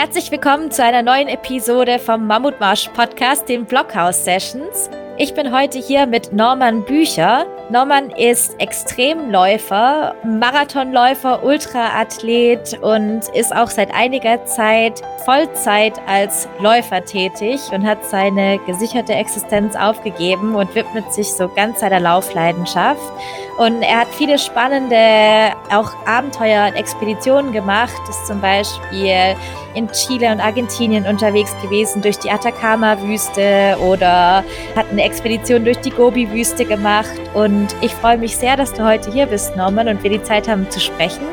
Herzlich 0.00 0.30
willkommen 0.30 0.70
zu 0.70 0.84
einer 0.84 1.02
neuen 1.02 1.26
Episode 1.26 1.98
vom 1.98 2.28
Mammutmarsch 2.28 2.88
Podcast, 2.90 3.48
den 3.48 3.64
Blockhouse 3.64 4.24
Sessions. 4.24 4.88
Ich 5.16 5.34
bin 5.34 5.52
heute 5.52 5.80
hier 5.80 6.06
mit 6.06 6.32
Norman 6.32 6.84
Bücher. 6.84 7.46
Norman 7.68 8.10
ist 8.10 8.54
Extremläufer, 8.60 10.14
Marathonläufer, 10.22 11.42
Ultraathlet 11.42 12.78
und 12.80 13.22
ist 13.34 13.52
auch 13.52 13.70
seit 13.70 13.92
einiger 13.92 14.44
Zeit 14.44 15.02
Vollzeit 15.24 15.94
als 16.06 16.48
Läufer 16.60 17.04
tätig 17.04 17.60
und 17.72 17.84
hat 17.84 18.04
seine 18.04 18.60
gesicherte 18.66 19.14
Existenz 19.14 19.74
aufgegeben 19.74 20.54
und 20.54 20.72
widmet 20.76 21.12
sich 21.12 21.32
so 21.32 21.48
ganz 21.48 21.80
seiner 21.80 21.98
Laufleidenschaft. 21.98 23.02
Und 23.58 23.82
er 23.82 24.02
hat 24.02 24.08
viele 24.16 24.38
spannende 24.38 25.52
auch 25.72 25.90
Abenteuer 26.06 26.68
und 26.68 26.76
Expeditionen 26.76 27.52
gemacht, 27.52 28.00
ist 28.08 28.24
zum 28.24 28.40
Beispiel 28.40 29.36
in 29.74 29.90
Chile 29.90 30.30
und 30.30 30.40
Argentinien 30.40 31.04
unterwegs 31.06 31.52
gewesen 31.60 32.00
durch 32.00 32.18
die 32.18 32.30
Atacama-Wüste 32.30 33.76
oder 33.80 34.44
hat 34.76 34.86
eine 34.92 35.02
Expedition 35.02 35.64
durch 35.64 35.78
die 35.78 35.90
Gobi-Wüste 35.90 36.64
gemacht 36.64 37.10
und 37.34 37.74
ich 37.80 37.92
freue 37.94 38.16
mich 38.16 38.36
sehr, 38.36 38.56
dass 38.56 38.72
du 38.72 38.84
heute 38.84 39.12
hier 39.12 39.26
bist, 39.26 39.56
Norman, 39.56 39.88
und 39.88 40.04
wir 40.04 40.10
die 40.10 40.22
Zeit 40.22 40.46
haben 40.46 40.70
zu 40.70 40.78
sprechen. 40.78 41.26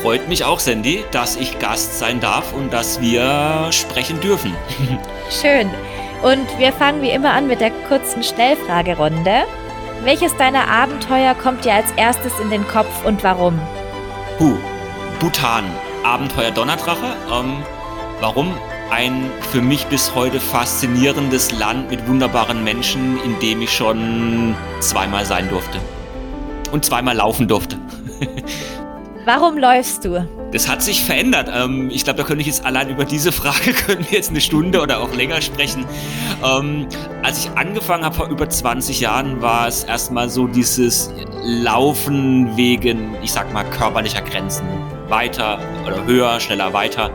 Freut 0.00 0.28
mich 0.28 0.44
auch, 0.44 0.60
Sandy, 0.60 1.04
dass 1.10 1.36
ich 1.36 1.58
Gast 1.58 1.98
sein 1.98 2.20
darf 2.20 2.54
und 2.54 2.72
dass 2.72 3.02
wir 3.02 3.68
sprechen 3.70 4.18
dürfen. 4.20 4.54
Schön. 5.30 5.70
Und 6.22 6.46
wir 6.58 6.72
fangen 6.72 7.02
wie 7.02 7.10
immer 7.10 7.32
an 7.32 7.46
mit 7.46 7.60
der 7.60 7.70
kurzen 7.88 8.22
Schnellfragerunde. 8.22 9.44
Welches 10.02 10.36
deiner 10.36 10.68
Abenteuer 10.68 11.34
kommt 11.34 11.64
dir 11.64 11.74
als 11.74 11.90
erstes 11.92 12.38
in 12.40 12.50
den 12.50 12.66
Kopf 12.66 13.04
und 13.04 13.22
warum? 13.22 13.60
Huh, 14.38 14.56
Bhutan, 15.18 15.64
Abenteuer 16.04 16.50
Donnerdrache. 16.50 17.16
Ähm, 17.32 17.62
warum? 18.20 18.54
ein 18.90 19.30
für 19.52 19.62
mich 19.62 19.86
bis 19.86 20.14
heute 20.14 20.40
faszinierendes 20.40 21.52
Land 21.52 21.90
mit 21.90 22.06
wunderbaren 22.08 22.64
Menschen, 22.64 23.22
in 23.22 23.38
dem 23.38 23.62
ich 23.62 23.72
schon 23.72 24.56
zweimal 24.80 25.24
sein 25.24 25.48
durfte. 25.48 25.78
Und 26.72 26.84
zweimal 26.84 27.16
laufen 27.16 27.48
durfte. 27.48 27.78
Warum 29.32 29.58
läufst 29.58 30.04
du? 30.04 30.26
Das 30.50 30.68
hat 30.68 30.82
sich 30.82 31.04
verändert. 31.04 31.48
Ähm, 31.54 31.88
ich 31.92 32.02
glaube, 32.02 32.16
da 32.16 32.24
könnte 32.24 32.40
ich 32.40 32.48
jetzt 32.48 32.64
allein 32.66 32.88
über 32.88 33.04
diese 33.04 33.30
Frage 33.40 33.72
können 33.74 34.04
wir 34.10 34.18
jetzt 34.18 34.30
eine 34.30 34.40
Stunde 34.40 34.80
oder 34.80 34.98
auch 34.98 35.14
länger 35.14 35.40
sprechen. 35.40 35.84
Ähm, 36.44 36.88
als 37.22 37.38
ich 37.38 37.50
angefangen 37.52 38.04
habe 38.04 38.16
vor 38.16 38.28
über 38.28 38.48
20 38.48 38.98
Jahren, 38.98 39.40
war 39.40 39.68
es 39.68 39.84
erstmal 39.84 40.28
so 40.28 40.48
dieses 40.48 41.12
Laufen 41.44 42.56
wegen, 42.56 43.14
ich 43.22 43.30
sag 43.30 43.52
mal, 43.52 43.62
körperlicher 43.62 44.22
Grenzen. 44.22 44.66
Weiter 45.06 45.60
oder 45.86 46.04
höher, 46.06 46.40
schneller 46.40 46.72
weiter 46.72 47.12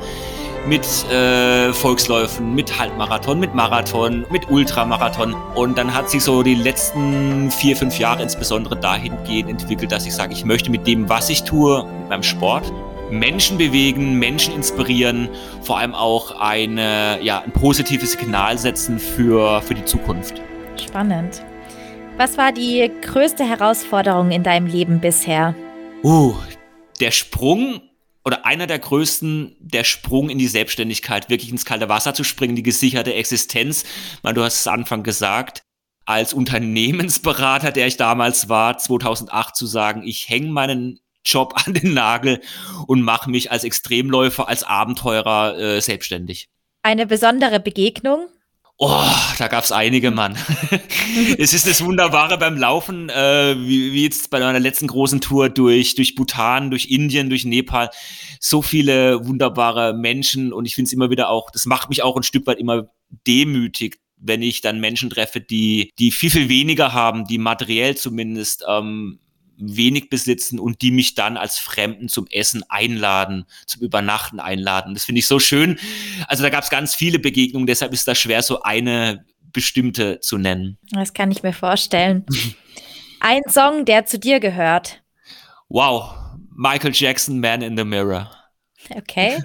mit 0.67 0.85
äh, 1.11 1.71
Volksläufen, 1.73 2.55
mit 2.55 2.79
Halbmarathon, 2.79 3.39
mit 3.39 3.53
Marathon, 3.53 4.25
mit 4.31 4.49
Ultramarathon. 4.49 5.33
Und 5.53 5.77
dann 5.77 5.93
hat 5.93 6.09
sich 6.09 6.23
so 6.23 6.41
die 6.41 6.55
letzten 6.55 7.51
vier, 7.51 7.75
fünf 7.75 7.99
Jahre 7.99 8.23
insbesondere 8.23 8.75
dahingehend 8.75 9.49
entwickelt, 9.49 9.91
dass 9.91 10.05
ich 10.05 10.13
sage, 10.13 10.33
ich 10.33 10.43
möchte 10.43 10.71
mit 10.71 10.87
dem, 10.87 11.07
was 11.07 11.29
ich 11.29 11.43
tue, 11.43 11.85
mit 11.85 12.09
meinem 12.09 12.23
Sport, 12.23 12.71
Menschen 13.11 13.57
bewegen, 13.57 14.17
Menschen 14.17 14.55
inspirieren, 14.55 15.29
vor 15.61 15.77
allem 15.77 15.93
auch 15.93 16.39
eine, 16.39 17.19
ja, 17.21 17.39
ein 17.41 17.51
positives 17.51 18.13
Signal 18.13 18.57
setzen 18.57 18.97
für, 18.97 19.61
für 19.61 19.75
die 19.75 19.85
Zukunft. 19.85 20.41
Spannend. 20.83 21.43
Was 22.17 22.37
war 22.37 22.51
die 22.51 22.89
größte 23.01 23.43
Herausforderung 23.43 24.31
in 24.31 24.41
deinem 24.41 24.67
Leben 24.67 24.99
bisher? 24.99 25.53
Uh, 26.03 26.33
der 26.99 27.11
Sprung 27.11 27.81
oder 28.25 28.45
einer 28.45 28.65
der 28.65 28.79
größten, 28.79 29.55
der 29.59 29.83
Sprung 29.83 30.29
in 30.29 30.39
die 30.39 30.47
Selbstständigkeit, 30.47 31.29
wirklich 31.29 31.51
ins 31.51 31.63
kalte 31.63 31.89
Wasser 31.89 32.15
zu 32.15 32.23
springen, 32.23 32.55
die 32.55 32.63
gesicherte 32.63 33.13
Existenz. 33.13 33.85
Weil 34.23 34.33
du 34.33 34.43
hast 34.43 34.61
es 34.61 34.67
Anfang 34.67 35.03
gesagt, 35.03 35.61
als 36.05 36.33
Unternehmensberater, 36.33 37.71
der 37.71 37.87
ich 37.87 37.97
damals 37.97 38.49
war, 38.49 38.77
2008 38.77 39.55
zu 39.55 39.67
sagen, 39.67 40.03
ich 40.03 40.27
hänge 40.27 40.47
meinen 40.47 40.99
Job 41.23 41.53
an 41.65 41.73
den 41.73 41.93
Nagel 41.93 42.41
und 42.87 43.01
mache 43.01 43.29
mich 43.29 43.51
als 43.51 43.63
Extremläufer, 43.63 44.47
als 44.47 44.63
Abenteurer 44.63 45.57
äh, 45.57 45.81
selbstständig. 45.81 46.49
Eine 46.83 47.07
besondere 47.07 47.59
Begegnung? 47.59 48.27
Oh, 48.77 49.09
da 49.37 49.47
gab's 49.47 49.71
einige, 49.71 50.11
Mann. 50.11 50.37
es 51.37 51.53
ist 51.53 51.65
das 51.65 51.83
Wunderbare 51.85 52.37
beim 52.37 52.57
Laufen, 52.57 53.09
äh, 53.09 53.55
wie, 53.57 53.93
wie 53.93 54.03
jetzt 54.03 54.29
bei 54.29 54.41
meiner 54.41 54.59
letzten 54.59 54.87
großen 54.87 55.21
Tour 55.21 55.47
durch, 55.47 55.95
durch 55.95 56.15
Bhutan, 56.15 56.71
durch 56.71 56.91
Indien, 56.91 57.29
durch 57.29 57.45
Nepal. 57.45 57.89
So 58.41 58.61
viele 58.61 59.25
wunderbare 59.25 59.93
Menschen 59.93 60.51
und 60.51 60.65
ich 60.65 60.75
finde 60.75 60.89
es 60.89 60.93
immer 60.93 61.09
wieder 61.09 61.29
auch, 61.29 61.51
das 61.51 61.65
macht 61.65 61.87
mich 61.87 62.03
auch 62.03 62.17
ein 62.17 62.23
Stück 62.23 62.45
weit 62.47 62.59
immer 62.59 62.89
demütig, 63.25 64.01
wenn 64.17 64.41
ich 64.41 64.59
dann 64.59 64.81
Menschen 64.81 65.09
treffe, 65.09 65.39
die, 65.39 65.91
die 65.97 66.11
viel, 66.11 66.29
viel 66.29 66.49
weniger 66.49 66.91
haben, 66.91 67.23
die 67.25 67.37
materiell 67.37 67.95
zumindest 67.95 68.65
ähm, 68.67 69.19
wenig 69.57 70.09
besitzen 70.09 70.59
und 70.59 70.81
die 70.81 70.91
mich 70.91 71.15
dann 71.15 71.37
als 71.37 71.57
Fremden 71.57 72.09
zum 72.09 72.27
Essen 72.27 72.63
einladen, 72.69 73.45
zum 73.65 73.81
Übernachten 73.81 74.39
einladen. 74.39 74.93
Das 74.93 75.05
finde 75.05 75.19
ich 75.19 75.27
so 75.27 75.39
schön. 75.39 75.79
Also 76.27 76.43
da 76.43 76.49
gab 76.49 76.63
es 76.63 76.69
ganz 76.69 76.95
viele 76.95 77.19
Begegnungen, 77.19 77.67
deshalb 77.67 77.93
ist 77.93 78.07
das 78.07 78.17
schwer, 78.17 78.41
so 78.41 78.61
eine 78.61 79.25
bestimmte 79.53 80.19
zu 80.19 80.37
nennen. 80.37 80.77
Das 80.91 81.13
kann 81.13 81.31
ich 81.31 81.43
mir 81.43 81.53
vorstellen. 81.53 82.25
Ein 83.19 83.41
Song, 83.49 83.85
der 83.85 84.05
zu 84.05 84.19
dir 84.19 84.39
gehört. 84.39 85.01
Wow, 85.69 86.13
Michael 86.55 86.91
Jackson, 86.93 87.39
Man 87.39 87.61
in 87.61 87.77
the 87.77 87.83
Mirror. 87.83 88.29
Okay. 88.89 89.41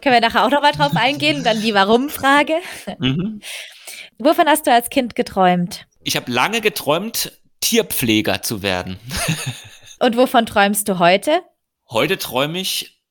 Können 0.00 0.14
wir 0.14 0.20
nachher 0.20 0.44
auch 0.44 0.50
noch 0.50 0.62
mal 0.62 0.72
drauf 0.72 0.96
eingehen? 0.96 1.44
Dann 1.44 1.60
die 1.60 1.74
Warum-Frage. 1.74 2.54
Mhm. 2.98 3.40
Wovon 4.18 4.46
hast 4.46 4.66
du 4.66 4.72
als 4.72 4.88
Kind 4.88 5.14
geträumt? 5.14 5.86
Ich 6.04 6.16
habe 6.16 6.30
lange 6.30 6.60
geträumt, 6.60 7.32
Tierpfleger 7.62 8.42
zu 8.42 8.62
werden. 8.62 8.98
Und 9.98 10.16
wovon 10.18 10.44
träumst 10.44 10.88
du 10.88 10.98
heute? 10.98 11.42
Heute 11.88 12.18
träume 12.18 12.60
ich, 12.60 13.02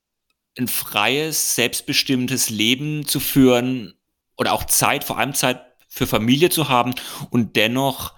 ein 0.58 0.68
freies, 0.68 1.56
selbstbestimmtes 1.56 2.50
Leben 2.50 3.08
zu 3.08 3.20
führen 3.20 3.94
oder 4.38 4.54
auch 4.54 4.66
Zeit, 4.66 5.04
vor 5.04 5.18
allem 5.18 5.34
Zeit 5.34 5.62
für 5.88 6.06
Familie 6.06 6.50
zu 6.50 6.68
haben 6.70 6.94
und 7.30 7.56
dennoch 7.56 8.14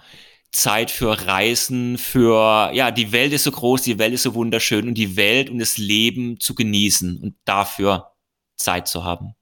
Zeit 0.52 0.92
für 0.92 1.28
Reisen, 1.28 1.98
für, 1.98 2.72
ja, 2.74 2.92
die 2.92 3.12
Welt 3.12 3.34
ist 3.34 3.44
so 3.44 3.52
groß, 3.52 3.84
die 3.84 4.00
Welt 4.00 4.14
ist 4.14 4.24
so 4.24 4.36
wunderschön 4.36 4.88
und 4.88 4.96
die 4.96 5.16
Welt 5.16 5.50
und 5.50 5.60
das 5.60 5.78
Leben 5.78 6.40
zu 6.40 6.56
genießen 6.56 7.22
und 7.22 7.36
dafür 7.46 8.12
Zeit 8.56 8.88
zu 8.88 9.04
haben. 9.04 9.36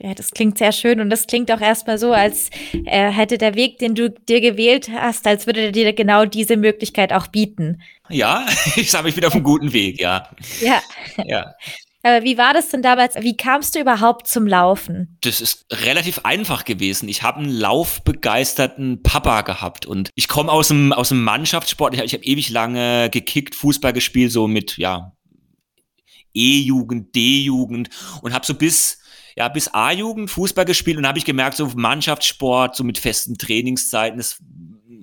Ja, 0.00 0.14
das 0.14 0.30
klingt 0.30 0.58
sehr 0.58 0.70
schön 0.70 1.00
und 1.00 1.10
das 1.10 1.26
klingt 1.26 1.50
auch 1.50 1.60
erstmal 1.60 1.98
so, 1.98 2.12
als 2.12 2.50
äh, 2.84 3.10
hätte 3.10 3.36
der 3.36 3.56
Weg, 3.56 3.78
den 3.78 3.96
du 3.96 4.10
dir 4.10 4.40
gewählt 4.40 4.88
hast, 4.92 5.26
als 5.26 5.46
würde 5.46 5.60
er 5.60 5.72
dir 5.72 5.92
genau 5.92 6.24
diese 6.24 6.56
Möglichkeit 6.56 7.12
auch 7.12 7.26
bieten. 7.26 7.82
Ja, 8.08 8.46
ich 8.76 8.94
habe 8.94 9.08
mich 9.08 9.16
wieder 9.16 9.26
auf 9.26 9.34
einem 9.34 9.42
guten 9.42 9.72
Weg, 9.72 10.00
ja. 10.00 10.28
Ja. 10.60 10.80
Ja. 11.24 11.52
Aber 12.04 12.22
wie 12.22 12.38
war 12.38 12.54
das 12.54 12.68
denn 12.68 12.80
damals? 12.80 13.16
Wie 13.16 13.36
kamst 13.36 13.74
du 13.74 13.80
überhaupt 13.80 14.28
zum 14.28 14.46
Laufen? 14.46 15.18
Das 15.22 15.40
ist 15.40 15.66
relativ 15.72 16.20
einfach 16.20 16.64
gewesen. 16.64 17.08
Ich 17.08 17.24
habe 17.24 17.40
einen 17.40 17.50
laufbegeisterten 17.50 19.02
Papa 19.02 19.40
gehabt 19.42 19.84
und 19.84 20.10
ich 20.14 20.28
komme 20.28 20.52
aus 20.52 20.68
dem, 20.68 20.92
aus 20.92 21.08
dem 21.08 21.24
Mannschaftssport. 21.24 21.94
Ich 21.94 22.00
habe 22.00 22.08
hab 22.08 22.24
ewig 22.24 22.50
lange 22.50 23.10
gekickt, 23.10 23.56
Fußball 23.56 23.92
gespielt, 23.92 24.30
so 24.30 24.46
mit, 24.46 24.78
ja, 24.78 25.12
E-Jugend, 26.34 27.16
D-Jugend 27.16 27.90
und 28.22 28.32
habe 28.32 28.46
so 28.46 28.54
bis 28.54 28.97
ja, 29.38 29.48
bis 29.48 29.72
A-Jugend 29.72 30.30
Fußball 30.32 30.64
gespielt 30.64 30.98
und 30.98 31.06
habe 31.06 31.16
ich 31.16 31.24
gemerkt, 31.24 31.56
so 31.56 31.70
Mannschaftssport, 31.76 32.74
so 32.74 32.82
mit 32.82 32.98
festen 32.98 33.38
Trainingszeiten, 33.38 34.18
ist 34.18 34.42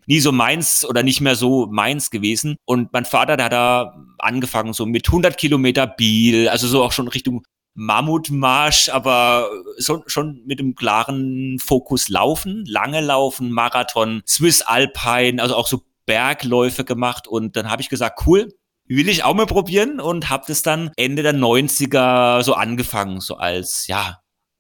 nie 0.08 0.20
so 0.20 0.34
meins 0.34 0.84
oder 0.84 1.04
nicht 1.04 1.22
mehr 1.22 1.38
so 1.38 1.68
meins 1.68 2.12
gewesen. 2.12 2.58
Und 2.66 2.92
mein 2.92 3.06
Vater, 3.06 3.38
der 3.38 3.46
hat 3.46 3.54
da 3.54 3.96
angefangen, 4.20 4.74
so 4.74 4.86
mit 4.86 5.08
100 5.08 5.38
Kilometer 5.38 5.88
Biel, 5.88 6.50
also 6.50 6.68
so 6.68 6.84
auch 6.84 6.92
schon 6.92 7.08
Richtung 7.08 7.44
Mammutmarsch, 7.76 8.90
aber 8.90 9.50
so, 9.78 10.04
schon 10.06 10.42
mit 10.46 10.60
dem 10.60 10.76
klaren 10.76 11.58
Fokus 11.60 12.10
Laufen, 12.10 12.66
lange 12.66 13.00
Laufen, 13.00 13.52
Marathon, 13.52 14.22
Swiss 14.28 14.62
Alpine, 14.62 15.42
also 15.42 15.56
auch 15.56 15.68
so 15.68 15.84
Bergläufe 16.06 16.84
gemacht. 16.84 17.26
Und 17.26 17.56
dann 17.56 17.72
habe 17.72 17.82
ich 17.82 17.88
gesagt, 17.88 18.24
cool, 18.28 18.54
will 18.86 19.08
ich 19.08 19.24
auch 19.24 19.34
mal 19.34 19.46
probieren 19.46 20.02
und 20.02 20.30
habe 20.30 20.44
das 20.46 20.62
dann 20.62 20.92
Ende 20.98 21.24
der 21.24 21.34
90er 21.34 22.44
so 22.44 22.54
angefangen, 22.54 23.22
so 23.22 23.38
als, 23.38 23.88
ja, 23.88 24.20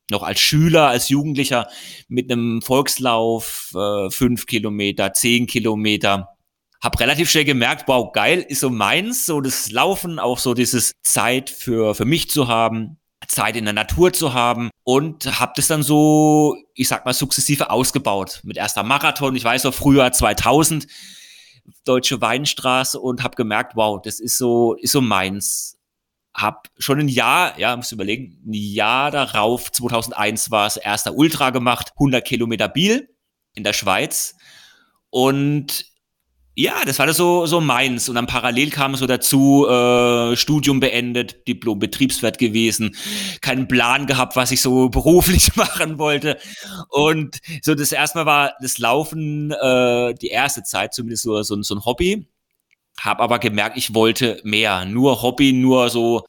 noch 0.09 0.23
als 0.23 0.39
Schüler, 0.39 0.87
als 0.87 1.09
Jugendlicher 1.09 1.67
mit 2.07 2.31
einem 2.31 2.61
Volkslauf, 2.61 3.71
äh, 3.75 4.09
fünf 4.09 4.45
Kilometer, 4.45 5.13
zehn 5.13 5.47
Kilometer. 5.47 6.29
Hab 6.81 6.99
relativ 6.99 7.31
schnell 7.31 7.45
gemerkt, 7.45 7.87
wow, 7.87 8.11
geil, 8.11 8.45
ist 8.47 8.59
so 8.59 8.69
meins, 8.69 9.25
so 9.25 9.41
das 9.41 9.71
Laufen, 9.71 10.19
auch 10.19 10.37
so 10.37 10.53
dieses 10.53 10.93
Zeit 11.03 11.49
für, 11.49 11.95
für 11.95 12.05
mich 12.05 12.29
zu 12.29 12.47
haben, 12.47 12.97
Zeit 13.27 13.55
in 13.55 13.65
der 13.65 13.73
Natur 13.73 14.13
zu 14.13 14.33
haben 14.33 14.69
und 14.83 15.39
hab 15.39 15.55
das 15.55 15.67
dann 15.67 15.81
so, 15.81 16.55
ich 16.75 16.87
sag 16.87 17.05
mal, 17.05 17.13
sukzessive 17.13 17.71
ausgebaut. 17.71 18.41
Mit 18.43 18.57
erster 18.57 18.83
Marathon, 18.83 19.35
ich 19.35 19.43
weiß 19.43 19.63
noch, 19.63 19.73
früher 19.73 20.11
2000, 20.11 20.85
Deutsche 21.83 22.21
Weinstraße 22.21 22.99
und 22.99 23.23
hab 23.23 23.35
gemerkt, 23.35 23.75
wow, 23.75 23.99
das 23.99 24.19
ist 24.19 24.37
so, 24.37 24.75
ist 24.75 24.91
so 24.91 25.01
meins 25.01 25.74
hab 26.35 26.67
schon 26.77 26.99
ein 26.99 27.07
Jahr, 27.07 27.57
ja, 27.57 27.75
muss 27.75 27.93
überlegen, 27.93 28.37
ein 28.45 28.53
Jahr 28.53 29.09
darauf, 29.09 29.71
2001 29.71 30.51
war 30.51 30.67
es, 30.67 30.75
erster 30.75 31.15
Ultra 31.15 31.49
gemacht, 31.49 31.93
100 31.95 32.25
Kilometer 32.25 32.67
Biel 32.67 33.09
in 33.55 33.63
der 33.63 33.71
Schweiz. 33.71 34.35
Und 35.09 35.85
ja, 36.57 36.83
das 36.85 36.99
war 36.99 37.05
das 37.05 37.15
so, 37.15 37.45
so 37.45 37.61
meins. 37.61 38.09
Und 38.09 38.15
dann 38.15 38.27
parallel 38.27 38.69
kam 38.69 38.93
es 38.93 38.99
so 38.99 39.07
dazu, 39.07 39.65
äh, 39.67 40.35
Studium 40.35 40.81
beendet, 40.81 41.47
Diplom 41.47 41.79
Betriebswirt 41.79 42.37
gewesen, 42.37 42.95
keinen 43.41 43.69
Plan 43.69 44.05
gehabt, 44.05 44.35
was 44.35 44.51
ich 44.51 44.61
so 44.61 44.89
beruflich 44.89 45.55
machen 45.55 45.99
wollte. 45.99 46.37
Und 46.89 47.39
so 47.61 47.75
das 47.75 47.93
erste 47.93 48.19
Mal 48.19 48.25
war 48.25 48.53
das 48.61 48.77
Laufen 48.77 49.51
äh, 49.51 50.13
die 50.15 50.27
erste 50.27 50.63
Zeit, 50.63 50.93
zumindest 50.93 51.23
so, 51.23 51.41
so, 51.43 51.61
so 51.61 51.75
ein 51.75 51.85
Hobby. 51.85 52.27
Hab 52.99 53.19
aber 53.19 53.39
gemerkt, 53.39 53.77
ich 53.77 53.93
wollte 53.93 54.39
mehr. 54.43 54.85
Nur 54.85 55.21
Hobby, 55.21 55.53
nur 55.53 55.89
so 55.89 56.25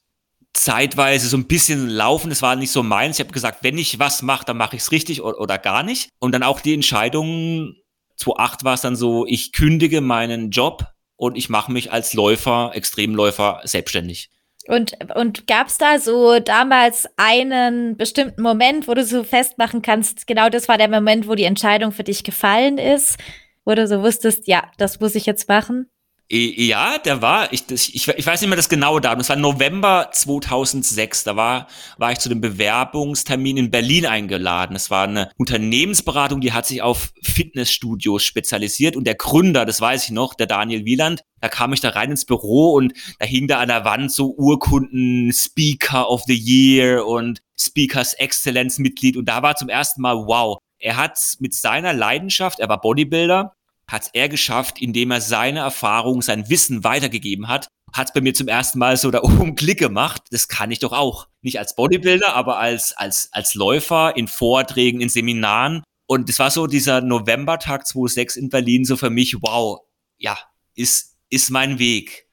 zeitweise 0.53 1.29
so 1.29 1.37
ein 1.37 1.47
bisschen 1.47 1.89
laufen. 1.89 2.31
Das 2.31 2.43
war 2.43 2.57
nicht 2.57 2.71
so 2.71 2.83
meins. 2.83 3.19
Ich 3.19 3.25
habe 3.25 3.33
gesagt, 3.33 3.63
wenn 3.63 3.79
ich 3.79 3.99
was 3.99 4.23
mache, 4.23 4.45
dann 4.45 4.57
mache 4.57 4.77
ich 4.77 4.83
es 4.83 4.93
richtig 4.93 5.23
oder, 5.23 5.39
oder 5.39 5.59
gar 5.59 5.83
nicht. 5.83 6.09
Und 6.19 6.33
dann 6.33 6.43
auch 6.43 6.61
die 6.61 6.75
Entscheidung, 6.75 7.75
2008 8.17 8.65
war 8.65 8.75
es 8.75 8.81
dann 8.81 8.97
so, 8.97 9.27
ich 9.27 9.53
kündige 9.53 10.01
meinen 10.01 10.51
Job 10.51 10.87
und 11.17 11.37
ich 11.37 11.49
mache 11.49 11.73
mich 11.73 11.93
als 11.93 12.15
Läufer, 12.15 12.73
Extremläufer 12.75 13.61
selbstständig. 13.65 14.31
Und, 14.69 14.97
und 15.15 15.47
gab 15.47 15.69
es 15.69 15.79
da 15.79 15.99
so 15.99 16.41
damals 16.41 17.07
einen 17.17 17.97
bestimmten 17.97 18.43
Moment, 18.43 18.89
wo 18.89 18.95
du 18.95 19.05
so 19.05 19.23
festmachen 19.23 19.81
kannst, 19.81 20.27
genau 20.27 20.49
das 20.49 20.69
war 20.69 20.77
der 20.77 20.89
Moment, 20.89 21.29
wo 21.29 21.37
die 21.37 21.45
Entscheidung 21.45 21.93
für 21.93 22.03
dich 22.03 22.25
gefallen 22.25 22.79
ist, 22.79 23.17
wo 23.65 23.75
du 23.75 23.87
so 23.87 24.03
wusstest, 24.03 24.49
ja, 24.49 24.71
das 24.77 24.99
muss 24.99 25.15
ich 25.15 25.27
jetzt 25.27 25.49
machen? 25.49 25.89
Ja, 26.29 26.99
der 26.99 27.23
war, 27.23 27.53
ich, 27.53 27.67
das, 27.67 27.89
ich, 27.89 28.09
ich 28.09 28.27
weiß 28.27 28.41
nicht 28.41 28.49
mehr 28.49 28.57
das 28.57 28.69
genaue 28.69 29.01
Datum, 29.01 29.19
das 29.19 29.29
war 29.29 29.37
November 29.37 30.09
2006, 30.13 31.23
da 31.23 31.37
war, 31.37 31.69
war 31.99 32.11
ich 32.11 32.19
zu 32.19 32.29
dem 32.29 32.41
Bewerbungstermin 32.41 33.57
in 33.57 33.71
Berlin 33.71 34.07
eingeladen. 34.07 34.75
Es 34.75 34.91
war 34.91 35.05
eine 35.05 35.31
Unternehmensberatung, 35.37 36.41
die 36.41 36.53
hat 36.53 36.67
sich 36.67 36.83
auf 36.83 37.13
Fitnessstudios 37.23 38.25
spezialisiert. 38.25 38.97
Und 38.97 39.07
der 39.07 39.15
Gründer, 39.15 39.65
das 39.65 39.81
weiß 39.81 40.07
ich 40.07 40.11
noch, 40.11 40.35
der 40.35 40.49
Daniel 40.49 40.85
Wieland, 40.85 41.23
da 41.41 41.49
kam 41.49 41.73
ich 41.73 41.81
da 41.81 41.91
rein 41.91 42.11
ins 42.11 42.25
Büro 42.25 42.73
und 42.73 42.93
da 43.21 43.27
hing 43.27 43.47
da 43.47 43.61
an 43.61 43.69
der 43.69 43.85
Wand 43.85 44.11
so 44.11 44.35
Urkunden, 44.37 45.33
Speaker 45.33 46.11
of 46.11 46.23
the 46.27 46.35
Year 46.37 47.07
und 47.07 47.41
Speakers 47.57 48.15
Excellence 48.15 48.79
Mitglied 48.79 49.17
und 49.17 49.27
da 49.27 49.43
war 49.43 49.55
zum 49.55 49.69
ersten 49.69 50.03
Mal, 50.03 50.17
wow, 50.17 50.59
er 50.79 50.97
hat 50.97 51.19
mit 51.39 51.55
seiner 51.55 51.93
Leidenschaft, 51.93 52.59
er 52.59 52.69
war 52.69 52.81
Bodybuilder, 52.81 53.56
hat 53.89 54.11
er 54.13 54.29
geschafft, 54.29 54.81
indem 54.81 55.11
er 55.11 55.21
seine 55.21 55.61
Erfahrung, 55.61 56.23
sein 56.23 56.49
Wissen 56.49 56.85
weitergegeben 56.85 57.49
hat. 57.49 57.69
Hat 57.93 58.13
bei 58.15 58.21
mir 58.21 58.35
zum 58.35 58.49
ersten 58.49 58.79
Mal 58.79 58.97
so 58.97 59.11
da 59.11 59.23
oben 59.23 59.55
Klick 59.57 59.79
gemacht. 59.79 60.23
Das 60.31 60.49
kann 60.49 60.71
ich 60.71 60.81
doch 60.81 60.93
auch. 60.93 61.29
Nicht 61.41 61.59
als 61.59 61.77
Bodybuilder, 61.77 62.35
aber 62.35 62.59
als, 62.59 62.93
als, 62.97 63.29
als 63.33 63.55
Läufer, 63.55 64.17
in 64.17 64.27
Vorträgen, 64.27 65.01
in 65.01 65.09
Seminaren. 65.09 65.83
Und 66.07 66.29
das 66.29 66.39
war 66.39 66.51
so 66.51 66.67
dieser 66.67 67.01
Novembertag 67.01 67.87
2006 67.87 68.37
in 68.37 68.49
Berlin 68.49 68.85
so 68.85 68.97
für 68.97 69.11
mich, 69.11 69.37
wow, 69.41 69.81
ja, 70.19 70.37
ist, 70.75 71.17
ist 71.31 71.51
mein 71.51 71.79
Weg. 71.79 72.27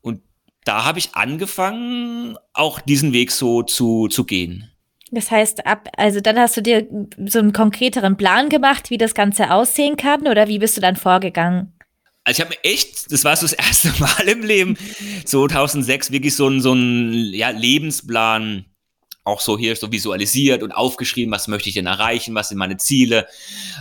Und 0.00 0.22
da 0.64 0.84
habe 0.84 0.98
ich 0.98 1.14
angefangen, 1.14 2.36
auch 2.52 2.80
diesen 2.80 3.12
Weg 3.12 3.32
so 3.32 3.62
zu, 3.62 4.08
zu 4.08 4.24
gehen. 4.24 4.70
Das 5.10 5.30
heißt, 5.30 5.66
ab, 5.66 5.88
also 5.96 6.20
dann 6.20 6.38
hast 6.38 6.56
du 6.56 6.62
dir 6.62 6.86
so 7.26 7.40
einen 7.40 7.52
konkreteren 7.52 8.16
Plan 8.16 8.48
gemacht, 8.48 8.90
wie 8.90 8.98
das 8.98 9.14
Ganze 9.14 9.50
aussehen 9.50 9.96
kann, 9.96 10.28
oder 10.28 10.46
wie 10.48 10.58
bist 10.58 10.76
du 10.76 10.80
dann 10.80 10.96
vorgegangen? 10.96 11.72
Also 12.24 12.42
ich 12.42 12.46
habe 12.46 12.56
mir 12.56 12.70
echt, 12.70 13.10
das 13.10 13.24
war 13.24 13.34
so 13.36 13.42
das 13.42 13.52
erste 13.54 13.92
Mal 13.98 14.28
im 14.28 14.42
Leben, 14.42 14.76
2006 15.24 16.12
wirklich 16.12 16.36
so 16.36 16.48
ein, 16.48 16.60
so 16.60 16.72
ein 16.72 17.12
ja, 17.32 17.50
Lebensplan 17.50 18.66
auch 19.30 19.40
so 19.40 19.56
hier 19.56 19.74
so 19.76 19.90
visualisiert 19.90 20.62
und 20.62 20.72
aufgeschrieben, 20.72 21.32
was 21.32 21.48
möchte 21.48 21.68
ich 21.68 21.74
denn 21.74 21.86
erreichen, 21.86 22.34
was 22.34 22.50
sind 22.50 22.58
meine 22.58 22.76
Ziele, 22.76 23.26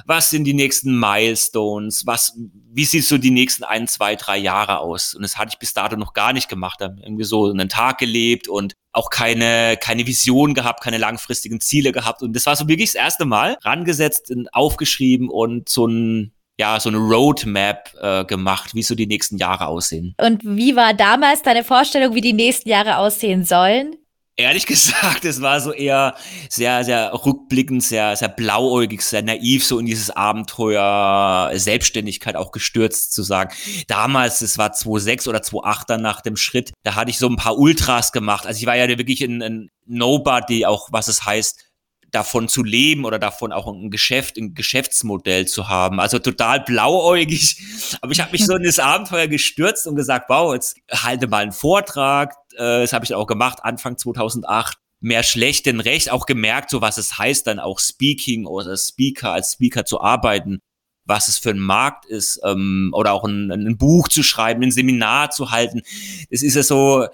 was 0.05 0.29
sind 0.29 0.45
die 0.45 0.53
nächsten 0.53 0.97
Milestones, 0.97 2.05
was, 2.05 2.37
wie 2.71 2.85
sieht 2.85 3.05
so 3.05 3.17
die 3.17 3.31
nächsten 3.31 3.63
ein, 3.63 3.87
zwei, 3.87 4.15
drei 4.15 4.37
Jahre 4.37 4.79
aus? 4.79 5.13
Und 5.13 5.23
das 5.23 5.37
hatte 5.37 5.49
ich 5.53 5.59
bis 5.59 5.73
dato 5.73 5.95
noch 5.95 6.13
gar 6.13 6.33
nicht 6.33 6.49
gemacht. 6.49 6.79
Da 6.79 6.95
irgendwie 7.01 7.23
so 7.23 7.49
einen 7.49 7.69
Tag 7.69 7.97
gelebt 7.97 8.47
und 8.47 8.73
auch 8.91 9.09
keine, 9.09 9.77
keine 9.77 10.07
Vision 10.07 10.53
gehabt, 10.53 10.81
keine 10.83 10.97
langfristigen 10.97 11.59
Ziele 11.59 11.91
gehabt. 11.91 12.21
Und 12.21 12.35
das 12.35 12.45
war 12.45 12.55
so 12.55 12.67
wirklich 12.67 12.91
das 12.91 13.01
erste 13.01 13.25
Mal 13.25 13.57
rangesetzt, 13.63 14.33
aufgeschrieben 14.51 15.29
und 15.29 15.69
so 15.69 15.87
ein 15.87 16.33
ja, 16.59 16.77
so 16.77 16.89
eine 16.89 16.97
Roadmap 16.97 17.95
äh, 18.01 18.25
gemacht, 18.25 18.75
wie 18.75 18.83
so 18.83 18.93
die 18.93 19.07
nächsten 19.07 19.37
Jahre 19.37 19.67
aussehen. 19.67 20.13
Und 20.21 20.41
wie 20.43 20.75
war 20.75 20.93
damals 20.93 21.41
deine 21.41 21.63
Vorstellung, 21.63 22.15
wie 22.15 22.21
die 22.21 22.33
nächsten 22.33 22.67
Jahre 22.67 22.97
aussehen 22.97 23.45
sollen? 23.45 23.95
Ehrlich 24.39 24.65
gesagt, 24.67 25.25
es 25.25 25.41
war 25.41 25.59
so 25.59 25.73
eher 25.73 26.15
sehr, 26.49 26.85
sehr 26.85 27.11
rückblickend, 27.13 27.83
sehr, 27.83 28.15
sehr 28.15 28.29
blauäugig, 28.29 29.01
sehr 29.01 29.21
naiv, 29.21 29.65
so 29.65 29.79
in 29.79 29.85
dieses 29.85 30.11
Abenteuer 30.11 31.51
Selbstständigkeit 31.55 32.37
auch 32.37 32.53
gestürzt 32.53 33.11
zu 33.11 33.21
sagen. 33.21 33.53
Damals, 33.87 34.39
es 34.39 34.57
war 34.57 34.71
2006 34.71 35.27
oder 35.27 35.41
2008 35.41 35.89
dann 35.89 36.01
nach 36.01 36.21
dem 36.21 36.37
Schritt, 36.37 36.71
da 36.83 36.95
hatte 36.95 37.11
ich 37.11 37.19
so 37.19 37.27
ein 37.27 37.35
paar 37.35 37.57
Ultras 37.57 38.13
gemacht. 38.13 38.47
Also 38.47 38.59
ich 38.59 38.65
war 38.65 38.77
ja 38.77 38.87
wirklich 38.87 39.21
ein, 39.21 39.41
ein 39.41 39.69
Nobody, 39.85 40.65
auch 40.65 40.87
was 40.91 41.09
es 41.09 41.25
heißt, 41.25 41.65
davon 42.11 42.47
zu 42.47 42.63
leben 42.63 43.03
oder 43.03 43.19
davon 43.19 43.51
auch 43.51 43.67
ein 43.67 43.91
Geschäft, 43.91 44.37
ein 44.37 44.53
Geschäftsmodell 44.53 45.47
zu 45.47 45.67
haben. 45.67 45.99
Also 45.99 46.17
total 46.17 46.61
blauäugig. 46.61 47.57
Aber 48.01 48.13
ich 48.13 48.21
habe 48.21 48.31
mich 48.31 48.45
so 48.45 48.55
in 48.55 48.63
das 48.63 48.79
Abenteuer 48.79 49.27
gestürzt 49.27 49.85
und 49.85 49.97
gesagt, 49.97 50.29
wow, 50.29 50.53
jetzt 50.53 50.77
halte 50.91 51.27
mal 51.27 51.43
einen 51.43 51.51
Vortrag. 51.51 52.35
Äh, 52.53 52.81
das 52.81 52.93
habe 52.93 53.05
ich 53.05 53.13
auch 53.13 53.27
gemacht, 53.27 53.59
Anfang 53.63 53.97
2008 53.97 54.77
mehr 55.01 55.23
schlecht 55.23 55.65
denn 55.65 55.79
recht 55.79 56.11
auch 56.11 56.25
gemerkt, 56.25 56.69
so 56.69 56.81
was 56.81 56.97
es 56.97 57.17
heißt, 57.17 57.47
dann 57.47 57.59
auch 57.59 57.79
Speaking 57.79 58.45
oder 58.45 58.75
Speaker 58.75 59.31
als 59.31 59.53
Speaker 59.53 59.85
zu 59.85 60.01
arbeiten, 60.01 60.59
was 61.05 61.27
es 61.27 61.37
für 61.37 61.51
ein 61.51 61.59
Markt 61.59 62.05
ist 62.05 62.41
ähm, 62.43 62.91
oder 62.93 63.13
auch 63.13 63.23
ein, 63.23 63.51
ein 63.51 63.77
Buch 63.77 64.09
zu 64.09 64.23
schreiben, 64.23 64.61
ein 64.61 64.71
Seminar 64.71 65.31
zu 65.31 65.51
halten. 65.51 65.81
Es 66.29 66.43
ist 66.43 66.55
ja 66.55 66.63
so, 66.63 67.07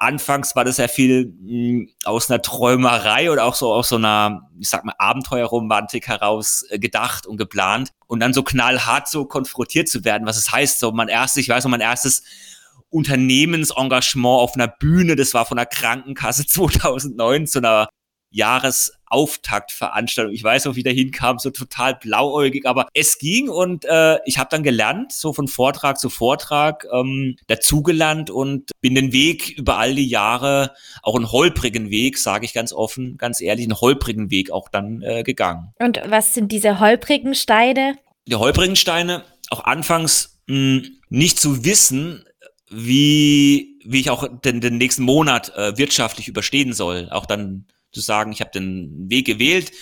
anfangs 0.00 0.56
war 0.56 0.64
das 0.64 0.78
ja 0.78 0.88
viel 0.88 1.26
mh, 1.26 1.50
hm, 1.50 1.90
aus 2.04 2.30
einer 2.30 2.42
Träumerei 2.42 3.30
oder 3.30 3.44
auch 3.44 3.54
so 3.54 3.72
aus 3.72 3.90
so 3.90 3.96
einer, 3.96 4.48
ich 4.58 4.68
sag 4.68 4.84
mal, 4.84 4.94
Abenteuerromantik 4.98 6.08
heraus 6.08 6.64
äh, 6.70 6.78
gedacht 6.78 7.26
und 7.26 7.36
geplant 7.36 7.90
und 8.06 8.20
dann 8.20 8.32
so 8.32 8.42
knallhart 8.42 9.08
so 9.08 9.24
konfrontiert 9.26 9.88
zu 9.88 10.04
werden, 10.04 10.26
was 10.26 10.38
es 10.38 10.50
heißt, 10.50 10.78
so 10.78 10.92
mein 10.92 11.08
erstes, 11.08 11.42
ich 11.42 11.48
weiß 11.48 11.64
noch, 11.64 11.70
mein 11.70 11.80
erstes 11.80 12.22
Unternehmensengagement 12.90 14.40
auf 14.40 14.54
einer 14.54 14.68
Bühne, 14.68 15.16
das 15.16 15.34
war 15.34 15.46
von 15.46 15.56
der 15.56 15.66
Krankenkasse 15.66 16.46
2009 16.46 17.46
zu 17.46 17.58
einer 17.58 17.88
Jahresauftaktveranstaltung. 18.30 20.32
Ich 20.32 20.44
weiß 20.44 20.66
noch, 20.66 20.76
wie 20.76 20.82
der 20.82 20.92
hinkam, 20.92 21.38
so 21.38 21.50
total 21.50 21.96
blauäugig, 21.96 22.66
aber 22.66 22.88
es 22.94 23.18
ging 23.18 23.48
und 23.48 23.84
äh, 23.84 24.18
ich 24.24 24.38
habe 24.38 24.48
dann 24.50 24.62
gelernt, 24.62 25.12
so 25.12 25.32
von 25.32 25.48
Vortrag 25.48 25.98
zu 25.98 26.10
Vortrag 26.10 26.86
ähm, 26.92 27.36
dazugelernt 27.48 28.30
und 28.30 28.70
bin 28.80 28.94
den 28.94 29.12
Weg 29.12 29.58
über 29.58 29.78
all 29.78 29.94
die 29.94 30.08
Jahre, 30.08 30.74
auch 31.02 31.16
einen 31.16 31.32
holprigen 31.32 31.90
Weg, 31.90 32.18
sage 32.18 32.44
ich 32.44 32.54
ganz 32.54 32.72
offen, 32.72 33.16
ganz 33.18 33.40
ehrlich, 33.40 33.66
einen 33.66 33.80
holprigen 33.80 34.30
Weg 34.30 34.52
auch 34.52 34.68
dann 34.68 35.02
äh, 35.02 35.24
gegangen. 35.24 35.74
Und 35.78 36.00
was 36.06 36.34
sind 36.34 36.52
diese 36.52 36.80
holprigen 36.80 37.34
Steine? 37.34 37.96
Die 38.26 38.36
holprigen 38.36 38.76
Steine, 38.76 39.24
auch 39.50 39.64
anfangs 39.64 40.40
mh, 40.46 40.82
nicht 41.08 41.40
zu 41.40 41.64
wissen, 41.64 42.24
wie, 42.70 43.78
wie 43.84 44.00
ich 44.00 44.10
auch 44.10 44.26
den, 44.40 44.60
den 44.60 44.78
nächsten 44.78 45.02
Monat 45.02 45.54
äh, 45.56 45.76
wirtschaftlich 45.76 46.28
überstehen 46.28 46.72
soll. 46.72 47.08
Auch 47.10 47.26
dann 47.26 47.66
zu 47.92 48.00
sagen, 48.00 48.30
ich 48.30 48.40
habe 48.40 48.52
den 48.52 49.10
Weg 49.10 49.26
gewählt, 49.26 49.72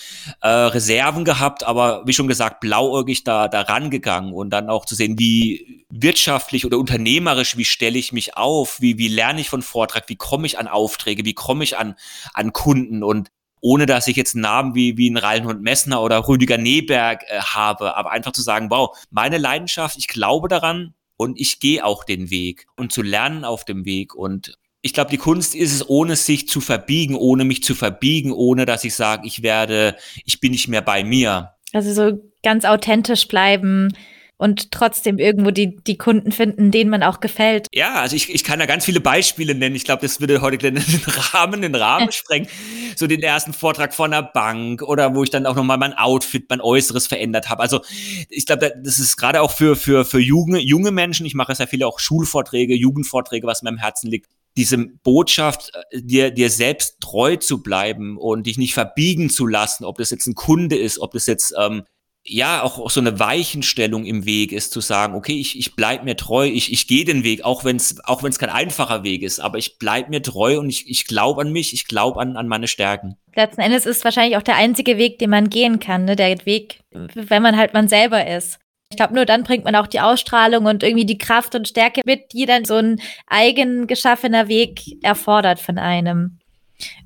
äh, 0.41 0.49
Reserven 0.49 1.27
gehabt, 1.27 1.65
aber 1.65 2.03
wie 2.07 2.15
schon 2.15 2.29
gesagt, 2.29 2.61
blauäugig 2.61 3.25
da, 3.25 3.49
da 3.49 3.61
rangegangen 3.61 4.33
und 4.33 4.51
dann 4.51 4.71
auch 4.71 4.87
zu 4.87 4.95
sehen, 4.95 5.19
wie 5.19 5.85
wirtschaftlich 5.91 6.65
oder 6.65 6.79
unternehmerisch, 6.79 7.59
wie 7.59 7.67
stelle 7.67 7.99
ich 7.99 8.13
mich 8.13 8.37
auf, 8.37 8.81
wie, 8.81 8.97
wie 8.97 9.09
lerne 9.09 9.43
ich 9.43 9.51
von 9.51 9.61
Vortrag, 9.61 10.09
wie 10.09 10.17
komme 10.17 10.47
ich 10.47 10.59
an 10.59 10.69
Aufträge, 10.69 11.27
wie 11.27 11.35
komme 11.35 11.65
ich 11.65 11.77
an, 11.77 11.97
an 12.33 12.55
Kunden 12.55 13.03
und 13.03 13.29
ohne 13.61 13.87
dass 13.87 14.07
ich 14.07 14.17
jetzt 14.17 14.37
Namen 14.37 14.75
wie, 14.75 14.97
wie 14.97 15.11
ein 15.11 15.17
Reinhold 15.17 15.61
Messner 15.61 16.01
oder 16.01 16.27
Rüdiger 16.27 16.57
Neberg 16.57 17.25
äh, 17.27 17.41
habe, 17.41 17.97
aber 17.97 18.11
einfach 18.11 18.33
zu 18.33 18.41
sagen, 18.41 18.71
wow, 18.71 18.97
meine 19.11 19.37
Leidenschaft, 19.37 19.99
ich 19.99 20.09
glaube 20.09 20.49
daran, 20.49 20.95
und 21.19 21.39
ich 21.39 21.61
gehe 21.61 21.85
auch 21.85 22.05
den 22.05 22.31
Weg 22.31 22.67
und 22.77 22.93
zu 22.93 23.03
lernen 23.03 23.45
auf 23.45 23.67
dem 23.67 23.85
Weg 23.85 24.15
und 24.15 24.57
ich 24.81 24.95
glaube, 24.95 25.11
die 25.11 25.19
Kunst 25.19 25.55
ist 25.55 25.75
es, 25.75 25.89
ohne 25.89 26.15
sich 26.17 26.49
zu 26.49 26.61
verbiegen, 26.61 27.17
ohne 27.17 27.45
mich 27.45 27.63
zu 27.65 27.75
verbiegen, 27.75 28.33
ohne 28.33 28.65
dass 28.65 28.85
ich 28.85 28.95
sage, 28.95 29.27
ich 29.27 29.43
werde, 29.43 29.97
ich 30.25 30.41
bin 30.41 30.53
nicht 30.53 30.69
mehr 30.69 30.83
bei 30.83 31.03
mir. 31.03 31.55
Also 31.73 31.93
so 31.93 32.19
ganz 32.43 32.65
authentisch 32.65 33.27
bleiben 33.27 33.93
und 34.39 34.71
trotzdem 34.71 35.19
irgendwo 35.19 35.51
die, 35.51 35.77
die 35.77 35.99
Kunden 35.99 36.31
finden, 36.31 36.71
denen 36.71 36.91
man 36.91 37.03
auch 37.03 37.21
gefällt. 37.21 37.67
Ja, 37.75 37.95
also 37.95 38.15
ich, 38.15 38.33
ich 38.33 38.45
kann 38.45 38.61
da 38.61 38.67
ganz 38.67 38.85
viele 38.85 39.01
Beispiele 39.01 39.55
nennen. 39.55 39.75
Ich 39.75 39.85
glaube, 39.85 40.03
das 40.03 40.21
würde 40.21 40.41
heute 40.41 40.59
den 40.71 40.79
Rahmen, 41.07 41.61
den 41.61 41.75
Rahmen 41.75 42.13
sprengen. 42.13 42.49
So 42.97 43.07
den 43.07 43.23
ersten 43.23 43.53
Vortrag 43.53 43.93
von 43.93 44.13
der 44.13 44.23
Bank 44.23 44.83
oder 44.83 45.15
wo 45.15 45.25
ich 45.25 45.31
dann 45.31 45.45
auch 45.45 45.57
nochmal 45.57 45.77
mein 45.77 45.93
Outfit, 45.95 46.47
mein 46.49 46.61
Äußeres 46.61 47.09
verändert 47.09 47.51
habe. 47.51 47.63
Also 47.63 47.81
ich 48.29 48.47
glaube, 48.47 48.73
das 48.83 48.99
ist 48.99 49.17
gerade 49.17 49.43
auch 49.43 49.51
für, 49.51 49.75
für, 49.77 50.05
für 50.05 50.21
junge, 50.21 50.61
junge 50.61 50.93
Menschen, 50.93 51.27
ich 51.27 51.35
mache 51.35 51.55
sehr 51.55 51.67
viele 51.67 51.87
auch 51.87 51.99
Schulvorträge, 51.99 52.75
Jugendvorträge, 52.75 53.47
was 53.47 53.63
mir 53.63 53.71
am 53.71 53.79
Herzen 53.79 54.09
liegt, 54.09 54.27
diese 54.57 54.79
Botschaft, 54.79 55.73
äh, 55.91 56.01
dir, 56.03 56.31
dir 56.31 56.51
selbst 56.51 57.01
treu 57.01 57.37
zu 57.37 57.63
bleiben 57.63 58.19
und 58.19 58.47
dich 58.47 58.59
nicht 58.59 58.75
verbiegen 58.75 59.31
zu 59.31 59.47
lassen, 59.47 59.85
ob 59.85 59.99
das 59.99 60.11
jetzt 60.11 60.27
ein 60.27 60.35
Kunde 60.35 60.77
ist, 60.77 61.01
ob 61.01 61.13
das 61.13 61.27
jetzt 61.27 61.55
ähm, 61.59 61.83
ja 62.25 62.63
auch, 62.63 62.79
auch 62.79 62.91
so 62.91 63.01
eine 63.01 63.19
Weichenstellung 63.19 64.05
im 64.05 64.25
Weg 64.27 64.53
ist, 64.53 64.73
zu 64.73 64.81
sagen, 64.81 65.15
okay, 65.15 65.39
ich, 65.39 65.59
ich 65.59 65.75
bleib 65.75 66.05
mir 66.05 66.17
treu, 66.17 66.47
ich, 66.47 66.73
ich 66.73 66.87
gehe 66.87 67.05
den 67.05 67.25
Weg, 67.25 67.45
auch 67.45 67.65
wenn 67.65 67.77
es 67.77 68.05
auch 68.05 68.23
wenn's 68.23 68.39
kein 68.39 68.51
einfacher 68.51 69.03
Weg 69.03 69.23
ist, 69.23 69.41
aber 69.41 69.59
ich 69.59 69.79
bleib 69.79 70.09
mir 70.09 70.23
treu 70.23 70.59
und 70.59 70.69
ich, 70.69 70.89
ich 70.89 71.07
glaube 71.07 71.43
an 71.43 71.53
mich, 71.53 71.73
ich 71.73 71.87
glaube 71.87 72.21
an, 72.21 72.37
an 72.37 72.49
meine 72.49 72.69
Stärken. 72.69 73.17
Letzten 73.35 73.61
Endes 73.61 73.87
ist 73.87 74.05
wahrscheinlich 74.05 74.37
auch 74.37 74.43
der 74.43 74.57
einzige 74.57 74.99
Weg, 74.99 75.19
den 75.19 75.31
man 75.31 75.49
gehen 75.49 75.79
kann, 75.79 76.05
ne? 76.05 76.17
der 76.17 76.45
Weg, 76.45 76.81
wenn 76.91 77.43
man 77.43 77.57
halt 77.57 77.73
man 77.73 77.89
selber 77.89 78.27
ist. 78.27 78.59
Ich 78.91 78.97
glaube, 78.97 79.15
nur 79.15 79.27
dann 79.27 79.45
bringt 79.45 79.65
man 79.65 79.77
auch 79.77 79.87
die 79.87 80.01
Ausstrahlung 80.01 80.65
und 80.65 80.83
irgendwie 80.83 81.05
die 81.05 81.19
Kraft 81.19 81.55
und 81.55 81.69
Stärke 81.69 82.01
mit, 82.07 82.33
die 82.33 82.47
dann 82.47 82.65
so 82.65 82.77
ein 82.77 83.01
eigen 83.27 83.87
geschaffener 83.87 84.49
Weg 84.49 84.81
erfordert 85.03 85.61
von 85.61 85.79
einem. 85.79 86.39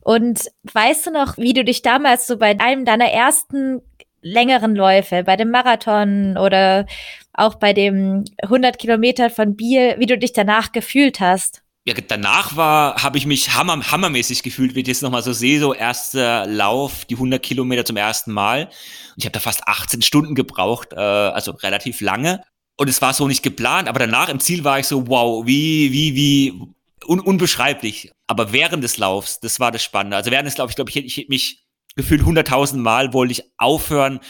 Und 0.00 0.50
weißt 0.72 1.06
du 1.06 1.10
noch, 1.10 1.38
wie 1.38 1.54
du 1.54 1.64
dich 1.64 1.82
damals 1.82 2.26
so 2.26 2.36
bei 2.36 2.58
einem 2.60 2.84
deiner 2.84 3.06
ersten 3.06 3.80
längeren 4.22 4.74
Läufe, 4.74 5.24
bei 5.24 5.36
dem 5.36 5.50
Marathon 5.50 6.38
oder 6.38 6.86
auch 7.32 7.56
bei 7.56 7.72
dem 7.72 8.24
100 8.42 8.78
Kilometer 8.78 9.30
von 9.30 9.56
Biel, 9.56 9.96
wie 9.98 10.06
du 10.06 10.16
dich 10.16 10.32
danach 10.32 10.72
gefühlt 10.72 11.20
hast. 11.20 11.62
Ja, 11.84 11.94
danach 11.94 12.56
war, 12.56 13.02
habe 13.02 13.18
ich 13.18 13.26
mich 13.26 13.54
hammer, 13.54 13.90
hammermäßig 13.90 14.44
gefühlt, 14.44 14.76
wie 14.76 14.80
ich 14.80 14.86
das 14.86 15.02
nochmal 15.02 15.22
so 15.22 15.32
sehe, 15.32 15.58
so 15.58 15.74
erster 15.74 16.46
Lauf, 16.46 17.04
die 17.06 17.14
100 17.14 17.42
Kilometer 17.42 17.84
zum 17.84 17.96
ersten 17.96 18.32
Mal. 18.32 18.66
Und 18.66 19.16
ich 19.16 19.24
habe 19.24 19.32
da 19.32 19.40
fast 19.40 19.66
18 19.66 20.00
Stunden 20.02 20.36
gebraucht, 20.36 20.92
äh, 20.92 20.96
also 20.96 21.50
relativ 21.50 22.00
lange. 22.00 22.44
Und 22.76 22.88
es 22.88 23.02
war 23.02 23.12
so 23.12 23.26
nicht 23.26 23.42
geplant, 23.42 23.88
aber 23.88 23.98
danach 23.98 24.28
im 24.28 24.38
Ziel 24.38 24.62
war 24.62 24.78
ich 24.78 24.86
so, 24.86 25.08
wow, 25.08 25.44
wie, 25.44 25.92
wie, 25.92 26.14
wie, 26.14 26.62
un 27.06 27.20
unbeschreiblich. 27.20 28.12
Aber 28.26 28.52
während 28.52 28.84
des 28.84 28.98
Laufs, 28.98 29.40
das 29.40 29.60
war 29.60 29.72
das 29.72 29.82
Spannende. 29.82 30.16
Also 30.16 30.30
während 30.30 30.46
des 30.46 30.56
Laufs, 30.56 30.72
ich 30.72 30.76
glaube, 30.76 30.90
ich 30.90 30.96
hätte 30.96 31.06
ich 31.06 31.28
mich 31.28 31.64
gefühlt 31.96 32.24
hunderttausend 32.24 32.82
Mal 32.82 33.12
wollte 33.12 33.32
ich 33.32 33.52
aufhören, 33.58 34.20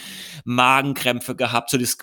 Magenkrämpfe 0.45 1.35
gehabt, 1.35 1.69
so 1.69 1.77
das, 1.77 1.97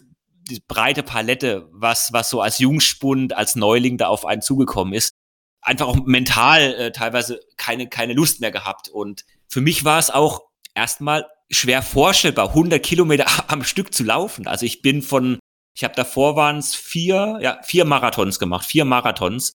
die 0.50 0.62
breite 0.66 1.02
Palette, 1.02 1.68
was, 1.72 2.12
was 2.12 2.30
so 2.30 2.40
als 2.40 2.58
Jungspund, 2.58 3.36
als 3.36 3.56
Neuling 3.56 3.98
da 3.98 4.08
auf 4.08 4.24
einen 4.24 4.42
zugekommen 4.42 4.94
ist. 4.94 5.14
Einfach 5.62 5.88
auch 5.88 6.06
mental 6.06 6.74
äh, 6.74 6.92
teilweise 6.92 7.40
keine, 7.56 7.88
keine 7.88 8.14
Lust 8.14 8.40
mehr 8.40 8.50
gehabt. 8.50 8.88
Und 8.88 9.24
für 9.48 9.60
mich 9.60 9.84
war 9.84 9.98
es 9.98 10.10
auch 10.10 10.42
erstmal 10.74 11.26
schwer 11.50 11.82
vorstellbar, 11.82 12.48
100 12.48 12.82
Kilometer 12.82 13.26
am 13.48 13.64
Stück 13.64 13.92
zu 13.92 14.04
laufen. 14.04 14.46
Also 14.46 14.64
ich 14.64 14.82
bin 14.82 15.02
von, 15.02 15.38
ich 15.76 15.84
habe 15.84 15.94
davor 15.94 16.36
waren 16.36 16.58
es 16.58 16.74
vier, 16.74 17.38
ja, 17.42 17.60
vier 17.62 17.84
Marathons 17.84 18.38
gemacht, 18.38 18.66
vier 18.66 18.84
Marathons. 18.84 19.52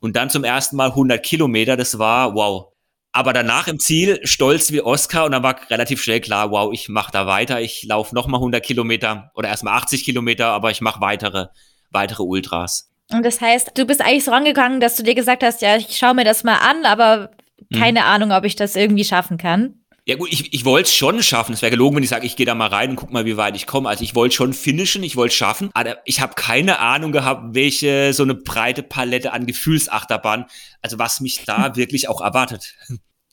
Und 0.00 0.14
dann 0.16 0.28
zum 0.28 0.44
ersten 0.44 0.76
Mal 0.76 0.90
100 0.90 1.24
Kilometer, 1.24 1.76
das 1.76 1.98
war 1.98 2.34
wow. 2.34 2.72
Aber 3.16 3.32
danach 3.32 3.66
im 3.66 3.78
Ziel 3.78 4.20
stolz 4.24 4.72
wie 4.72 4.82
Oscar 4.82 5.24
und 5.24 5.32
dann 5.32 5.42
war 5.42 5.56
relativ 5.70 6.02
schnell 6.02 6.20
klar, 6.20 6.50
wow, 6.50 6.70
ich 6.70 6.90
mache 6.90 7.10
da 7.10 7.26
weiter, 7.26 7.62
ich 7.62 7.82
laufe 7.84 8.14
nochmal 8.14 8.40
100 8.40 8.62
Kilometer 8.62 9.30
oder 9.34 9.48
erstmal 9.48 9.78
80 9.78 10.04
Kilometer, 10.04 10.48
aber 10.48 10.70
ich 10.70 10.82
mache 10.82 11.00
weitere, 11.00 11.46
weitere 11.90 12.22
Ultras. 12.22 12.90
Und 13.10 13.24
das 13.24 13.40
heißt, 13.40 13.70
du 13.74 13.86
bist 13.86 14.02
eigentlich 14.02 14.24
so 14.24 14.32
rangegangen, 14.32 14.80
dass 14.80 14.96
du 14.96 15.02
dir 15.02 15.14
gesagt 15.14 15.42
hast, 15.42 15.62
ja, 15.62 15.76
ich 15.76 15.96
schaue 15.96 16.12
mir 16.12 16.24
das 16.24 16.44
mal 16.44 16.58
an, 16.58 16.84
aber 16.84 17.30
keine 17.72 18.00
hm. 18.00 18.06
Ahnung, 18.06 18.32
ob 18.32 18.44
ich 18.44 18.54
das 18.54 18.76
irgendwie 18.76 19.04
schaffen 19.04 19.38
kann. 19.38 19.80
Ja 20.04 20.16
gut, 20.16 20.30
ich, 20.30 20.52
ich 20.52 20.64
wollte 20.66 20.86
es 20.88 20.94
schon 20.94 21.20
schaffen. 21.22 21.54
Es 21.54 21.62
wäre 21.62 21.70
gelogen, 21.70 21.96
wenn 21.96 22.02
ich 22.04 22.10
sage, 22.10 22.26
ich 22.26 22.36
gehe 22.36 22.46
da 22.46 22.54
mal 22.54 22.68
rein 22.68 22.90
und 22.90 22.96
guck 22.96 23.12
mal, 23.12 23.24
wie 23.24 23.36
weit 23.36 23.56
ich 23.56 23.66
komme. 23.66 23.88
Also 23.88 24.04
ich 24.04 24.14
wollte 24.14 24.36
schon 24.36 24.52
finishen, 24.52 25.02
ich 25.02 25.16
wollte 25.16 25.34
schaffen, 25.34 25.70
aber 25.72 25.96
ich 26.04 26.20
habe 26.20 26.34
keine 26.34 26.78
Ahnung 26.78 27.10
gehabt, 27.10 27.54
welche 27.54 28.12
so 28.12 28.22
eine 28.22 28.34
breite 28.34 28.84
Palette 28.84 29.32
an 29.32 29.46
Gefühlsachterbahn, 29.46 30.44
also 30.80 30.98
was 31.00 31.20
mich 31.20 31.44
da 31.44 31.74
wirklich 31.76 32.08
auch 32.08 32.20
erwartet. 32.20 32.76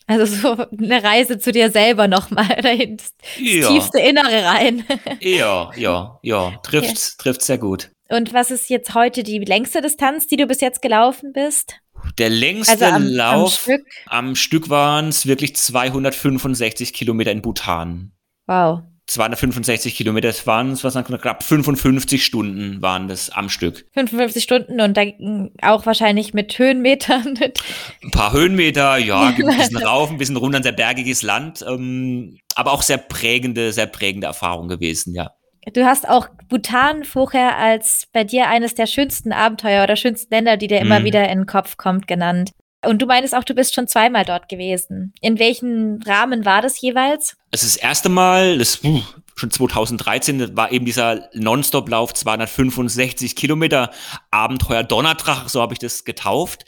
Also 0.06 0.26
so 0.26 0.66
eine 0.78 1.04
Reise 1.04 1.40
zu 1.40 1.52
dir 1.52 1.72
selber 1.72 2.08
nochmal 2.08 2.60
dahin, 2.62 2.98
das 2.98 3.14
ja. 3.38 3.68
tiefste 3.68 4.00
Innere 4.00 4.44
rein. 4.46 4.86
Ja, 5.22 5.72
ja, 5.76 6.20
ja, 6.22 6.60
trifft, 6.64 6.90
okay. 6.90 7.14
trifft 7.18 7.42
sehr 7.42 7.58
gut. 7.58 7.90
Und 8.10 8.34
was 8.34 8.52
ist 8.52 8.70
jetzt 8.70 8.94
heute 8.94 9.24
die 9.24 9.40
längste 9.40 9.82
Distanz, 9.82 10.28
die 10.28 10.36
du 10.36 10.46
bis 10.46 10.62
jetzt 10.62 10.82
gelaufen 10.82 11.32
bist? 11.34 11.80
Der 12.18 12.30
längste 12.30 12.74
also 12.74 12.86
am, 12.86 13.08
Lauf 13.08 13.44
am 13.44 13.48
Stück, 13.50 13.88
am 14.08 14.36
Stück 14.36 14.70
waren 14.70 15.08
es 15.08 15.26
wirklich 15.26 15.56
265 15.56 16.94
Kilometer 16.94 17.32
in 17.32 17.42
Bhutan. 17.42 18.12
Wow. 18.46 18.82
265 19.08 19.96
Kilometer, 19.96 20.34
waren 20.46 20.72
es, 20.72 20.84
was 20.84 20.94
dann 20.94 21.04
knapp 21.04 21.44
55 21.44 22.24
Stunden 22.24 22.82
waren 22.82 23.08
das 23.08 23.30
am 23.30 23.50
Stück. 23.50 23.86
55 23.94 24.44
Stunden 24.44 24.80
und 24.80 24.96
dann 24.96 25.52
auch 25.62 25.86
wahrscheinlich 25.86 26.34
mit 26.34 26.58
Höhenmetern. 26.58 27.38
ein 28.04 28.12
paar 28.12 28.32
Höhenmeter, 28.32 28.98
ja, 28.98 29.28
ein 29.28 29.36
bisschen 29.36 29.78
rauf, 29.78 30.10
ein 30.10 30.18
bisschen 30.18 30.38
runter, 30.38 30.58
ein 30.58 30.64
sehr 30.64 30.72
bergiges 30.72 31.22
Land, 31.22 31.64
ähm, 31.68 32.38
aber 32.56 32.72
auch 32.72 32.82
sehr 32.82 32.98
prägende, 32.98 33.74
sehr 33.74 33.88
prägende 33.88 34.28
Erfahrung 34.28 34.68
gewesen, 34.68 35.14
ja. 35.14 35.32
Du 35.74 35.86
hast 35.86 36.08
auch 36.08 36.28
Bhutan 36.50 37.06
vorher 37.06 37.58
als 37.58 38.08
bei 38.12 38.26
dir 38.26 38.50
eines 38.50 38.76
der 38.76 38.86
schönsten 38.86 39.32
Abenteuer 39.32 39.84
oder 39.84 39.96
schönsten 39.96 40.34
Länder, 40.34 40.58
die 40.58 40.68
dir 40.68 40.82
immer 40.82 41.00
mhm. 41.00 41.06
wieder 41.06 41.30
in 41.30 41.40
den 41.40 41.46
Kopf 41.46 41.78
kommt, 41.78 42.08
genannt. 42.08 42.52
Und 42.86 43.02
du 43.02 43.06
meinst 43.06 43.36
auch, 43.36 43.44
du 43.44 43.54
bist 43.54 43.74
schon 43.74 43.88
zweimal 43.88 44.26
dort 44.26 44.50
gewesen. 44.50 45.14
In 45.22 45.40
welchem 45.40 46.00
Rahmen 46.06 46.46
war 46.46 46.62
das 46.62 46.80
jeweils? 46.82 47.38
Ist 47.52 47.64
das 47.64 47.76
erste 47.76 48.10
Mal, 48.10 48.58
das 48.58 48.84
uh, 48.84 49.02
schon 49.36 49.52
2013, 49.52 50.56
war 50.56 50.72
eben 50.72 50.86
dieser 50.86 51.30
Nonstop-Lauf 51.34 52.14
265 52.14 53.36
Kilometer 53.36 53.92
Abenteuer 54.32 54.84
Donnerdrache, 54.84 55.50
so 55.50 55.62
habe 55.62 55.74
ich 55.74 55.80
das 55.80 56.04
getauft. 56.04 56.66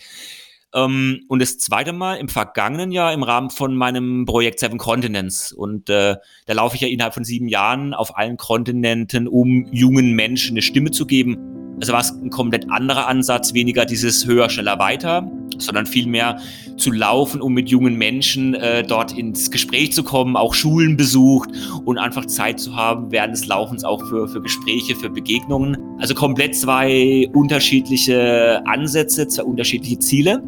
Ähm, 0.73 1.21
und 1.29 1.41
das 1.41 1.57
zweite 1.57 1.93
Mal 1.93 2.15
im 2.15 2.27
vergangenen 2.27 2.91
Jahr 2.91 3.13
im 3.13 3.23
Rahmen 3.23 3.49
von 3.49 3.75
meinem 3.75 4.25
Projekt 4.25 4.59
Seven 4.59 4.77
Continents. 4.77 5.53
Und 5.53 5.89
äh, 5.89 6.17
da 6.45 6.53
laufe 6.53 6.75
ich 6.75 6.81
ja 6.81 6.87
innerhalb 6.87 7.13
von 7.13 7.23
sieben 7.23 7.47
Jahren 7.47 7.93
auf 7.93 8.17
allen 8.17 8.37
Kontinenten, 8.37 9.27
um 9.27 9.67
jungen 9.71 10.11
Menschen 10.13 10.53
eine 10.53 10.61
Stimme 10.61 10.91
zu 10.91 11.05
geben. 11.05 11.64
Also 11.79 11.93
war 11.93 12.01
es 12.01 12.11
ein 12.11 12.29
komplett 12.29 12.69
anderer 12.71 13.07
Ansatz, 13.07 13.53
weniger 13.53 13.85
dieses 13.85 14.25
höher, 14.25 14.49
schneller, 14.49 14.79
weiter, 14.79 15.29
sondern 15.57 15.85
vielmehr 15.85 16.39
zu 16.77 16.91
laufen, 16.91 17.41
um 17.41 17.53
mit 17.53 17.69
jungen 17.69 17.95
Menschen 17.95 18.53
äh, 18.53 18.83
dort 18.83 19.17
ins 19.17 19.51
Gespräch 19.51 19.93
zu 19.93 20.03
kommen, 20.03 20.35
auch 20.35 20.53
Schulen 20.53 20.97
besucht 20.97 21.49
und 21.85 21.97
einfach 21.97 22.25
Zeit 22.25 22.59
zu 22.59 22.75
haben 22.75 23.11
während 23.11 23.33
des 23.33 23.47
Laufens 23.47 23.83
auch 23.83 24.03
für, 24.07 24.27
für 24.27 24.41
Gespräche, 24.41 24.95
für 24.95 25.09
Begegnungen. 25.09 25.77
Also 25.99 26.13
komplett 26.13 26.55
zwei 26.55 27.29
unterschiedliche 27.33 28.61
Ansätze, 28.65 29.27
zwei 29.27 29.43
unterschiedliche 29.43 29.99
Ziele. 29.99 30.41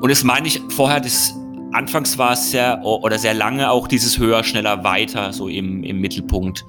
Und 0.00 0.10
das 0.10 0.24
meine 0.24 0.46
ich 0.46 0.60
vorher, 0.70 1.00
das 1.00 1.34
anfangs 1.72 2.18
war 2.18 2.32
es 2.32 2.50
sehr 2.50 2.80
oder 2.84 3.18
sehr 3.18 3.34
lange 3.34 3.70
auch 3.70 3.88
dieses 3.88 4.18
höher, 4.18 4.44
schneller, 4.44 4.84
weiter 4.84 5.32
so 5.32 5.48
im, 5.48 5.82
im 5.82 6.00
Mittelpunkt. 6.00 6.64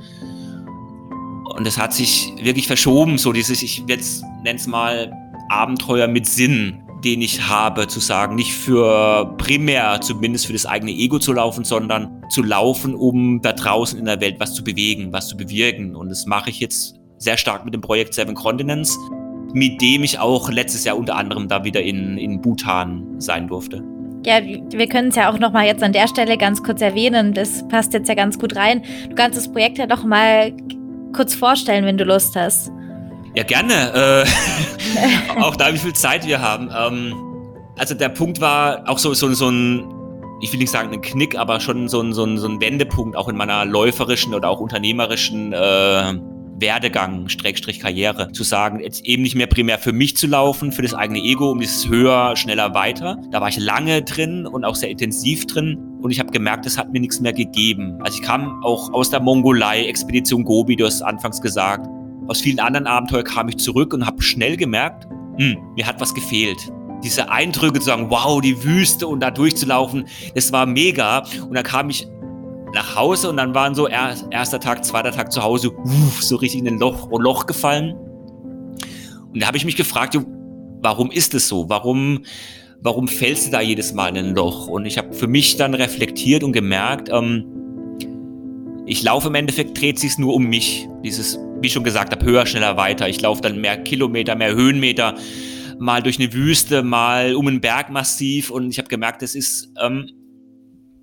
Und 1.55 1.65
es 1.65 1.77
hat 1.77 1.93
sich 1.93 2.33
wirklich 2.41 2.67
verschoben, 2.67 3.17
so 3.17 3.31
dieses, 3.31 3.63
ich 3.63 3.83
jetzt 3.87 4.23
nenne 4.43 4.59
es 4.59 4.67
mal 4.67 5.11
Abenteuer 5.49 6.07
mit 6.07 6.25
Sinn, 6.25 6.81
den 7.03 7.21
ich 7.21 7.47
habe, 7.47 7.87
zu 7.87 7.99
sagen, 7.99 8.35
nicht 8.35 8.53
für 8.53 9.35
primär, 9.37 10.01
zumindest 10.01 10.47
für 10.47 10.53
das 10.53 10.65
eigene 10.65 10.91
Ego 10.91 11.19
zu 11.19 11.31
laufen, 11.33 11.63
sondern 11.63 12.23
zu 12.29 12.43
laufen, 12.43 12.93
um 12.93 13.41
da 13.41 13.53
draußen 13.53 13.97
in 13.97 14.05
der 14.05 14.19
Welt 14.19 14.35
was 14.39 14.53
zu 14.53 14.63
bewegen, 14.63 15.13
was 15.13 15.27
zu 15.27 15.37
bewirken. 15.37 15.95
Und 15.95 16.09
das 16.09 16.25
mache 16.25 16.49
ich 16.49 16.59
jetzt 16.59 16.95
sehr 17.17 17.37
stark 17.37 17.63
mit 17.63 17.73
dem 17.73 17.81
Projekt 17.81 18.13
Seven 18.13 18.35
Continents, 18.35 18.97
mit 19.53 19.79
dem 19.81 20.03
ich 20.03 20.19
auch 20.19 20.49
letztes 20.49 20.83
Jahr 20.83 20.97
unter 20.97 21.15
anderem 21.15 21.47
da 21.47 21.63
wieder 21.63 21.81
in, 21.81 22.17
in 22.17 22.41
Bhutan 22.41 23.05
sein 23.19 23.47
durfte. 23.47 23.81
Ja, 24.25 24.41
wir 24.41 24.87
können 24.89 25.09
es 25.09 25.15
ja 25.15 25.31
auch 25.31 25.37
noch 25.37 25.53
mal 25.53 25.65
jetzt 25.65 25.83
an 25.83 25.93
der 25.93 26.07
Stelle 26.07 26.37
ganz 26.37 26.63
kurz 26.63 26.81
erwähnen. 26.81 27.33
Das 27.33 27.65
passt 27.67 27.93
jetzt 27.93 28.09
ja 28.09 28.15
ganz 28.15 28.39
gut 28.39 28.55
rein. 28.55 28.81
Du 29.07 29.15
kannst 29.15 29.37
das 29.37 29.49
Projekt 29.49 29.77
ja 29.77 29.85
noch 29.85 30.03
mal 30.03 30.51
kurz 31.15 31.35
vorstellen, 31.35 31.85
wenn 31.85 31.97
du 31.97 32.03
Lust 32.03 32.35
hast. 32.35 32.71
Ja, 33.35 33.43
gerne. 33.43 34.25
Äh, 34.25 35.39
auch 35.41 35.55
da, 35.55 35.73
wie 35.73 35.77
viel 35.77 35.93
Zeit 35.93 36.25
wir 36.25 36.41
haben. 36.41 36.69
Ähm, 36.75 37.13
also 37.77 37.95
der 37.95 38.09
Punkt 38.09 38.39
war 38.39 38.87
auch 38.87 38.99
so, 38.99 39.13
so, 39.13 39.33
so 39.33 39.49
ein, 39.49 39.85
ich 40.41 40.51
will 40.51 40.59
nicht 40.59 40.71
sagen 40.71 40.93
ein 40.93 41.01
Knick, 41.01 41.37
aber 41.37 41.59
schon 41.59 41.89
so 41.89 42.01
ein, 42.01 42.13
so 42.13 42.23
ein, 42.23 42.37
so 42.37 42.47
ein 42.47 42.61
Wendepunkt 42.61 43.17
auch 43.17 43.27
in 43.27 43.35
meiner 43.35 43.65
läuferischen 43.65 44.33
oder 44.33 44.49
auch 44.49 44.59
unternehmerischen 44.59 45.51
äh, 45.53 46.13
Werdegang, 46.59 47.27
Streckstrich 47.27 47.79
Karriere, 47.79 48.31
zu 48.31 48.43
sagen, 48.43 48.79
jetzt 48.79 49.05
eben 49.05 49.23
nicht 49.23 49.35
mehr 49.35 49.47
primär 49.47 49.77
für 49.77 49.91
mich 49.91 50.15
zu 50.15 50.27
laufen, 50.27 50.71
für 50.71 50.81
das 50.81 50.93
eigene 50.93 51.19
Ego, 51.19 51.51
um 51.51 51.59
dieses 51.59 51.87
höher, 51.89 52.35
schneller, 52.35 52.73
weiter. 52.73 53.17
Da 53.31 53.41
war 53.41 53.49
ich 53.49 53.57
lange 53.57 54.01
drin 54.03 54.47
und 54.47 54.63
auch 54.63 54.75
sehr 54.75 54.89
intensiv 54.89 55.45
drin 55.47 55.77
und 56.01 56.11
ich 56.11 56.19
habe 56.19 56.31
gemerkt, 56.31 56.65
es 56.65 56.77
hat 56.77 56.91
mir 56.93 56.99
nichts 56.99 57.19
mehr 57.19 57.33
gegeben. 57.33 57.99
Also 58.01 58.19
ich 58.19 58.23
kam 58.23 58.63
auch 58.63 58.93
aus 58.93 59.09
der 59.09 59.19
Mongolei, 59.19 59.85
Expedition 59.85 60.43
Gobi, 60.43 60.75
du 60.75 60.85
hast 60.85 60.95
es 60.95 61.01
anfangs 61.01 61.41
gesagt. 61.41 61.87
Aus 62.27 62.41
vielen 62.41 62.59
anderen 62.59 62.87
Abenteuern 62.87 63.23
kam 63.23 63.49
ich 63.49 63.57
zurück 63.57 63.93
und 63.93 64.05
habe 64.05 64.21
schnell 64.21 64.55
gemerkt, 64.55 65.07
hm, 65.37 65.57
mir 65.75 65.85
hat 65.85 65.99
was 65.99 66.13
gefehlt. 66.13 66.57
Diese 67.03 67.29
Eindrücke 67.29 67.79
zu 67.79 67.87
sagen, 67.87 68.09
wow, 68.09 68.39
die 68.39 68.63
Wüste 68.63 69.07
und 69.07 69.19
da 69.19 69.29
durchzulaufen, 69.29 70.07
das 70.33 70.51
war 70.51 70.65
mega. 70.65 71.23
Und 71.41 71.53
dann 71.53 71.63
kam 71.63 71.89
ich 71.89 72.07
nach 72.75 72.95
Hause 72.95 73.29
und 73.29 73.37
dann 73.37 73.55
waren 73.55 73.73
so 73.73 73.87
er, 73.87 74.15
erster 74.29 74.59
Tag, 74.59 74.85
zweiter 74.85 75.11
Tag 75.11 75.31
zu 75.31 75.41
Hause, 75.41 75.71
uff, 75.71 76.21
so 76.21 76.35
richtig 76.35 76.61
in 76.61 76.67
ein 76.67 76.79
Loch, 76.79 77.09
Loch 77.11 77.47
gefallen. 77.47 77.93
Und 77.93 79.41
da 79.41 79.47
habe 79.47 79.57
ich 79.57 79.65
mich 79.65 79.75
gefragt, 79.75 80.17
warum 80.81 81.09
ist 81.09 81.33
es 81.33 81.47
so? 81.47 81.67
Warum 81.69 82.21
warum 82.81 83.07
fällst 83.07 83.47
du 83.47 83.51
da 83.51 83.61
jedes 83.61 83.93
Mal 83.93 84.09
in 84.09 84.17
ein 84.17 84.35
Loch? 84.35 84.67
Und 84.67 84.85
ich 84.85 84.97
habe 84.97 85.13
für 85.13 85.27
mich 85.27 85.57
dann 85.57 85.73
reflektiert 85.73 86.43
und 86.43 86.53
gemerkt, 86.53 87.09
ähm, 87.11 87.45
ich 88.85 89.01
laufe 89.01 89.29
im 89.29 89.35
Endeffekt, 89.35 89.79
dreht 89.79 89.97
sich 89.97 90.17
nur 90.19 90.35
um 90.35 90.45
mich. 90.45 90.87
Dieses, 91.03 91.39
wie 91.61 91.69
schon 91.69 91.83
gesagt 91.83 92.11
habe, 92.11 92.23
höher, 92.23 92.45
schneller, 92.45 92.77
weiter. 92.77 93.09
Ich 93.09 93.19
laufe 93.19 93.41
dann 93.41 93.59
mehr 93.59 93.77
Kilometer, 93.77 94.35
mehr 94.35 94.53
Höhenmeter, 94.53 95.15
mal 95.79 96.03
durch 96.03 96.19
eine 96.19 96.31
Wüste, 96.31 96.83
mal 96.83 97.33
um 97.35 97.47
ein 97.47 97.61
Bergmassiv. 97.61 98.51
Und 98.51 98.69
ich 98.69 98.77
habe 98.77 98.87
gemerkt, 98.87 99.23
das 99.23 99.33
ist 99.33 99.71
ähm, 99.81 100.07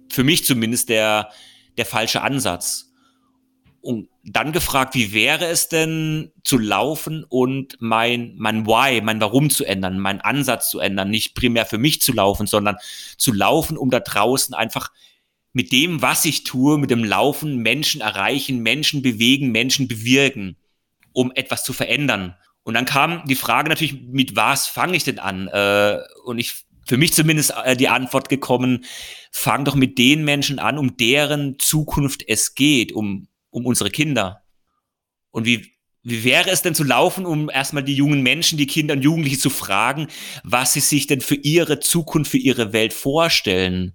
für 0.08 0.22
mich 0.22 0.44
zumindest 0.44 0.88
der, 0.90 1.28
der 1.76 1.86
falsche 1.86 2.22
Ansatz. 2.22 2.92
Und 3.80 4.08
dann 4.24 4.52
gefragt, 4.52 4.94
wie 4.94 5.12
wäre 5.12 5.46
es 5.46 5.68
denn 5.68 6.30
zu 6.44 6.56
laufen 6.56 7.24
und 7.28 7.76
mein, 7.80 8.34
mein 8.36 8.66
Why, 8.66 9.00
mein 9.00 9.20
Warum 9.20 9.50
zu 9.50 9.64
ändern, 9.64 9.98
meinen 9.98 10.20
Ansatz 10.20 10.70
zu 10.70 10.78
ändern, 10.78 11.10
nicht 11.10 11.34
primär 11.34 11.66
für 11.66 11.78
mich 11.78 12.00
zu 12.00 12.12
laufen, 12.12 12.46
sondern 12.46 12.76
zu 13.16 13.32
laufen, 13.32 13.76
um 13.76 13.90
da 13.90 13.98
draußen 13.98 14.54
einfach 14.54 14.92
mit 15.52 15.72
dem, 15.72 16.00
was 16.00 16.24
ich 16.24 16.44
tue, 16.44 16.78
mit 16.78 16.90
dem 16.90 17.04
Laufen 17.04 17.58
Menschen 17.58 18.00
erreichen, 18.00 18.62
Menschen 18.62 19.02
bewegen, 19.02 19.50
Menschen 19.50 19.88
bewirken, 19.88 20.56
um 21.12 21.32
etwas 21.34 21.64
zu 21.64 21.72
verändern. 21.72 22.36
Und 22.62 22.74
dann 22.74 22.84
kam 22.84 23.24
die 23.26 23.34
Frage 23.34 23.68
natürlich, 23.68 24.00
mit 24.02 24.36
was 24.36 24.66
fange 24.66 24.96
ich 24.96 25.04
denn 25.04 25.18
an? 25.18 25.48
Äh, 25.48 25.98
und 26.24 26.38
ich, 26.38 26.64
für 26.86 26.96
mich 26.96 27.12
zumindest 27.12 27.52
äh, 27.64 27.76
die 27.76 27.88
Antwort 27.88 28.28
gekommen, 28.28 28.84
fang 29.30 29.64
doch 29.64 29.74
mit 29.74 29.98
den 29.98 30.24
Menschen 30.24 30.58
an, 30.58 30.78
um 30.78 30.96
deren 30.96 31.58
Zukunft 31.58 32.24
es 32.26 32.54
geht, 32.54 32.92
um, 32.92 33.28
um 33.50 33.66
unsere 33.66 33.90
Kinder. 33.90 34.42
Und 35.30 35.46
wie, 35.46 35.72
wie 36.02 36.24
wäre 36.24 36.50
es 36.50 36.62
denn 36.62 36.74
zu 36.74 36.84
laufen, 36.84 37.26
um 37.26 37.48
erstmal 37.48 37.84
die 37.84 37.94
jungen 37.94 38.22
Menschen, 38.22 38.58
die 38.58 38.66
Kinder 38.66 38.94
und 38.94 39.02
Jugendliche 39.02 39.38
zu 39.38 39.50
fragen, 39.50 40.08
was 40.42 40.72
sie 40.72 40.80
sich 40.80 41.06
denn 41.06 41.20
für 41.20 41.36
ihre 41.36 41.80
Zukunft, 41.80 42.30
für 42.30 42.38
ihre 42.38 42.72
Welt 42.72 42.92
vorstellen? 42.92 43.94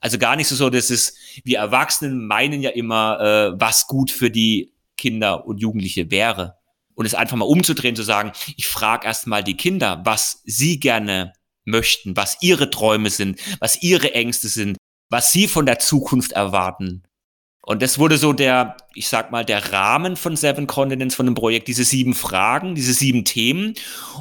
Also 0.00 0.18
gar 0.18 0.36
nicht 0.36 0.48
so, 0.48 0.54
so 0.54 0.68
dass 0.68 0.90
es, 0.90 1.14
wir 1.44 1.58
Erwachsenen 1.58 2.26
meinen 2.26 2.60
ja 2.60 2.70
immer, 2.70 3.20
äh, 3.20 3.60
was 3.60 3.86
gut 3.86 4.10
für 4.10 4.30
die 4.30 4.74
Kinder 4.98 5.46
und 5.46 5.58
Jugendliche 5.58 6.10
wäre. 6.10 6.58
Und 6.94 7.06
es 7.06 7.14
einfach 7.14 7.36
mal 7.36 7.46
umzudrehen, 7.46 7.96
zu 7.96 8.02
sagen, 8.02 8.32
ich 8.56 8.66
frage 8.66 9.06
erstmal 9.06 9.42
die 9.42 9.56
Kinder, 9.56 10.02
was 10.04 10.42
sie 10.44 10.78
gerne 10.78 11.32
möchten, 11.64 12.16
was 12.16 12.38
ihre 12.40 12.70
Träume 12.70 13.10
sind, 13.10 13.40
was 13.60 13.82
ihre 13.82 14.14
Ängste 14.14 14.48
sind, 14.48 14.76
was 15.10 15.32
sie 15.32 15.48
von 15.48 15.66
der 15.66 15.78
Zukunft 15.78 16.32
erwarten. 16.32 17.02
Und 17.66 17.80
das 17.80 17.98
wurde 17.98 18.18
so 18.18 18.34
der, 18.34 18.76
ich 18.94 19.08
sag 19.08 19.30
mal, 19.30 19.44
der 19.44 19.72
Rahmen 19.72 20.16
von 20.16 20.36
Seven 20.36 20.66
Continents, 20.66 21.14
von 21.14 21.24
dem 21.24 21.34
Projekt, 21.34 21.66
diese 21.68 21.84
sieben 21.84 22.14
Fragen, 22.14 22.74
diese 22.74 22.92
sieben 22.92 23.24
Themen. 23.24 23.74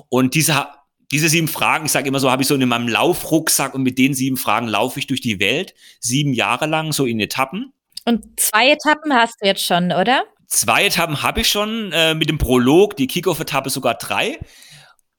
Und 0.08 0.34
diese, 0.34 0.68
diese 1.12 1.28
sieben 1.28 1.50
Fragen, 1.50 1.86
ich 1.86 1.92
sage 1.92 2.08
immer 2.08 2.22
so, 2.22 2.32
habe 2.32 2.42
ich 2.42 2.48
so 2.48 2.56
in 2.56 2.68
meinem 2.68 2.88
Laufrucksack 2.88 3.74
und 3.74 3.84
mit 3.84 3.98
den 3.98 4.14
sieben 4.14 4.38
Fragen 4.38 4.68
laufe 4.68 4.98
ich 4.98 5.08
durch 5.08 5.20
die 5.20 5.42
Welt, 5.42 5.74
sieben 6.00 6.34
Jahre 6.34 6.68
lang, 6.68 6.94
so 6.94 7.06
in 7.06 7.20
Etappen. 7.20 7.74
Und 8.06 8.40
zwei 8.40 8.70
Etappen 8.72 9.14
hast 9.14 9.36
du 9.42 9.46
jetzt 9.46 9.66
schon, 9.66 9.92
oder? 9.92 10.24
Zwei 10.48 10.86
Etappen 10.86 11.22
habe 11.22 11.42
ich 11.42 11.50
schon, 11.50 11.92
äh, 11.92 12.14
mit 12.14 12.30
dem 12.30 12.38
Prolog, 12.38 12.96
die 12.96 13.08
Kickoff-Etappe 13.08 13.70
sogar 13.70 13.96
drei. 13.96 14.40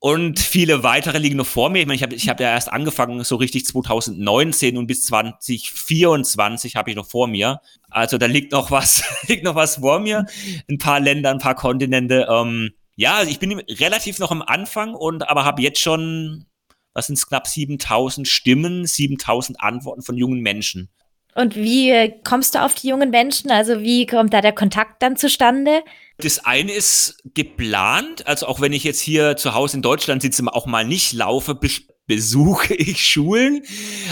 Und 0.04 0.38
viele 0.38 0.82
weitere 0.82 1.16
liegen 1.16 1.38
noch 1.38 1.46
vor 1.46 1.70
mir. 1.70 1.80
Ich 1.80 1.86
meine, 1.86 1.96
ich 1.96 2.02
habe 2.02 2.14
ich 2.14 2.28
hab 2.28 2.38
ja 2.38 2.50
erst 2.50 2.70
angefangen, 2.70 3.24
so 3.24 3.36
richtig 3.36 3.64
2019 3.64 4.76
und 4.76 4.86
bis 4.86 5.04
2024 5.04 6.76
habe 6.76 6.90
ich 6.90 6.96
noch 6.96 7.06
vor 7.06 7.26
mir. 7.26 7.62
Also 7.88 8.18
da 8.18 8.26
liegt 8.26 8.52
noch 8.52 8.70
was, 8.70 9.02
liegt 9.28 9.44
noch 9.44 9.54
was 9.54 9.76
vor 9.76 10.00
mir. 10.00 10.26
Ein 10.68 10.76
paar 10.76 11.00
Länder, 11.00 11.30
ein 11.30 11.38
paar 11.38 11.54
Kontinente. 11.54 12.26
Ähm, 12.28 12.72
ja, 12.96 13.14
also 13.14 13.30
ich 13.30 13.38
bin 13.38 13.58
relativ 13.60 14.18
noch 14.18 14.30
am 14.30 14.42
Anfang 14.42 14.92
und 14.92 15.26
aber 15.26 15.46
habe 15.46 15.62
jetzt 15.62 15.80
schon, 15.80 16.44
was 16.92 17.06
sind 17.06 17.16
es, 17.16 17.26
knapp 17.26 17.46
7000 17.46 18.28
Stimmen, 18.28 18.84
7000 18.84 19.58
Antworten 19.62 20.02
von 20.02 20.18
jungen 20.18 20.40
Menschen. 20.40 20.90
Und 21.34 21.56
wie 21.56 22.12
kommst 22.24 22.54
du 22.54 22.62
auf 22.62 22.74
die 22.74 22.88
jungen 22.88 23.08
Menschen? 23.08 23.50
Also 23.50 23.80
wie 23.80 24.04
kommt 24.04 24.34
da 24.34 24.42
der 24.42 24.52
Kontakt 24.52 25.02
dann 25.02 25.16
zustande? 25.16 25.82
Das 26.18 26.44
eine 26.44 26.72
ist 26.72 27.18
geplant, 27.34 28.26
also 28.26 28.46
auch 28.46 28.60
wenn 28.60 28.72
ich 28.72 28.84
jetzt 28.84 29.00
hier 29.00 29.36
zu 29.36 29.54
Hause 29.54 29.78
in 29.78 29.82
Deutschland 29.82 30.22
sitze, 30.22 30.44
auch 30.46 30.66
mal 30.66 30.84
nicht 30.84 31.12
laufe, 31.12 31.58
besuche 32.06 32.74
ich 32.74 33.04
Schulen, 33.04 33.62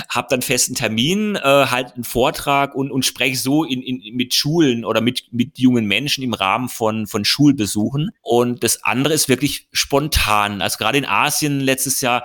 habe 0.08 0.26
dann 0.30 0.42
festen 0.42 0.74
Termin, 0.74 1.36
äh, 1.36 1.40
halt 1.42 1.94
einen 1.94 2.04
Vortrag 2.04 2.74
und, 2.74 2.90
und 2.90 3.04
spreche 3.04 3.36
so 3.36 3.64
in, 3.64 3.82
in, 3.82 4.16
mit 4.16 4.34
Schulen 4.34 4.84
oder 4.84 5.00
mit, 5.00 5.32
mit 5.32 5.58
jungen 5.58 5.86
Menschen 5.86 6.24
im 6.24 6.34
Rahmen 6.34 6.68
von, 6.68 7.06
von 7.06 7.24
Schulbesuchen. 7.24 8.10
Und 8.22 8.64
das 8.64 8.82
andere 8.82 9.14
ist 9.14 9.28
wirklich 9.28 9.68
spontan. 9.72 10.62
Also 10.62 10.78
gerade 10.78 10.98
in 10.98 11.06
Asien 11.06 11.60
letztes 11.60 12.00
Jahr 12.00 12.24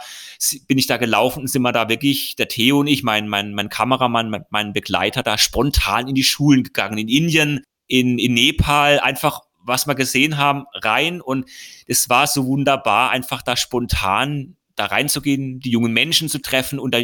bin 0.68 0.78
ich 0.78 0.88
da 0.88 0.98
gelaufen 0.98 1.42
und 1.42 1.48
sind 1.48 1.62
wir 1.62 1.72
da 1.72 1.90
wirklich, 1.90 2.36
der 2.36 2.48
Theo 2.48 2.80
und 2.80 2.88
ich, 2.88 3.04
mein, 3.04 3.28
mein, 3.28 3.54
mein 3.54 3.70
Kameramann, 3.70 4.30
mein, 4.30 4.46
mein 4.50 4.74
Begleiter, 4.74 5.24
da 5.24 5.38
spontan 5.38 6.08
in 6.08 6.16
die 6.16 6.24
Schulen 6.24 6.63
gegangen. 6.63 6.98
In 6.98 7.10
Indien, 7.10 7.63
in, 7.88 8.20
in 8.20 8.34
Nepal, 8.34 9.00
einfach 9.00 9.47
was 9.68 9.86
wir 9.86 9.96
gesehen 9.96 10.38
haben, 10.38 10.66
rein 10.74 11.22
und 11.22 11.50
es 11.86 12.10
war 12.10 12.28
so 12.28 12.46
wunderbar, 12.46 13.12
einfach 13.12 13.42
da 13.42 13.56
spontan 13.56 14.56
da 14.76 14.86
reinzugehen, 14.86 15.60
die 15.60 15.72
jungen 15.72 15.92
Menschen 15.92 16.30
zu 16.30 16.40
treffen 16.40 16.80
und 16.80 16.94
da 16.94 17.00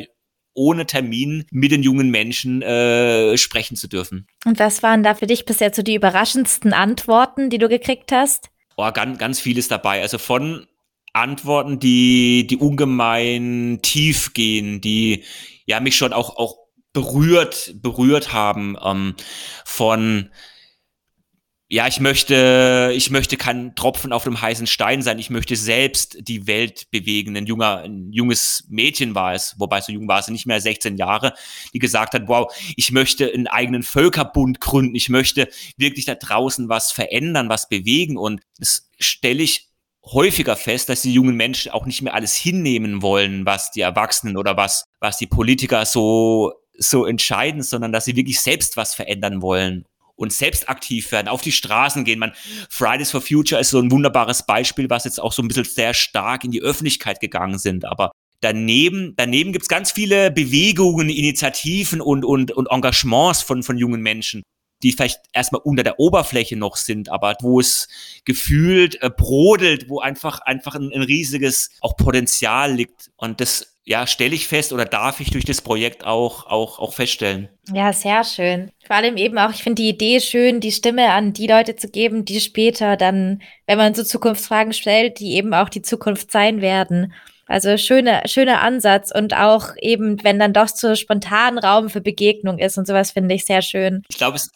ohne 0.54 0.86
Termin 0.86 1.45
mit 1.52 1.71
den 1.71 1.84
jungen 1.84 2.10
Menschen 2.10 2.62
äh, 2.62 3.36
sprechen 3.38 3.76
zu 3.76 3.88
dürfen. 3.88 4.28
Und 4.45 4.60
was 4.60 4.84
waren 4.84 5.04
da 5.04 5.15
für 5.15 5.28
dich 5.28 5.45
bisher 5.45 5.73
so 5.73 5.82
die 5.82 5.95
überraschendsten 5.95 6.73
Antworten, 6.73 7.49
die 7.49 7.58
du 7.58 7.67
gekriegt 7.67 8.12
hast? 8.12 8.49
Oh, 8.78 8.91
ganz, 8.91 9.17
ganz 9.17 9.39
vieles 9.39 9.67
dabei. 9.67 10.02
Also 10.02 10.19
von 10.19 10.67
Antworten, 11.13 11.80
die, 11.80 12.47
die 12.47 12.58
ungemein 12.58 13.80
tief 13.82 14.34
gehen, 14.34 14.82
die 14.82 15.23
ja 15.65 15.80
mich 15.80 15.95
schon 15.95 16.13
auch, 16.13 16.38
auch 16.38 16.58
berührt, 16.91 17.73
berührt 17.82 18.34
haben, 18.34 18.78
ähm, 18.84 19.15
von 19.65 20.30
ja, 21.73 21.88
ich 21.88 21.99
möchte, 21.99 22.93
ich 22.95 23.09
möchte 23.09 23.36
kein 23.36 23.73
Tropfen 23.73 24.13
auf 24.13 24.25
dem 24.25 24.39
heißen 24.39 24.67
Stein 24.67 25.01
sein. 25.01 25.17
Ich 25.17 25.31
möchte 25.31 25.55
selbst 25.55 26.17
die 26.19 26.45
Welt 26.45 26.86
bewegen. 26.91 27.36
Ein 27.36 27.47
junger, 27.47 27.79
ein 27.79 28.12
junges 28.12 28.65
Mädchen 28.69 29.15
war 29.15 29.33
es, 29.33 29.55
wobei 29.57 29.81
so 29.81 29.91
jung 29.91 30.07
war 30.07 30.19
es 30.19 30.27
nicht 30.27 30.45
mehr, 30.45 30.62
16 30.62 30.97
Jahre, 30.97 31.33
die 31.73 31.79
gesagt 31.79 32.13
hat, 32.13 32.27
wow, 32.27 32.53
ich 32.75 32.91
möchte 32.91 33.33
einen 33.33 33.47
eigenen 33.47 33.81
Völkerbund 33.81 34.59
gründen. 34.59 34.93
Ich 34.93 35.09
möchte 35.09 35.49
wirklich 35.75 36.05
da 36.05 36.13
draußen 36.13 36.69
was 36.69 36.91
verändern, 36.91 37.49
was 37.49 37.67
bewegen. 37.67 38.17
Und 38.19 38.41
das 38.59 38.88
stelle 38.99 39.41
ich 39.41 39.69
häufiger 40.05 40.55
fest, 40.55 40.89
dass 40.89 41.01
die 41.01 41.13
jungen 41.15 41.36
Menschen 41.36 41.71
auch 41.71 41.88
nicht 41.88 42.03
mehr 42.03 42.13
alles 42.13 42.36
hinnehmen 42.36 43.01
wollen, 43.01 43.47
was 43.47 43.71
die 43.71 43.81
Erwachsenen 43.81 44.38
oder 44.38 44.57
was, 44.57 44.86
was 44.99 45.17
die 45.17 45.25
Politiker 45.25 45.88
so 45.88 46.53
so 46.77 47.05
entscheiden, 47.05 47.63
sondern 47.63 47.91
dass 47.91 48.05
sie 48.05 48.15
wirklich 48.15 48.41
selbst 48.41 48.77
was 48.77 48.93
verändern 48.93 49.41
wollen 49.41 49.86
und 50.15 50.32
selbst 50.32 50.69
aktiv 50.69 51.12
werden, 51.12 51.28
auf 51.28 51.41
die 51.41 51.52
Straßen 51.52 52.06
gehen. 52.06 52.19
Man, 52.19 52.34
Fridays 52.69 53.12
for 53.12 53.21
Future 53.21 53.60
ist 53.60 53.69
so 53.69 53.80
ein 53.80 53.91
wunderbares 53.91 54.45
Beispiel, 54.45 54.89
was 54.89 55.06
jetzt 55.06 55.19
auch 55.19 55.34
so 55.34 55.41
ein 55.41 55.47
bisschen 55.47 55.65
sehr 55.65 55.93
stark 55.93 56.43
in 56.43 56.52
die 56.52 56.62
Öffentlichkeit 56.62 57.19
gegangen 57.19 57.58
sind. 57.58 57.86
Aber 57.86 58.12
daneben, 58.41 59.13
daneben 59.15 59.54
gibt's 59.54 59.67
ganz 59.67 59.91
viele 59.91 60.32
Bewegungen, 60.32 61.10
Initiativen 61.10 62.02
und, 62.02 62.26
und, 62.26 62.52
und 62.52 62.69
Engagements 62.69 63.41
von, 63.41 63.63
von 63.63 63.78
jungen 63.78 64.02
Menschen, 64.02 64.43
die 64.83 64.91
vielleicht 64.91 65.21
erstmal 65.31 65.61
unter 65.63 65.83
der 65.83 65.99
Oberfläche 65.99 66.55
noch 66.55 66.75
sind, 66.75 67.09
aber 67.09 67.35
wo 67.41 67.59
es 67.59 67.87
gefühlt 68.25 69.01
äh, 69.01 69.09
brodelt, 69.09 69.89
wo 69.89 69.99
einfach, 69.99 70.41
einfach 70.41 70.75
ein, 70.75 70.91
ein 70.93 71.01
riesiges 71.01 71.71
auch 71.81 71.95
Potenzial 71.95 72.73
liegt. 72.73 73.11
Und 73.15 73.41
das 73.41 73.73
ja, 73.85 74.07
stelle 74.07 74.33
ich 74.33 74.47
fest 74.47 74.71
oder 74.71 74.85
darf 74.85 75.19
ich 75.19 75.31
durch 75.31 75.43
das 75.43 75.61
Projekt 75.61 76.05
auch, 76.05 76.45
auch, 76.47 76.79
auch 76.79 76.93
feststellen. 76.93 77.49
Ja, 77.73 77.91
sehr 77.91 78.23
schön. 78.23 78.71
Vor 78.85 78.95
allem 78.95 79.17
eben 79.17 79.37
auch, 79.37 79.51
ich 79.51 79.63
finde 79.63 79.81
die 79.81 79.89
Idee 79.89 80.21
schön, 80.21 80.61
die 80.61 80.71
Stimme 80.71 81.11
an 81.11 81.33
die 81.33 81.47
Leute 81.47 81.75
zu 81.75 81.89
geben, 81.89 82.23
die 82.23 82.39
später 82.39 82.95
dann, 82.95 83.41
wenn 83.67 83.77
man 83.77 83.93
so 83.93 84.03
Zukunftsfragen 84.03 84.73
stellt, 84.73 85.19
die 85.19 85.33
eben 85.33 85.53
auch 85.53 85.67
die 85.67 85.81
Zukunft 85.81 86.31
sein 86.31 86.61
werden. 86.61 87.13
Also 87.45 87.77
schöner 87.77 88.21
schöner 88.25 88.61
Ansatz 88.61 89.11
und 89.13 89.35
auch 89.35 89.71
eben, 89.81 90.23
wenn 90.23 90.39
dann 90.39 90.53
doch 90.53 90.69
so 90.69 90.95
spontan 90.95 91.57
Raum 91.57 91.89
für 91.89 91.99
Begegnung 91.99 92.57
ist 92.57 92.77
und 92.77 92.87
sowas 92.87 93.11
finde 93.11 93.35
ich 93.35 93.45
sehr 93.45 93.61
schön. 93.61 94.03
Ich 94.07 94.17
glaube, 94.17 94.37
es 94.37 94.49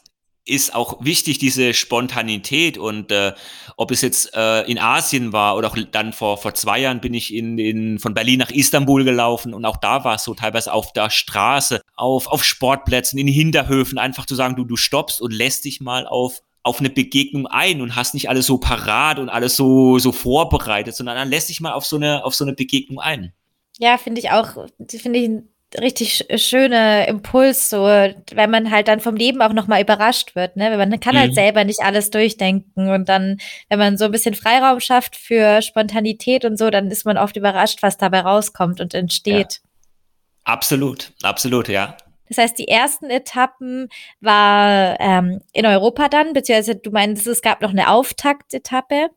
ist 0.47 0.73
auch 0.73 1.03
wichtig, 1.03 1.38
diese 1.38 1.73
Spontanität 1.73 2.77
und 2.77 3.12
äh, 3.12 3.33
ob 3.75 3.91
es 3.91 4.01
jetzt 4.01 4.36
äh, 4.36 4.62
in 4.63 4.79
Asien 4.79 5.33
war 5.33 5.55
oder 5.55 5.67
auch 5.67 5.77
dann 5.91 6.13
vor, 6.13 6.38
vor 6.38 6.53
zwei 6.53 6.79
Jahren 6.79 7.01
bin 7.01 7.13
ich 7.13 7.33
in, 7.33 7.57
in, 7.57 7.99
von 7.99 8.13
Berlin 8.13 8.39
nach 8.39 8.51
Istanbul 8.51 9.03
gelaufen 9.03 9.53
und 9.53 9.65
auch 9.65 9.77
da 9.77 10.03
war 10.03 10.15
es 10.15 10.23
so 10.23 10.33
teilweise 10.33 10.73
auf 10.73 10.93
der 10.93 11.10
Straße, 11.10 11.81
auf, 11.95 12.27
auf 12.27 12.43
Sportplätzen, 12.43 13.19
in 13.19 13.27
Hinterhöfen, 13.27 13.97
einfach 13.97 14.25
zu 14.25 14.36
sagen, 14.36 14.55
du, 14.55 14.63
du 14.63 14.75
stoppst 14.75 15.21
und 15.21 15.33
lässt 15.33 15.65
dich 15.65 15.81
mal 15.81 16.07
auf 16.07 16.41
auf 16.63 16.81
eine 16.81 16.89
Begegnung 16.89 17.47
ein 17.47 17.81
und 17.81 17.95
hast 17.95 18.13
nicht 18.13 18.27
alles 18.27 18.45
so 18.45 18.57
parat 18.57 19.19
und 19.19 19.29
alles 19.29 19.55
so, 19.55 19.99
so 19.99 20.12
vorbereitet, 20.12 20.95
sondern 20.95 21.15
dann 21.15 21.29
lässt 21.29 21.47
dich 21.47 21.62
mal 21.62 21.71
auf 21.71 21.86
so 21.86 21.95
eine, 21.95 22.25
auf 22.25 22.36
so 22.36 22.43
eine 22.43 22.53
Begegnung 22.53 22.99
ein. 22.99 23.31
Ja, 23.79 23.97
finde 23.97 24.19
ich 24.19 24.31
auch, 24.31 24.67
finde 24.86 25.19
ich 25.19 25.29
richtig 25.80 26.25
schöne 26.36 27.08
Impuls, 27.08 27.69
so 27.69 27.84
wenn 27.84 28.49
man 28.49 28.71
halt 28.71 28.88
dann 28.88 28.99
vom 28.99 29.15
Leben 29.15 29.41
auch 29.41 29.53
nochmal 29.53 29.82
überrascht 29.82 30.36
wird, 30.36 30.56
ne? 30.56 30.77
Man 30.77 30.99
kann 30.99 31.15
halt 31.15 31.15
mhm. 31.15 31.19
halt 31.19 31.36
selber 31.36 31.63
nicht 31.63 31.82
alles 31.82 32.10
durchdenken 32.10 32.89
und 32.89 33.10
dann, 33.10 33.38
wenn 33.69 33.80
man 33.80 33.97
so 33.97 34.06
ein 34.06 34.12
bisschen 34.12 34.34
Freiraum 34.34 34.80
schafft 34.80 35.15
für 35.15 35.62
Spontanität 35.62 36.45
und 36.45 36.58
so, 36.58 36.69
dann 36.69 36.89
ist 36.89 37.06
man 37.06 37.17
oft 37.17 37.36
überrascht, 37.36 37.84
was 37.84 37.97
dabei 37.97 38.21
rauskommt 38.21 38.80
und 38.80 38.93
entsteht. 38.93 39.62
Absolut, 40.45 41.12
absolut, 41.23 41.67
ja. 41.67 41.97
Das 42.30 42.38
heißt, 42.38 42.58
die 42.58 42.67
ersten 42.67 43.10
Etappen 43.10 43.89
war 44.21 44.99
ähm, 44.99 45.41
in 45.53 45.65
Europa 45.65 46.10
dann, 46.10 46.34
beziehungsweise 46.34 46.75
du 46.75 46.91
meinst, 46.91 47.27
es 47.27 47.41
gab 47.41 47.62
noch 47.62 47.71
eine 47.71 47.89
Auftaktetappe. 47.89 49.10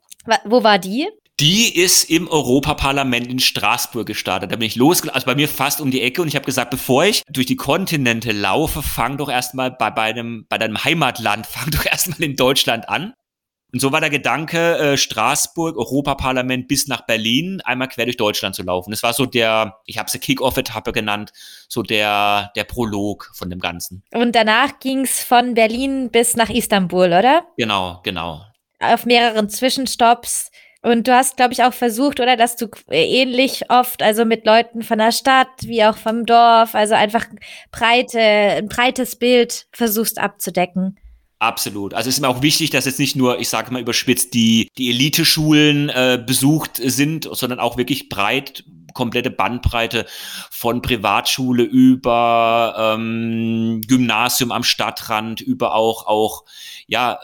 Wo 0.44 0.62
war 0.62 0.78
die? 0.78 1.08
Die 1.40 1.74
ist 1.74 2.10
im 2.10 2.28
Europaparlament 2.28 3.26
in 3.26 3.38
Straßburg 3.38 4.06
gestartet. 4.06 4.52
Da 4.52 4.56
bin 4.56 4.66
ich 4.66 4.76
losgelaufen, 4.76 5.14
also 5.14 5.24
bei 5.24 5.34
mir 5.34 5.48
fast 5.48 5.80
um 5.80 5.90
die 5.90 6.02
Ecke 6.02 6.20
und 6.20 6.28
ich 6.28 6.34
habe 6.34 6.44
gesagt, 6.44 6.70
bevor 6.70 7.06
ich 7.06 7.22
durch 7.30 7.46
die 7.46 7.56
Kontinente 7.56 8.32
laufe, 8.32 8.82
fang 8.82 9.16
doch 9.16 9.30
erstmal 9.30 9.70
bei, 9.70 9.90
bei, 9.90 10.02
einem, 10.02 10.44
bei 10.50 10.58
deinem 10.58 10.84
Heimatland, 10.84 11.46
fang 11.50 11.70
doch 11.70 11.86
erstmal 11.86 12.22
in 12.22 12.36
Deutschland 12.36 12.90
an. 12.90 13.14
Und 13.72 13.80
so 13.80 13.90
war 13.90 14.00
der 14.00 14.10
Gedanke, 14.10 14.76
äh, 14.76 14.96
Straßburg, 14.98 15.78
Europaparlament 15.78 16.68
bis 16.68 16.88
nach 16.88 17.06
Berlin, 17.06 17.62
einmal 17.64 17.88
quer 17.88 18.04
durch 18.04 18.18
Deutschland 18.18 18.54
zu 18.54 18.62
laufen. 18.62 18.90
Das 18.90 19.02
war 19.02 19.14
so 19.14 19.24
der, 19.24 19.78
ich 19.86 19.96
habe 19.96 20.10
sie 20.10 20.18
Kick-Off-Etappe 20.18 20.92
genannt, 20.92 21.32
so 21.68 21.82
der, 21.82 22.50
der 22.54 22.64
Prolog 22.64 23.30
von 23.32 23.48
dem 23.48 23.60
Ganzen. 23.60 24.02
Und 24.12 24.34
danach 24.34 24.78
ging 24.78 25.04
es 25.04 25.22
von 25.22 25.54
Berlin 25.54 26.10
bis 26.10 26.36
nach 26.36 26.50
Istanbul, 26.50 27.06
oder? 27.06 27.46
Genau, 27.56 28.00
genau. 28.02 28.42
Auf 28.78 29.06
mehreren 29.06 29.48
Zwischenstopps. 29.48 30.50
Und 30.82 31.08
du 31.08 31.14
hast, 31.14 31.36
glaube 31.36 31.52
ich, 31.52 31.62
auch 31.62 31.74
versucht, 31.74 32.20
oder, 32.20 32.36
dass 32.36 32.56
du 32.56 32.68
ähnlich 32.90 33.70
oft, 33.70 34.02
also 34.02 34.24
mit 34.24 34.46
Leuten 34.46 34.82
von 34.82 34.98
der 34.98 35.12
Stadt 35.12 35.48
wie 35.62 35.84
auch 35.84 35.96
vom 35.96 36.24
Dorf, 36.24 36.74
also 36.74 36.94
einfach 36.94 37.26
breite, 37.70 38.18
ein 38.18 38.68
breites 38.68 39.16
Bild 39.16 39.66
versuchst 39.72 40.18
abzudecken. 40.18 40.98
Absolut. 41.38 41.94
Also 41.94 42.08
es 42.08 42.16
ist 42.16 42.20
mir 42.20 42.28
auch 42.28 42.42
wichtig, 42.42 42.70
dass 42.70 42.84
jetzt 42.84 42.98
nicht 42.98 43.16
nur, 43.16 43.40
ich 43.40 43.48
sage 43.48 43.72
mal 43.72 43.80
überspitzt, 43.80 44.34
die, 44.34 44.68
die 44.76 44.90
Elite-Schulen 44.90 45.88
äh, 45.88 46.22
besucht 46.24 46.80
sind, 46.82 47.28
sondern 47.30 47.60
auch 47.60 47.78
wirklich 47.78 48.08
breit, 48.10 48.64
komplette 48.92 49.30
Bandbreite 49.30 50.04
von 50.50 50.82
Privatschule 50.82 51.62
über 51.62 52.94
ähm, 52.94 53.80
Gymnasium 53.86 54.52
am 54.52 54.64
Stadtrand, 54.64 55.40
über 55.40 55.74
auch, 55.74 56.06
auch 56.06 56.44
ja, 56.86 57.18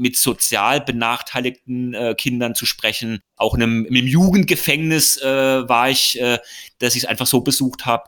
mit 0.00 0.16
sozial 0.16 0.80
benachteiligten 0.80 1.92
äh, 1.92 2.14
Kindern 2.16 2.54
zu 2.54 2.64
sprechen. 2.64 3.20
Auch 3.36 3.54
in 3.54 3.62
einem, 3.62 3.84
im 3.84 4.06
Jugendgefängnis 4.06 5.20
äh, 5.20 5.68
war 5.68 5.90
ich, 5.90 6.18
äh, 6.18 6.38
dass 6.78 6.96
ich 6.96 7.02
es 7.02 7.08
einfach 7.08 7.26
so 7.26 7.42
besucht 7.42 7.84
habe. 7.84 8.04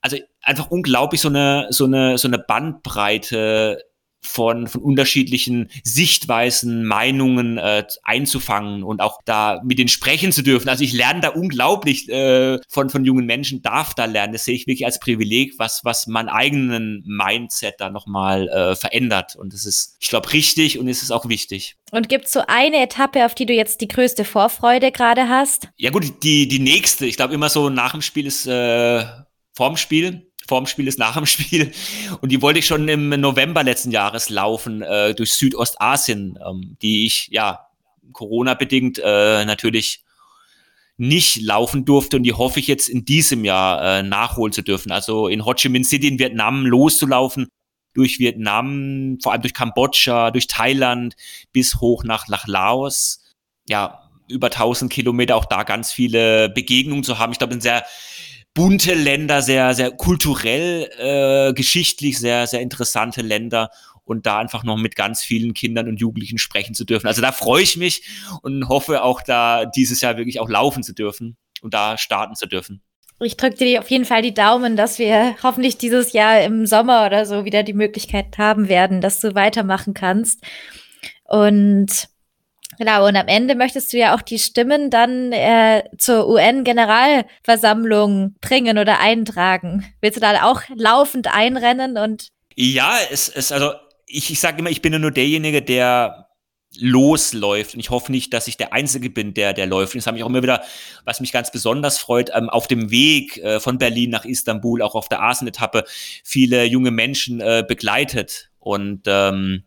Also 0.00 0.16
einfach 0.40 0.70
unglaublich 0.70 1.20
so 1.20 1.28
eine, 1.28 1.66
so 1.70 1.84
eine, 1.84 2.16
so 2.16 2.26
eine 2.26 2.38
Bandbreite 2.38 3.84
von, 4.26 4.66
von 4.66 4.82
unterschiedlichen 4.82 5.70
Sichtweisen, 5.82 6.84
Meinungen 6.84 7.58
äh, 7.58 7.84
einzufangen 8.02 8.82
und 8.82 9.00
auch 9.00 9.20
da 9.24 9.60
mit 9.64 9.78
denen 9.78 9.88
sprechen 9.88 10.32
zu 10.32 10.42
dürfen. 10.42 10.68
Also 10.68 10.84
ich 10.84 10.92
lerne 10.92 11.20
da 11.20 11.28
unglaublich 11.28 12.08
äh, 12.08 12.58
von, 12.68 12.90
von 12.90 13.04
jungen 13.04 13.26
Menschen, 13.26 13.62
darf 13.62 13.94
da 13.94 14.04
lernen. 14.04 14.32
Das 14.32 14.44
sehe 14.44 14.54
ich 14.54 14.66
wirklich 14.66 14.84
als 14.84 15.00
Privileg, 15.00 15.54
was, 15.58 15.80
was 15.84 16.06
meinen 16.06 16.28
eigenen 16.28 17.02
Mindset 17.06 17.74
da 17.78 17.90
nochmal 17.90 18.48
äh, 18.48 18.76
verändert. 18.76 19.36
Und 19.36 19.52
das 19.52 19.64
ist, 19.64 19.96
ich 20.00 20.08
glaube, 20.08 20.32
richtig 20.32 20.78
und 20.78 20.88
es 20.88 21.02
ist 21.02 21.10
auch 21.10 21.28
wichtig. 21.28 21.76
Und 21.92 22.08
gibt 22.08 22.26
es 22.26 22.32
so 22.32 22.42
eine 22.46 22.82
Etappe, 22.82 23.24
auf 23.24 23.34
die 23.34 23.46
du 23.46 23.52
jetzt 23.52 23.80
die 23.80 23.88
größte 23.88 24.24
Vorfreude 24.24 24.90
gerade 24.90 25.28
hast? 25.28 25.68
Ja 25.76 25.90
gut, 25.90 26.22
die, 26.22 26.48
die 26.48 26.58
nächste, 26.58 27.06
ich 27.06 27.16
glaube 27.16 27.34
immer 27.34 27.48
so 27.48 27.70
nach 27.70 27.92
dem 27.92 28.02
Spiel 28.02 28.26
ist 28.26 28.46
äh, 28.46 29.04
vorm 29.54 29.76
Spiel 29.76 30.26
vorm 30.48 30.66
Spiel 30.66 30.88
ist 30.88 30.98
nach 30.98 31.16
dem 31.16 31.26
Spiel. 31.26 31.72
Und 32.20 32.30
die 32.30 32.42
wollte 32.42 32.58
ich 32.58 32.66
schon 32.66 32.88
im 32.88 33.08
November 33.08 33.62
letzten 33.62 33.90
Jahres 33.90 34.30
laufen, 34.30 34.82
äh, 34.82 35.14
durch 35.14 35.32
Südostasien, 35.32 36.38
ähm, 36.46 36.76
die 36.82 37.06
ich, 37.06 37.28
ja, 37.30 37.66
Corona-bedingt 38.12 38.98
äh, 38.98 39.44
natürlich 39.44 40.02
nicht 40.98 41.42
laufen 41.42 41.84
durfte 41.84 42.16
und 42.16 42.22
die 42.22 42.32
hoffe 42.32 42.58
ich 42.58 42.68
jetzt 42.68 42.88
in 42.88 43.04
diesem 43.04 43.44
Jahr 43.44 43.98
äh, 43.98 44.02
nachholen 44.02 44.52
zu 44.52 44.62
dürfen. 44.62 44.92
Also 44.92 45.28
in 45.28 45.44
Ho 45.44 45.52
Chi 45.52 45.68
Minh 45.68 45.84
City 45.84 46.08
in 46.08 46.18
Vietnam 46.18 46.64
loszulaufen, 46.64 47.48
durch 47.92 48.18
Vietnam, 48.18 49.18
vor 49.22 49.32
allem 49.32 49.42
durch 49.42 49.54
Kambodscha, 49.54 50.30
durch 50.30 50.46
Thailand 50.46 51.16
bis 51.52 51.80
hoch 51.80 52.04
nach, 52.04 52.28
nach 52.28 52.46
Laos. 52.46 53.24
Ja, 53.68 54.10
über 54.28 54.48
1000 54.48 54.92
Kilometer, 54.92 55.36
auch 55.36 55.44
da 55.46 55.62
ganz 55.62 55.92
viele 55.92 56.48
Begegnungen 56.50 57.04
zu 57.04 57.18
haben. 57.18 57.32
Ich 57.32 57.38
glaube, 57.38 57.54
ein 57.54 57.60
sehr 57.60 57.84
bunte 58.56 58.94
Länder, 58.94 59.42
sehr, 59.42 59.74
sehr 59.74 59.90
kulturell, 59.90 60.90
äh, 60.98 61.52
geschichtlich 61.52 62.18
sehr, 62.18 62.46
sehr 62.46 62.62
interessante 62.62 63.20
Länder 63.20 63.70
und 64.04 64.24
da 64.24 64.38
einfach 64.38 64.64
noch 64.64 64.78
mit 64.78 64.96
ganz 64.96 65.22
vielen 65.22 65.52
Kindern 65.52 65.88
und 65.88 66.00
Jugendlichen 66.00 66.38
sprechen 66.38 66.74
zu 66.74 66.84
dürfen. 66.84 67.06
Also 67.06 67.20
da 67.20 67.32
freue 67.32 67.62
ich 67.62 67.76
mich 67.76 68.04
und 68.42 68.68
hoffe 68.68 69.02
auch 69.02 69.20
da 69.20 69.66
dieses 69.66 70.00
Jahr 70.00 70.16
wirklich 70.16 70.40
auch 70.40 70.48
laufen 70.48 70.82
zu 70.82 70.94
dürfen 70.94 71.36
und 71.60 71.74
da 71.74 71.98
starten 71.98 72.34
zu 72.34 72.46
dürfen. 72.46 72.80
Ich 73.20 73.36
drücke 73.36 73.56
dir 73.56 73.80
auf 73.80 73.90
jeden 73.90 74.06
Fall 74.06 74.22
die 74.22 74.34
Daumen, 74.34 74.74
dass 74.74 74.98
wir 74.98 75.36
hoffentlich 75.42 75.76
dieses 75.76 76.14
Jahr 76.14 76.40
im 76.42 76.66
Sommer 76.66 77.04
oder 77.04 77.26
so 77.26 77.44
wieder 77.44 77.62
die 77.62 77.74
Möglichkeit 77.74 78.38
haben 78.38 78.68
werden, 78.68 79.02
dass 79.02 79.20
du 79.20 79.34
weitermachen 79.34 79.92
kannst. 79.92 80.42
Und 81.24 82.08
Genau, 82.78 83.06
und 83.06 83.16
am 83.16 83.28
Ende 83.28 83.54
möchtest 83.54 83.92
du 83.92 83.98
ja 83.98 84.14
auch 84.14 84.22
die 84.22 84.38
Stimmen 84.38 84.90
dann 84.90 85.32
äh, 85.32 85.84
zur 85.98 86.28
UN-Generalversammlung 86.28 88.34
bringen 88.40 88.78
oder 88.78 89.00
eintragen. 89.00 89.86
Willst 90.00 90.16
du 90.16 90.20
da 90.20 90.44
auch 90.44 90.62
laufend 90.74 91.32
einrennen 91.32 91.96
und? 91.96 92.28
Ja, 92.54 92.96
es 93.10 93.28
ist 93.28 93.52
also 93.52 93.72
ich, 94.06 94.30
ich 94.30 94.40
sage 94.40 94.58
immer, 94.58 94.70
ich 94.70 94.82
bin 94.82 94.92
ja 94.92 94.98
nur 94.98 95.10
derjenige, 95.10 95.62
der 95.62 96.26
losläuft. 96.78 97.74
Und 97.74 97.80
ich 97.80 97.90
hoffe 97.90 98.12
nicht, 98.12 98.32
dass 98.32 98.48
ich 98.48 98.56
der 98.56 98.72
Einzige 98.72 99.10
bin, 99.10 99.34
der, 99.34 99.52
der 99.52 99.66
läuft. 99.66 99.94
Und 99.94 99.98
das 99.98 100.06
habe 100.06 100.18
ich 100.18 100.24
auch 100.24 100.28
immer 100.28 100.42
wieder, 100.42 100.62
was 101.04 101.20
mich 101.20 101.32
ganz 101.32 101.50
besonders 101.50 101.98
freut, 101.98 102.30
ähm, 102.34 102.50
auf 102.50 102.66
dem 102.66 102.90
Weg 102.90 103.38
äh, 103.38 103.60
von 103.60 103.78
Berlin 103.78 104.10
nach 104.10 104.24
Istanbul, 104.24 104.82
auch 104.82 104.94
auf 104.94 105.08
der 105.08 105.22
Asen-Etappe, 105.22 105.84
viele 106.24 106.64
junge 106.64 106.90
Menschen 106.90 107.40
äh, 107.40 107.64
begleitet. 107.66 108.50
Und 108.58 109.02
ähm, 109.06 109.64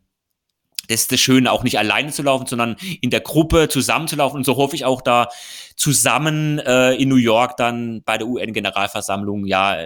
das 0.89 1.01
ist 1.01 1.11
das 1.11 1.19
Schöne, 1.19 1.51
auch 1.51 1.63
nicht 1.63 1.77
alleine 1.77 2.11
zu 2.11 2.23
laufen, 2.23 2.47
sondern 2.47 2.75
in 3.01 3.11
der 3.11 3.21
Gruppe 3.21 3.69
zusammenzulaufen. 3.69 4.37
Und 4.37 4.43
so 4.43 4.57
hoffe 4.57 4.75
ich 4.75 4.85
auch 4.85 5.01
da 5.01 5.29
zusammen 5.75 6.59
äh, 6.59 6.93
in 6.95 7.09
New 7.09 7.15
York 7.15 7.57
dann 7.57 8.01
bei 8.03 8.17
der 8.17 8.27
UN-Generalversammlung, 8.27 9.45
ja, 9.45 9.77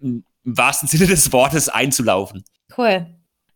im 0.00 0.24
wahrsten 0.44 0.88
Sinne 0.88 1.06
des 1.06 1.32
Wortes 1.32 1.68
einzulaufen. 1.68 2.44
Cool. 2.76 3.06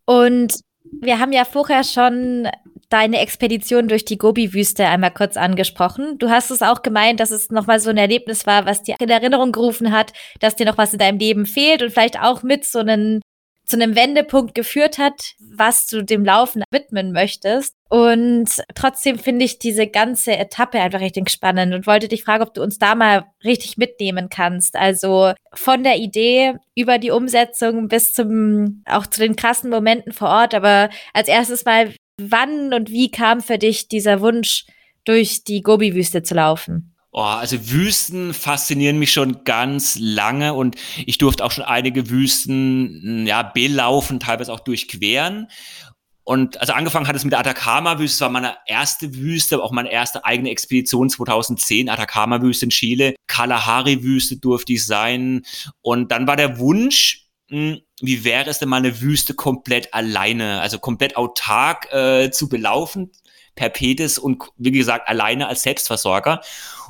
Und 0.05 0.55
wir 1.01 1.19
haben 1.19 1.31
ja 1.31 1.45
vorher 1.45 1.83
schon 1.83 2.49
deine 2.89 3.19
Expedition 3.19 3.87
durch 3.87 4.03
die 4.03 4.17
Gobi-Wüste 4.17 4.85
einmal 4.85 5.11
kurz 5.11 5.37
angesprochen. 5.37 6.17
Du 6.17 6.29
hast 6.29 6.51
es 6.51 6.61
auch 6.61 6.81
gemeint, 6.81 7.19
dass 7.19 7.31
es 7.31 7.49
nochmal 7.49 7.79
so 7.79 7.89
ein 7.89 7.97
Erlebnis 7.97 8.45
war, 8.45 8.65
was 8.65 8.83
dir 8.83 8.95
in 8.99 9.09
Erinnerung 9.09 9.51
gerufen 9.51 9.91
hat, 9.93 10.11
dass 10.39 10.55
dir 10.55 10.65
noch 10.65 10.77
was 10.77 10.91
in 10.91 10.99
deinem 10.99 11.19
Leben 11.19 11.45
fehlt 11.45 11.81
und 11.81 11.91
vielleicht 11.91 12.19
auch 12.19 12.43
mit 12.43 12.65
so 12.65 12.79
einem 12.79 13.21
zu 13.71 13.77
einem 13.77 13.95
Wendepunkt 13.95 14.53
geführt 14.53 14.97
hat, 14.97 15.33
was 15.39 15.87
du 15.87 16.03
dem 16.03 16.25
Laufen 16.25 16.61
widmen 16.71 17.13
möchtest. 17.13 17.73
Und 17.89 18.49
trotzdem 18.75 19.17
finde 19.17 19.45
ich 19.45 19.59
diese 19.59 19.87
ganze 19.87 20.35
Etappe 20.35 20.79
einfach 20.79 20.99
richtig 20.99 21.29
spannend 21.29 21.73
und 21.73 21.87
wollte 21.87 22.09
dich 22.09 22.25
fragen, 22.25 22.43
ob 22.43 22.53
du 22.53 22.61
uns 22.61 22.79
da 22.79 22.95
mal 22.95 23.25
richtig 23.45 23.77
mitnehmen 23.77 24.27
kannst. 24.29 24.75
Also 24.75 25.31
von 25.53 25.83
der 25.83 25.97
Idee 25.97 26.55
über 26.75 26.97
die 26.97 27.11
Umsetzung 27.11 27.87
bis 27.87 28.13
zum, 28.13 28.83
auch 28.85 29.07
zu 29.07 29.21
den 29.21 29.37
krassen 29.37 29.69
Momenten 29.69 30.11
vor 30.11 30.27
Ort. 30.27 30.53
Aber 30.53 30.89
als 31.13 31.29
erstes 31.29 31.63
mal, 31.63 31.93
wann 32.17 32.73
und 32.73 32.89
wie 32.89 33.09
kam 33.09 33.39
für 33.39 33.57
dich 33.57 33.87
dieser 33.87 34.19
Wunsch, 34.19 34.65
durch 35.05 35.43
die 35.45 35.61
Gobi-Wüste 35.61 36.23
zu 36.23 36.35
laufen? 36.35 36.93
Oh, 37.13 37.19
also 37.19 37.69
Wüsten 37.69 38.33
faszinieren 38.33 38.97
mich 38.97 39.11
schon 39.11 39.43
ganz 39.43 39.97
lange 39.99 40.53
und 40.53 40.77
ich 41.05 41.17
durfte 41.17 41.43
auch 41.43 41.51
schon 41.51 41.65
einige 41.65 42.09
Wüsten 42.09 43.27
ja 43.27 43.43
belaufen, 43.43 44.21
teilweise 44.21 44.53
auch 44.53 44.61
durchqueren. 44.61 45.47
Und 46.23 46.61
also 46.61 46.71
angefangen 46.71 47.07
hat 47.07 47.15
es 47.17 47.25
mit 47.25 47.33
der 47.33 47.41
Atacama-Wüste, 47.41 48.15
das 48.15 48.21
war 48.21 48.29
meine 48.29 48.55
erste 48.65 49.13
Wüste, 49.13 49.61
auch 49.61 49.71
meine 49.71 49.91
erste 49.91 50.23
eigene 50.23 50.51
Expedition 50.51 51.09
2010, 51.09 51.89
Atacama-Wüste 51.89 52.67
in 52.67 52.69
Chile, 52.69 53.15
Kalahari-Wüste 53.27 54.37
durfte 54.37 54.71
ich 54.73 54.85
sein. 54.85 55.41
Und 55.81 56.13
dann 56.13 56.27
war 56.27 56.37
der 56.37 56.59
Wunsch, 56.59 57.27
hm, 57.49 57.81
wie 57.99 58.23
wäre 58.23 58.49
es 58.49 58.59
denn 58.59 58.69
mal 58.69 58.77
eine 58.77 59.01
Wüste 59.01 59.33
komplett 59.33 59.93
alleine, 59.93 60.61
also 60.61 60.79
komplett 60.79 61.17
autark 61.17 61.91
äh, 61.91 62.31
zu 62.31 62.47
belaufen, 62.47 63.11
per 63.55 63.69
Pedes 63.69 64.17
und 64.17 64.43
wie 64.57 64.71
gesagt 64.71 65.09
alleine 65.09 65.47
als 65.47 65.63
Selbstversorger. 65.63 66.41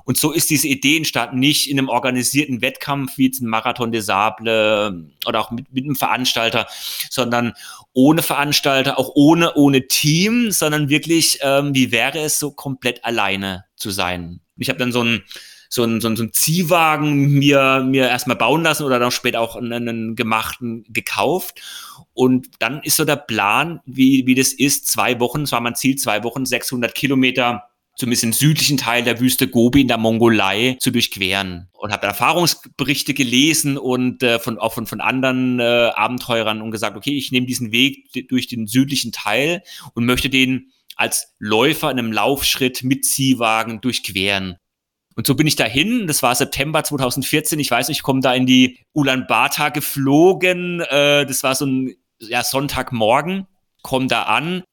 Und 0.05 0.17
so 0.17 0.31
ist 0.31 0.49
diese 0.49 0.67
Idee 0.67 0.97
entstanden, 0.97 1.39
nicht 1.39 1.69
in 1.69 1.77
einem 1.77 1.89
organisierten 1.89 2.61
Wettkampf 2.61 3.17
wie 3.17 3.25
jetzt 3.25 3.41
ein 3.41 3.47
Marathon 3.47 3.91
des 3.91 4.05
Sable 4.05 5.09
oder 5.25 5.39
auch 5.39 5.51
mit, 5.51 5.71
mit 5.71 5.85
einem 5.85 5.95
Veranstalter, 5.95 6.67
sondern 7.09 7.53
ohne 7.93 8.21
Veranstalter, 8.21 8.97
auch 8.97 9.11
ohne, 9.15 9.53
ohne 9.55 9.87
Team, 9.87 10.51
sondern 10.51 10.89
wirklich, 10.89 11.39
ähm, 11.41 11.73
wie 11.75 11.91
wäre 11.91 12.19
es 12.19 12.39
so 12.39 12.51
komplett 12.51 13.03
alleine 13.05 13.65
zu 13.75 13.91
sein. 13.91 14.41
Ich 14.57 14.69
habe 14.69 14.79
dann 14.79 14.91
so 14.91 15.03
ein 15.03 15.23
so 15.73 15.83
einen, 15.83 16.01
so 16.01 16.07
einen, 16.07 16.17
so 16.17 16.23
einen 16.23 16.33
Ziehwagen 16.33 17.29
mir, 17.31 17.81
mir 17.87 18.09
erstmal 18.09 18.35
bauen 18.35 18.61
lassen 18.61 18.83
oder 18.83 18.99
dann 18.99 19.09
später 19.09 19.39
auch 19.39 19.55
einen, 19.55 19.87
einen 19.87 20.15
gemachten 20.17 20.83
gekauft. 20.89 21.61
Und 22.13 22.49
dann 22.59 22.83
ist 22.83 22.97
so 22.97 23.05
der 23.05 23.15
Plan, 23.15 23.79
wie, 23.85 24.27
wie 24.27 24.35
das 24.35 24.51
ist, 24.51 24.87
zwei 24.87 25.21
Wochen, 25.21 25.41
das 25.41 25.53
war 25.53 25.61
mein 25.61 25.75
Ziel, 25.75 25.95
zwei 25.95 26.25
Wochen, 26.25 26.45
600 26.45 26.93
Kilometer 26.93 27.70
zumindest 27.95 28.23
den 28.23 28.33
südlichen 28.33 28.77
Teil 28.77 29.03
der 29.03 29.19
Wüste 29.19 29.47
Gobi 29.47 29.81
in 29.81 29.87
der 29.87 29.97
Mongolei 29.97 30.77
zu 30.79 30.91
durchqueren. 30.91 31.69
Und 31.73 31.91
habe 31.91 32.07
Erfahrungsberichte 32.07 33.13
gelesen 33.13 33.77
und 33.77 34.23
äh, 34.23 34.39
von, 34.39 34.57
auch 34.57 34.73
von, 34.73 34.87
von 34.87 35.01
anderen 35.01 35.59
äh, 35.59 35.63
Abenteurern 35.95 36.61
und 36.61 36.71
gesagt, 36.71 36.95
okay, 36.95 37.17
ich 37.17 37.31
nehme 37.31 37.45
diesen 37.45 37.71
Weg 37.71 38.09
durch 38.29 38.47
den 38.47 38.67
südlichen 38.67 39.11
Teil 39.11 39.63
und 39.93 40.05
möchte 40.05 40.29
den 40.29 40.71
als 40.95 41.33
Läufer 41.39 41.89
in 41.91 41.99
einem 41.99 42.11
Laufschritt 42.11 42.83
mit 42.83 43.05
Ziehwagen 43.05 43.81
durchqueren. 43.81 44.57
Und 45.15 45.27
so 45.27 45.35
bin 45.35 45.47
ich 45.47 45.55
dahin. 45.55 46.07
Das 46.07 46.23
war 46.23 46.33
September 46.35 46.83
2014. 46.83 47.59
Ich 47.59 47.69
weiß 47.69 47.87
nicht, 47.87 47.97
ich 47.97 48.03
komme 48.03 48.21
da 48.21 48.33
in 48.33 48.45
die 48.45 48.79
Ulaanbaatar 48.93 49.71
geflogen. 49.71 50.81
Äh, 50.81 51.25
das 51.25 51.43
war 51.43 51.55
so 51.55 51.65
ein 51.65 51.95
ja, 52.19 52.43
Sonntagmorgen. 52.43 53.47
Komme 53.81 54.07
da 54.07 54.23
an 54.23 54.63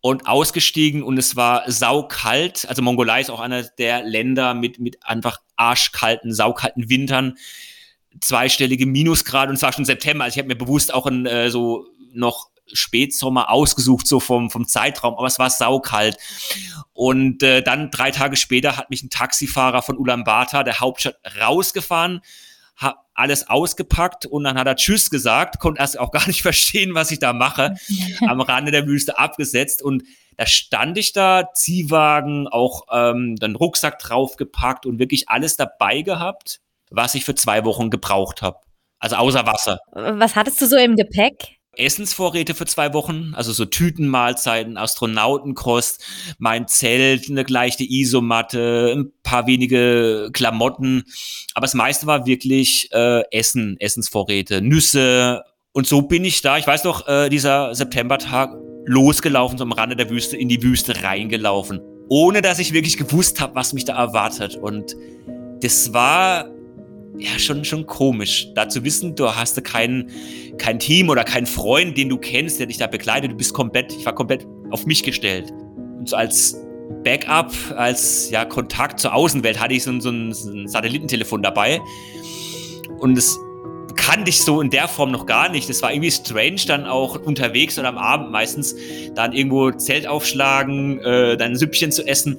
und 0.00 0.26
ausgestiegen 0.26 1.02
und 1.02 1.18
es 1.18 1.36
war 1.36 1.70
saukalt. 1.70 2.66
Also 2.68 2.82
Mongolei 2.82 3.20
ist 3.20 3.30
auch 3.30 3.40
einer 3.40 3.62
der 3.62 4.02
Länder 4.02 4.54
mit, 4.54 4.78
mit 4.78 5.04
einfach 5.06 5.40
arschkalten, 5.56 6.32
saukalten 6.32 6.88
Wintern. 6.88 7.36
Zweistellige 8.20 8.86
Minusgrad 8.86 9.48
und 9.48 9.54
es 9.54 9.62
war 9.62 9.72
schon 9.72 9.84
September. 9.84 10.24
Also 10.24 10.34
ich 10.34 10.38
habe 10.38 10.48
mir 10.48 10.56
bewusst 10.56 10.92
auch 10.92 11.06
ein, 11.06 11.26
äh, 11.26 11.50
so 11.50 11.86
noch 12.12 12.50
Spätsommer 12.72 13.50
ausgesucht, 13.50 14.06
so 14.06 14.20
vom, 14.20 14.50
vom 14.50 14.66
Zeitraum, 14.66 15.14
aber 15.14 15.26
es 15.26 15.38
war 15.38 15.50
saukalt. 15.50 16.16
Und 16.92 17.42
äh, 17.42 17.62
dann 17.62 17.90
drei 17.90 18.10
Tage 18.10 18.36
später 18.36 18.76
hat 18.76 18.90
mich 18.90 19.02
ein 19.02 19.10
Taxifahrer 19.10 19.82
von 19.82 19.98
Ulaanbaatar, 19.98 20.64
der 20.64 20.80
Hauptstadt, 20.80 21.16
rausgefahren 21.40 22.20
habe 22.80 22.98
alles 23.14 23.48
ausgepackt 23.48 24.26
und 24.26 24.44
dann 24.44 24.58
hat 24.58 24.66
er 24.66 24.76
Tschüss 24.76 25.10
gesagt, 25.10 25.60
konnte 25.60 25.80
erst 25.80 25.98
auch 25.98 26.10
gar 26.12 26.26
nicht 26.26 26.42
verstehen, 26.42 26.94
was 26.94 27.10
ich 27.10 27.18
da 27.18 27.32
mache, 27.32 27.76
am 28.26 28.40
Rande 28.40 28.72
der 28.72 28.86
Wüste 28.86 29.18
abgesetzt 29.18 29.82
und 29.82 30.02
da 30.36 30.46
stand 30.46 30.96
ich 30.96 31.12
da, 31.12 31.50
Ziehwagen, 31.52 32.48
auch 32.48 32.84
ähm, 32.90 33.36
dann 33.36 33.56
Rucksack 33.56 33.98
draufgepackt 33.98 34.86
und 34.86 34.98
wirklich 34.98 35.28
alles 35.28 35.56
dabei 35.56 36.00
gehabt, 36.00 36.60
was 36.90 37.14
ich 37.14 37.26
für 37.26 37.34
zwei 37.34 37.64
Wochen 37.66 37.90
gebraucht 37.90 38.40
habe. 38.40 38.58
Also 38.98 39.16
außer 39.16 39.46
Wasser. 39.46 39.80
Was 39.92 40.36
hattest 40.36 40.60
du 40.62 40.66
so 40.66 40.76
im 40.76 40.96
Gepäck? 40.96 41.59
Essensvorräte 41.76 42.54
für 42.54 42.66
zwei 42.66 42.92
Wochen, 42.94 43.32
also 43.34 43.52
so 43.52 43.64
Tütenmahlzeiten, 43.64 44.76
Astronautenkost, 44.76 46.04
mein 46.38 46.66
Zelt, 46.66 47.30
eine 47.30 47.44
leichte 47.44 47.84
Isomatte, 47.84 48.94
ein 48.96 49.12
paar 49.22 49.46
wenige 49.46 50.30
Klamotten. 50.32 51.04
Aber 51.54 51.66
das 51.66 51.74
meiste 51.74 52.06
war 52.06 52.26
wirklich 52.26 52.88
äh, 52.92 53.22
Essen, 53.30 53.76
Essensvorräte, 53.78 54.60
Nüsse. 54.60 55.44
Und 55.72 55.86
so 55.86 56.02
bin 56.02 56.24
ich 56.24 56.42
da, 56.42 56.58
ich 56.58 56.66
weiß 56.66 56.84
noch, 56.84 57.06
äh, 57.06 57.28
dieser 57.28 57.74
Septembertag 57.74 58.52
losgelaufen, 58.86 59.56
so 59.56 59.64
am 59.64 59.72
Rande 59.72 59.94
der 59.94 60.10
Wüste, 60.10 60.36
in 60.36 60.48
die 60.48 60.62
Wüste 60.62 61.02
reingelaufen. 61.02 61.80
Ohne 62.08 62.42
dass 62.42 62.58
ich 62.58 62.72
wirklich 62.72 62.96
gewusst 62.96 63.40
habe, 63.40 63.54
was 63.54 63.72
mich 63.72 63.84
da 63.84 63.96
erwartet. 63.96 64.56
Und 64.56 64.96
das 65.62 65.92
war 65.92 66.50
ja 67.18 67.38
schon, 67.38 67.64
schon 67.64 67.86
komisch, 67.86 68.48
da 68.54 68.68
zu 68.68 68.84
wissen, 68.84 69.14
du 69.14 69.34
hast 69.34 69.62
kein, 69.64 70.10
kein 70.58 70.78
Team 70.78 71.08
oder 71.08 71.24
keinen 71.24 71.46
Freund, 71.46 71.96
den 71.96 72.08
du 72.08 72.18
kennst, 72.18 72.58
der 72.58 72.66
dich 72.66 72.78
da 72.78 72.86
begleitet. 72.86 73.32
Du 73.32 73.36
bist 73.36 73.52
komplett, 73.52 73.92
ich 73.92 74.06
war 74.06 74.14
komplett 74.14 74.46
auf 74.70 74.86
mich 74.86 75.02
gestellt. 75.02 75.52
Und 75.98 76.08
so 76.08 76.16
als 76.16 76.56
Backup, 77.04 77.52
als 77.76 78.30
ja, 78.30 78.44
Kontakt 78.44 79.00
zur 79.00 79.14
Außenwelt 79.14 79.60
hatte 79.60 79.74
ich 79.74 79.84
so, 79.84 79.98
so, 80.00 80.10
ein, 80.10 80.32
so 80.32 80.50
ein 80.50 80.68
Satellitentelefon 80.68 81.42
dabei. 81.42 81.80
Und 82.98 83.16
es 83.16 83.38
kannte 83.96 84.30
ich 84.30 84.40
so 84.40 84.60
in 84.60 84.70
der 84.70 84.88
Form 84.88 85.10
noch 85.10 85.26
gar 85.26 85.48
nicht. 85.50 85.68
Das 85.68 85.82
war 85.82 85.92
irgendwie 85.92 86.10
strange, 86.10 86.60
dann 86.66 86.86
auch 86.86 87.16
unterwegs 87.16 87.78
oder 87.78 87.88
am 87.88 87.98
Abend 87.98 88.30
meistens 88.30 88.74
dann 89.14 89.32
irgendwo 89.32 89.70
Zelt 89.72 90.06
aufschlagen, 90.06 91.00
äh, 91.00 91.36
dann 91.36 91.56
Süppchen 91.56 91.92
zu 91.92 92.06
essen 92.06 92.38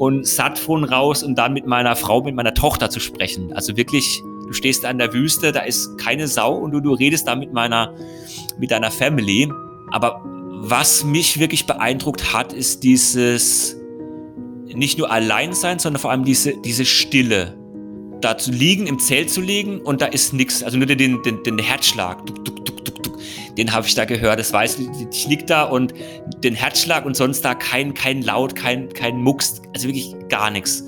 und 0.00 0.26
Satphon 0.26 0.84
raus 0.84 1.22
und 1.22 1.36
dann 1.36 1.52
mit 1.52 1.66
meiner 1.66 1.94
Frau, 1.94 2.22
mit 2.22 2.34
meiner 2.34 2.54
Tochter 2.54 2.88
zu 2.88 3.00
sprechen. 3.00 3.52
Also 3.52 3.76
wirklich, 3.76 4.22
du 4.46 4.54
stehst 4.54 4.86
an 4.86 4.96
der 4.96 5.12
Wüste, 5.12 5.52
da 5.52 5.60
ist 5.60 5.98
keine 5.98 6.26
Sau 6.26 6.54
und 6.54 6.70
du, 6.70 6.80
du 6.80 6.94
redest 6.94 7.28
da 7.28 7.36
mit 7.36 7.52
meiner, 7.52 7.92
mit 8.58 8.70
deiner 8.70 8.90
Family. 8.90 9.52
Aber 9.90 10.22
was 10.24 11.04
mich 11.04 11.38
wirklich 11.38 11.66
beeindruckt 11.66 12.32
hat, 12.32 12.54
ist 12.54 12.82
dieses 12.82 13.76
nicht 14.72 14.96
nur 14.96 15.10
Alleinsein, 15.10 15.78
sondern 15.78 16.00
vor 16.00 16.10
allem 16.12 16.24
diese, 16.24 16.54
diese 16.62 16.86
Stille. 16.86 17.58
Da 18.22 18.38
zu 18.38 18.52
liegen, 18.52 18.86
im 18.86 18.98
Zelt 19.00 19.28
zu 19.28 19.42
liegen 19.42 19.82
und 19.82 20.00
da 20.00 20.06
ist 20.06 20.32
nichts, 20.32 20.62
also 20.62 20.78
nur 20.78 20.86
den, 20.86 21.22
den, 21.22 21.42
den 21.42 21.58
Herzschlag. 21.58 22.22
Den 23.60 23.74
habe 23.74 23.86
ich 23.86 23.94
da 23.94 24.06
gehört. 24.06 24.40
Das 24.40 24.54
weiß 24.54 24.78
ich, 24.78 24.88
ich 25.12 25.26
lieg 25.26 25.46
da 25.46 25.64
und 25.64 25.92
den 26.42 26.54
Herzschlag 26.54 27.04
und 27.04 27.14
sonst 27.14 27.42
da 27.42 27.54
kein, 27.54 27.92
kein 27.92 28.22
Laut, 28.22 28.56
kein, 28.56 28.88
kein 28.88 29.18
Mucks, 29.18 29.60
also 29.74 29.86
wirklich 29.86 30.14
gar 30.30 30.50
nichts. 30.50 30.80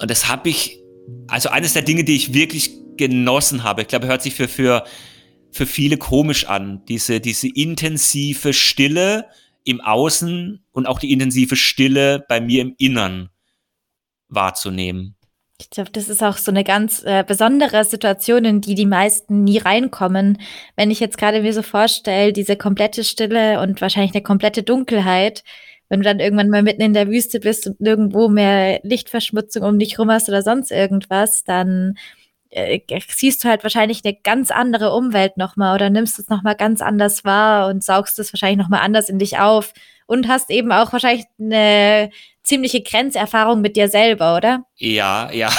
Und 0.00 0.10
das 0.10 0.26
habe 0.26 0.48
ich, 0.48 0.80
also 1.28 1.48
eines 1.50 1.72
der 1.72 1.82
Dinge, 1.82 2.02
die 2.02 2.16
ich 2.16 2.34
wirklich 2.34 2.72
genossen 2.96 3.62
habe. 3.62 3.82
Ich 3.82 3.86
glaube, 3.86 4.08
hört 4.08 4.22
sich 4.22 4.34
für, 4.34 4.48
für, 4.48 4.82
für 5.52 5.66
viele 5.66 5.98
komisch 5.98 6.46
an. 6.46 6.84
Diese, 6.88 7.20
diese 7.20 7.46
intensive 7.46 8.52
Stille 8.52 9.26
im 9.62 9.80
Außen 9.80 10.64
und 10.72 10.86
auch 10.86 10.98
die 10.98 11.12
intensive 11.12 11.54
Stille 11.54 12.24
bei 12.28 12.40
mir 12.40 12.62
im 12.62 12.74
Innern 12.76 13.28
wahrzunehmen. 14.26 15.15
Ich 15.58 15.70
glaube, 15.70 15.90
das 15.90 16.10
ist 16.10 16.22
auch 16.22 16.36
so 16.36 16.50
eine 16.50 16.64
ganz 16.64 17.02
äh, 17.04 17.24
besondere 17.26 17.84
Situation, 17.84 18.44
in 18.44 18.60
die 18.60 18.74
die 18.74 18.86
meisten 18.86 19.42
nie 19.44 19.58
reinkommen. 19.58 20.38
Wenn 20.76 20.90
ich 20.90 21.00
jetzt 21.00 21.16
gerade 21.16 21.40
mir 21.40 21.54
so 21.54 21.62
vorstelle, 21.62 22.32
diese 22.34 22.56
komplette 22.56 23.04
Stille 23.04 23.60
und 23.60 23.80
wahrscheinlich 23.80 24.14
eine 24.14 24.22
komplette 24.22 24.62
Dunkelheit, 24.62 25.44
wenn 25.88 26.00
du 26.00 26.04
dann 26.04 26.20
irgendwann 26.20 26.50
mal 26.50 26.62
mitten 26.62 26.82
in 26.82 26.92
der 26.92 27.08
Wüste 27.08 27.40
bist 27.40 27.66
und 27.66 27.80
nirgendwo 27.80 28.28
mehr 28.28 28.80
Lichtverschmutzung 28.82 29.62
um 29.62 29.78
dich 29.78 29.98
rum 29.98 30.10
hast 30.10 30.28
oder 30.28 30.42
sonst 30.42 30.70
irgendwas, 30.70 31.44
dann 31.44 31.94
äh, 32.50 32.80
siehst 33.08 33.42
du 33.42 33.48
halt 33.48 33.62
wahrscheinlich 33.62 34.04
eine 34.04 34.14
ganz 34.14 34.50
andere 34.50 34.92
Umwelt 34.92 35.36
nochmal 35.38 35.74
oder 35.74 35.90
nimmst 35.90 36.18
es 36.18 36.28
nochmal 36.28 36.56
ganz 36.56 36.82
anders 36.82 37.24
wahr 37.24 37.68
und 37.68 37.82
saugst 37.82 38.18
es 38.18 38.32
wahrscheinlich 38.32 38.58
nochmal 38.58 38.80
anders 38.80 39.08
in 39.08 39.18
dich 39.18 39.38
auf 39.38 39.72
und 40.06 40.28
hast 40.28 40.50
eben 40.50 40.72
auch 40.72 40.92
wahrscheinlich 40.92 41.26
eine 41.40 42.10
ziemliche 42.46 42.80
Grenzerfahrung 42.80 43.60
mit 43.60 43.76
dir 43.76 43.88
selber, 43.88 44.36
oder? 44.36 44.64
Ja, 44.76 45.30
ja. 45.32 45.50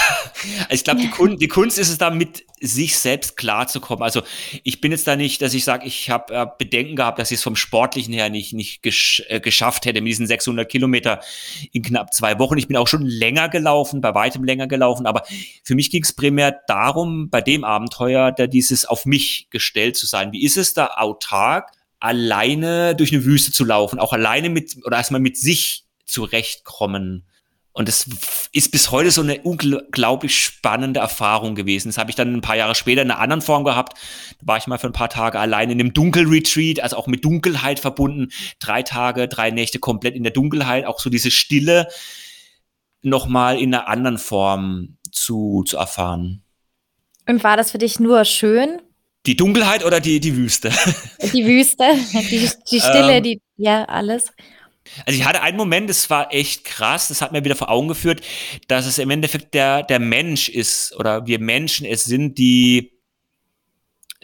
Ich 0.70 0.84
glaube, 0.84 1.00
die, 1.00 1.10
Kun 1.10 1.36
die 1.36 1.48
Kunst 1.48 1.78
ist 1.78 1.90
es 1.90 1.98
da, 1.98 2.10
mit 2.10 2.44
sich 2.60 2.96
selbst 2.96 3.36
klarzukommen. 3.36 4.02
Also 4.02 4.22
ich 4.64 4.80
bin 4.80 4.92
jetzt 4.92 5.06
da 5.06 5.16
nicht, 5.16 5.42
dass 5.42 5.52
ich 5.54 5.64
sage, 5.64 5.86
ich 5.86 6.10
habe 6.10 6.34
äh, 6.34 6.46
Bedenken 6.58 6.96
gehabt, 6.96 7.18
dass 7.18 7.30
ich 7.30 7.38
es 7.38 7.42
vom 7.42 7.56
Sportlichen 7.56 8.14
her 8.14 8.30
nicht, 8.30 8.52
nicht 8.52 8.82
gesch 8.82 9.22
äh, 9.28 9.40
geschafft 9.40 9.84
hätte 9.84 10.00
mit 10.00 10.10
diesen 10.10 10.26
600 10.26 10.68
Kilometer 10.68 11.20
in 11.72 11.82
knapp 11.82 12.14
zwei 12.14 12.38
Wochen. 12.38 12.56
Ich 12.56 12.68
bin 12.68 12.76
auch 12.76 12.88
schon 12.88 13.04
länger 13.04 13.48
gelaufen, 13.48 14.00
bei 14.00 14.14
weitem 14.14 14.44
länger 14.44 14.66
gelaufen, 14.66 15.06
aber 15.06 15.24
für 15.62 15.74
mich 15.74 15.90
ging 15.90 16.02
es 16.02 16.12
primär 16.12 16.58
darum, 16.66 17.28
bei 17.30 17.40
dem 17.40 17.64
Abenteuer, 17.64 18.32
da 18.32 18.46
dieses 18.46 18.84
auf 18.86 19.04
mich 19.04 19.48
gestellt 19.50 19.96
zu 19.96 20.06
sein. 20.06 20.32
Wie 20.32 20.44
ist 20.44 20.56
es 20.56 20.74
da 20.74 20.86
autark? 20.96 21.72
alleine 22.00 22.94
durch 22.94 23.12
eine 23.12 23.24
Wüste 23.24 23.50
zu 23.50 23.64
laufen, 23.64 23.98
auch 23.98 24.12
alleine 24.12 24.50
mit 24.50 24.76
oder 24.84 24.98
erstmal 24.98 25.20
mit 25.20 25.36
sich 25.36 25.87
zurechtkommen. 26.08 27.24
Und 27.72 27.86
das 27.86 28.08
ist 28.52 28.72
bis 28.72 28.90
heute 28.90 29.12
so 29.12 29.22
eine 29.22 29.40
unglaublich 29.42 30.36
spannende 30.36 30.98
Erfahrung 30.98 31.54
gewesen. 31.54 31.88
Das 31.88 31.96
habe 31.96 32.10
ich 32.10 32.16
dann 32.16 32.34
ein 32.34 32.40
paar 32.40 32.56
Jahre 32.56 32.74
später 32.74 33.02
in 33.02 33.10
einer 33.10 33.20
anderen 33.20 33.40
Form 33.40 33.62
gehabt. 33.62 33.96
Da 34.40 34.46
war 34.48 34.56
ich 34.56 34.66
mal 34.66 34.78
für 34.78 34.88
ein 34.88 34.92
paar 34.92 35.10
Tage 35.10 35.38
allein 35.38 35.70
in 35.70 35.78
einem 35.78 35.92
Dunkelretreat, 35.92 36.80
also 36.80 36.96
auch 36.96 37.06
mit 37.06 37.24
Dunkelheit 37.24 37.78
verbunden. 37.78 38.32
Drei 38.58 38.82
Tage, 38.82 39.28
drei 39.28 39.52
Nächte 39.52 39.78
komplett 39.78 40.16
in 40.16 40.24
der 40.24 40.32
Dunkelheit. 40.32 40.86
Auch 40.86 40.98
so 40.98 41.08
diese 41.08 41.30
Stille 41.30 41.86
nochmal 43.02 43.60
in 43.60 43.72
einer 43.72 43.86
anderen 43.86 44.18
Form 44.18 44.96
zu, 45.12 45.62
zu 45.64 45.76
erfahren. 45.76 46.42
Und 47.28 47.44
war 47.44 47.56
das 47.56 47.70
für 47.70 47.78
dich 47.78 48.00
nur 48.00 48.24
schön? 48.24 48.80
Die 49.26 49.36
Dunkelheit 49.36 49.84
oder 49.84 50.00
die, 50.00 50.18
die 50.18 50.34
Wüste? 50.36 50.72
Die 51.32 51.46
Wüste, 51.46 51.84
die, 52.12 52.50
die 52.70 52.80
Stille, 52.80 53.12
ähm, 53.18 53.22
die, 53.22 53.40
ja, 53.56 53.84
alles. 53.84 54.32
Also 55.06 55.18
ich 55.18 55.26
hatte 55.26 55.42
einen 55.42 55.56
Moment, 55.56 55.88
das 55.88 56.08
war 56.10 56.32
echt 56.32 56.64
krass, 56.64 57.08
das 57.08 57.22
hat 57.22 57.32
mir 57.32 57.44
wieder 57.44 57.56
vor 57.56 57.70
Augen 57.70 57.88
geführt, 57.88 58.20
dass 58.68 58.86
es 58.86 58.98
im 58.98 59.10
Endeffekt 59.10 59.54
der, 59.54 59.82
der 59.82 59.98
Mensch 59.98 60.48
ist 60.48 60.94
oder 60.96 61.26
wir 61.26 61.38
Menschen 61.38 61.86
es 61.86 62.04
sind, 62.04 62.38
die 62.38 62.98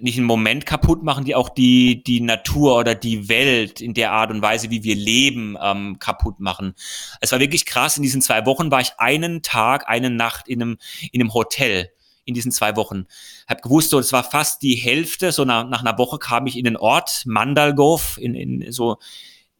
nicht 0.00 0.18
einen 0.18 0.26
Moment 0.26 0.66
kaputt 0.66 1.04
machen, 1.04 1.24
die 1.24 1.34
auch 1.34 1.48
die, 1.48 2.02
die 2.02 2.20
Natur 2.20 2.76
oder 2.76 2.94
die 2.94 3.28
Welt 3.28 3.80
in 3.80 3.94
der 3.94 4.12
Art 4.12 4.30
und 4.30 4.42
Weise, 4.42 4.70
wie 4.70 4.82
wir 4.82 4.96
leben, 4.96 5.56
ähm, 5.62 5.98
kaputt 6.00 6.40
machen. 6.40 6.74
Es 7.20 7.30
war 7.30 7.38
wirklich 7.38 7.64
krass. 7.64 7.96
In 7.96 8.02
diesen 8.02 8.20
zwei 8.20 8.44
Wochen 8.44 8.72
war 8.72 8.80
ich 8.80 8.92
einen 8.98 9.42
Tag, 9.42 9.88
eine 9.88 10.10
Nacht 10.10 10.48
in 10.48 10.60
einem, 10.60 10.78
in 11.12 11.20
einem 11.20 11.32
Hotel 11.32 11.90
in 12.24 12.34
diesen 12.34 12.52
zwei 12.52 12.74
Wochen. 12.76 13.06
Hab 13.46 13.62
gewusst, 13.62 13.90
so, 13.90 13.98
es 13.98 14.12
war 14.12 14.24
fast 14.24 14.62
die 14.62 14.74
Hälfte, 14.74 15.30
so 15.30 15.44
nach, 15.44 15.68
nach 15.68 15.80
einer 15.80 15.98
Woche 15.98 16.18
kam 16.18 16.46
ich 16.46 16.56
in 16.56 16.64
den 16.64 16.76
Ort 16.76 17.22
Mandalgov, 17.26 18.18
in, 18.18 18.34
in 18.34 18.72
so 18.72 18.98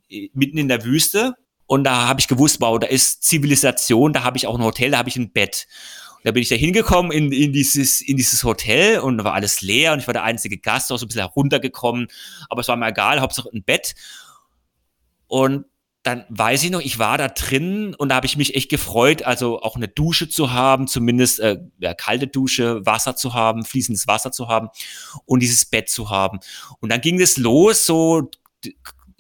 mitten 0.09 0.59
in 0.59 0.69
der 0.69 0.85
Wüste. 0.85 1.35
Und 1.67 1.85
da 1.85 2.09
habe 2.09 2.21
ich 2.21 2.29
gewusst, 2.29 2.61
wow, 2.61 2.79
da 2.79 2.87
ist 2.87 3.25
Zivilisation, 3.25 4.12
da 4.12 4.23
habe 4.23 4.37
ich 4.37 4.47
auch 4.47 4.55
ein 4.55 4.64
Hotel, 4.64 4.90
da 4.90 4.99
habe 4.99 5.09
ich 5.09 5.17
ein 5.17 5.33
Bett. 5.33 5.67
Und 6.17 6.27
da 6.27 6.33
bin 6.33 6.43
ich 6.43 6.49
da 6.49 6.57
hingekommen 6.57 7.11
in, 7.11 7.33
in, 7.33 7.53
dieses, 7.53 8.01
in 8.03 8.17
dieses 8.17 8.45
Hotel 8.45 8.99
und 8.99 9.19
da 9.19 9.25
war 9.25 9.35
alles 9.35 9.62
leer 9.62 9.93
und 9.93 9.99
ich 9.99 10.07
war 10.07 10.14
der 10.14 10.25
einzige 10.25 10.59
Gast, 10.59 10.93
auch 10.93 10.99
so 10.99 11.07
ein 11.07 11.09
bisschen 11.09 11.23
heruntergekommen. 11.23 12.09
Aber 12.49 12.61
es 12.61 12.69
war 12.69 12.77
mir 12.77 12.88
egal, 12.88 13.21
Hauptsache 13.21 13.49
ein 13.53 13.64
Bett. 13.64 13.95
Und 15.27 15.64
dann 16.05 16.27
weiß 16.29 16.62
ich 16.64 16.71
noch, 16.71 16.83
ich 16.83 16.99
war 16.99 17.17
da 17.17 17.29
drin 17.29 17.95
und 17.95 18.11
da 18.11 18.17
habe 18.17 18.27
ich 18.27 18.37
mich 18.37 18.55
echt 18.55 18.69
gefreut, 18.69 19.23
also 19.23 19.62
auch 19.62 19.75
eine 19.75 19.88
Dusche 19.88 20.29
zu 20.29 20.53
haben, 20.53 20.87
zumindest 20.87 21.40
äh, 21.40 21.59
ja, 21.79 21.95
kalte 21.95 22.27
Dusche, 22.27 22.85
Wasser 22.85 23.17
zu 23.17 23.33
haben, 23.33 23.64
fließendes 23.64 24.07
Wasser 24.07 24.31
zu 24.31 24.49
haben 24.49 24.69
und 25.25 25.40
dieses 25.40 25.64
Bett 25.64 25.88
zu 25.88 26.11
haben. 26.11 26.40
Und 26.81 26.93
dann 26.93 27.01
ging 27.01 27.19
es 27.23 27.38
los, 27.38 27.87
so 27.87 28.31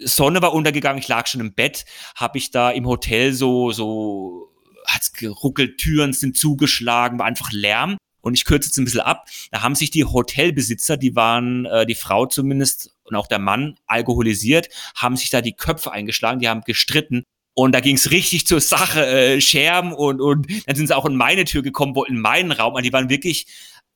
Sonne 0.04 0.42
war 0.42 0.52
untergegangen, 0.52 1.00
ich 1.00 1.08
lag 1.08 1.26
schon 1.26 1.40
im 1.40 1.54
Bett, 1.54 1.84
habe 2.14 2.38
ich 2.38 2.50
da 2.50 2.70
im 2.70 2.86
Hotel 2.86 3.32
so 3.32 3.72
so 3.72 4.50
hat's 4.86 5.12
geruckelt, 5.12 5.78
Türen 5.78 6.12
sind 6.12 6.36
zugeschlagen, 6.36 7.18
war 7.18 7.26
einfach 7.26 7.52
Lärm. 7.52 7.96
Und 8.20 8.34
ich 8.34 8.46
kürze 8.46 8.68
jetzt 8.68 8.78
ein 8.78 8.84
bisschen 8.84 9.02
ab. 9.02 9.26
Da 9.50 9.62
haben 9.62 9.74
sich 9.74 9.90
die 9.90 10.04
Hotelbesitzer, 10.04 10.96
die 10.96 11.14
waren, 11.14 11.66
äh, 11.66 11.84
die 11.84 11.94
Frau 11.94 12.24
zumindest 12.24 12.96
und 13.04 13.16
auch 13.16 13.26
der 13.26 13.38
Mann 13.38 13.76
alkoholisiert, 13.86 14.70
haben 14.94 15.18
sich 15.18 15.28
da 15.28 15.42
die 15.42 15.52
Köpfe 15.52 15.92
eingeschlagen, 15.92 16.40
die 16.40 16.48
haben 16.48 16.62
gestritten. 16.62 17.24
Und 17.52 17.72
da 17.72 17.80
ging 17.80 17.96
es 17.96 18.10
richtig 18.10 18.46
zur 18.46 18.60
Sache, 18.60 19.06
äh, 19.06 19.40
Scherben 19.42 19.92
und, 19.92 20.22
und 20.22 20.46
dann 20.66 20.74
sind 20.74 20.86
sie 20.86 20.96
auch 20.96 21.04
in 21.04 21.16
meine 21.16 21.44
Tür 21.44 21.62
gekommen, 21.62 21.94
wollten 21.94 22.18
meinen 22.18 22.50
Raum, 22.50 22.80
die 22.82 22.92
waren 22.92 23.10
wirklich 23.10 23.46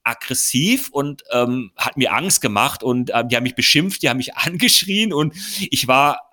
aggressiv 0.08 0.88
und 0.88 1.22
ähm, 1.32 1.72
hat 1.76 1.96
mir 1.96 2.12
Angst 2.12 2.40
gemacht 2.40 2.82
und 2.82 3.10
äh, 3.10 3.24
die 3.26 3.36
haben 3.36 3.44
mich 3.44 3.54
beschimpft, 3.54 4.02
die 4.02 4.08
haben 4.08 4.16
mich 4.18 4.34
angeschrien 4.36 5.12
und 5.12 5.34
ich 5.70 5.88
war 5.88 6.30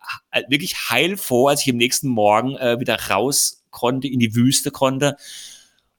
wirklich 0.49 0.89
heilfroh, 0.89 1.47
als 1.47 1.61
ich 1.61 1.71
am 1.71 1.77
nächsten 1.77 2.07
Morgen 2.07 2.55
äh, 2.57 2.79
wieder 2.79 3.09
raus 3.09 3.63
konnte, 3.71 4.07
in 4.07 4.19
die 4.19 4.35
Wüste 4.35 4.71
konnte 4.71 5.17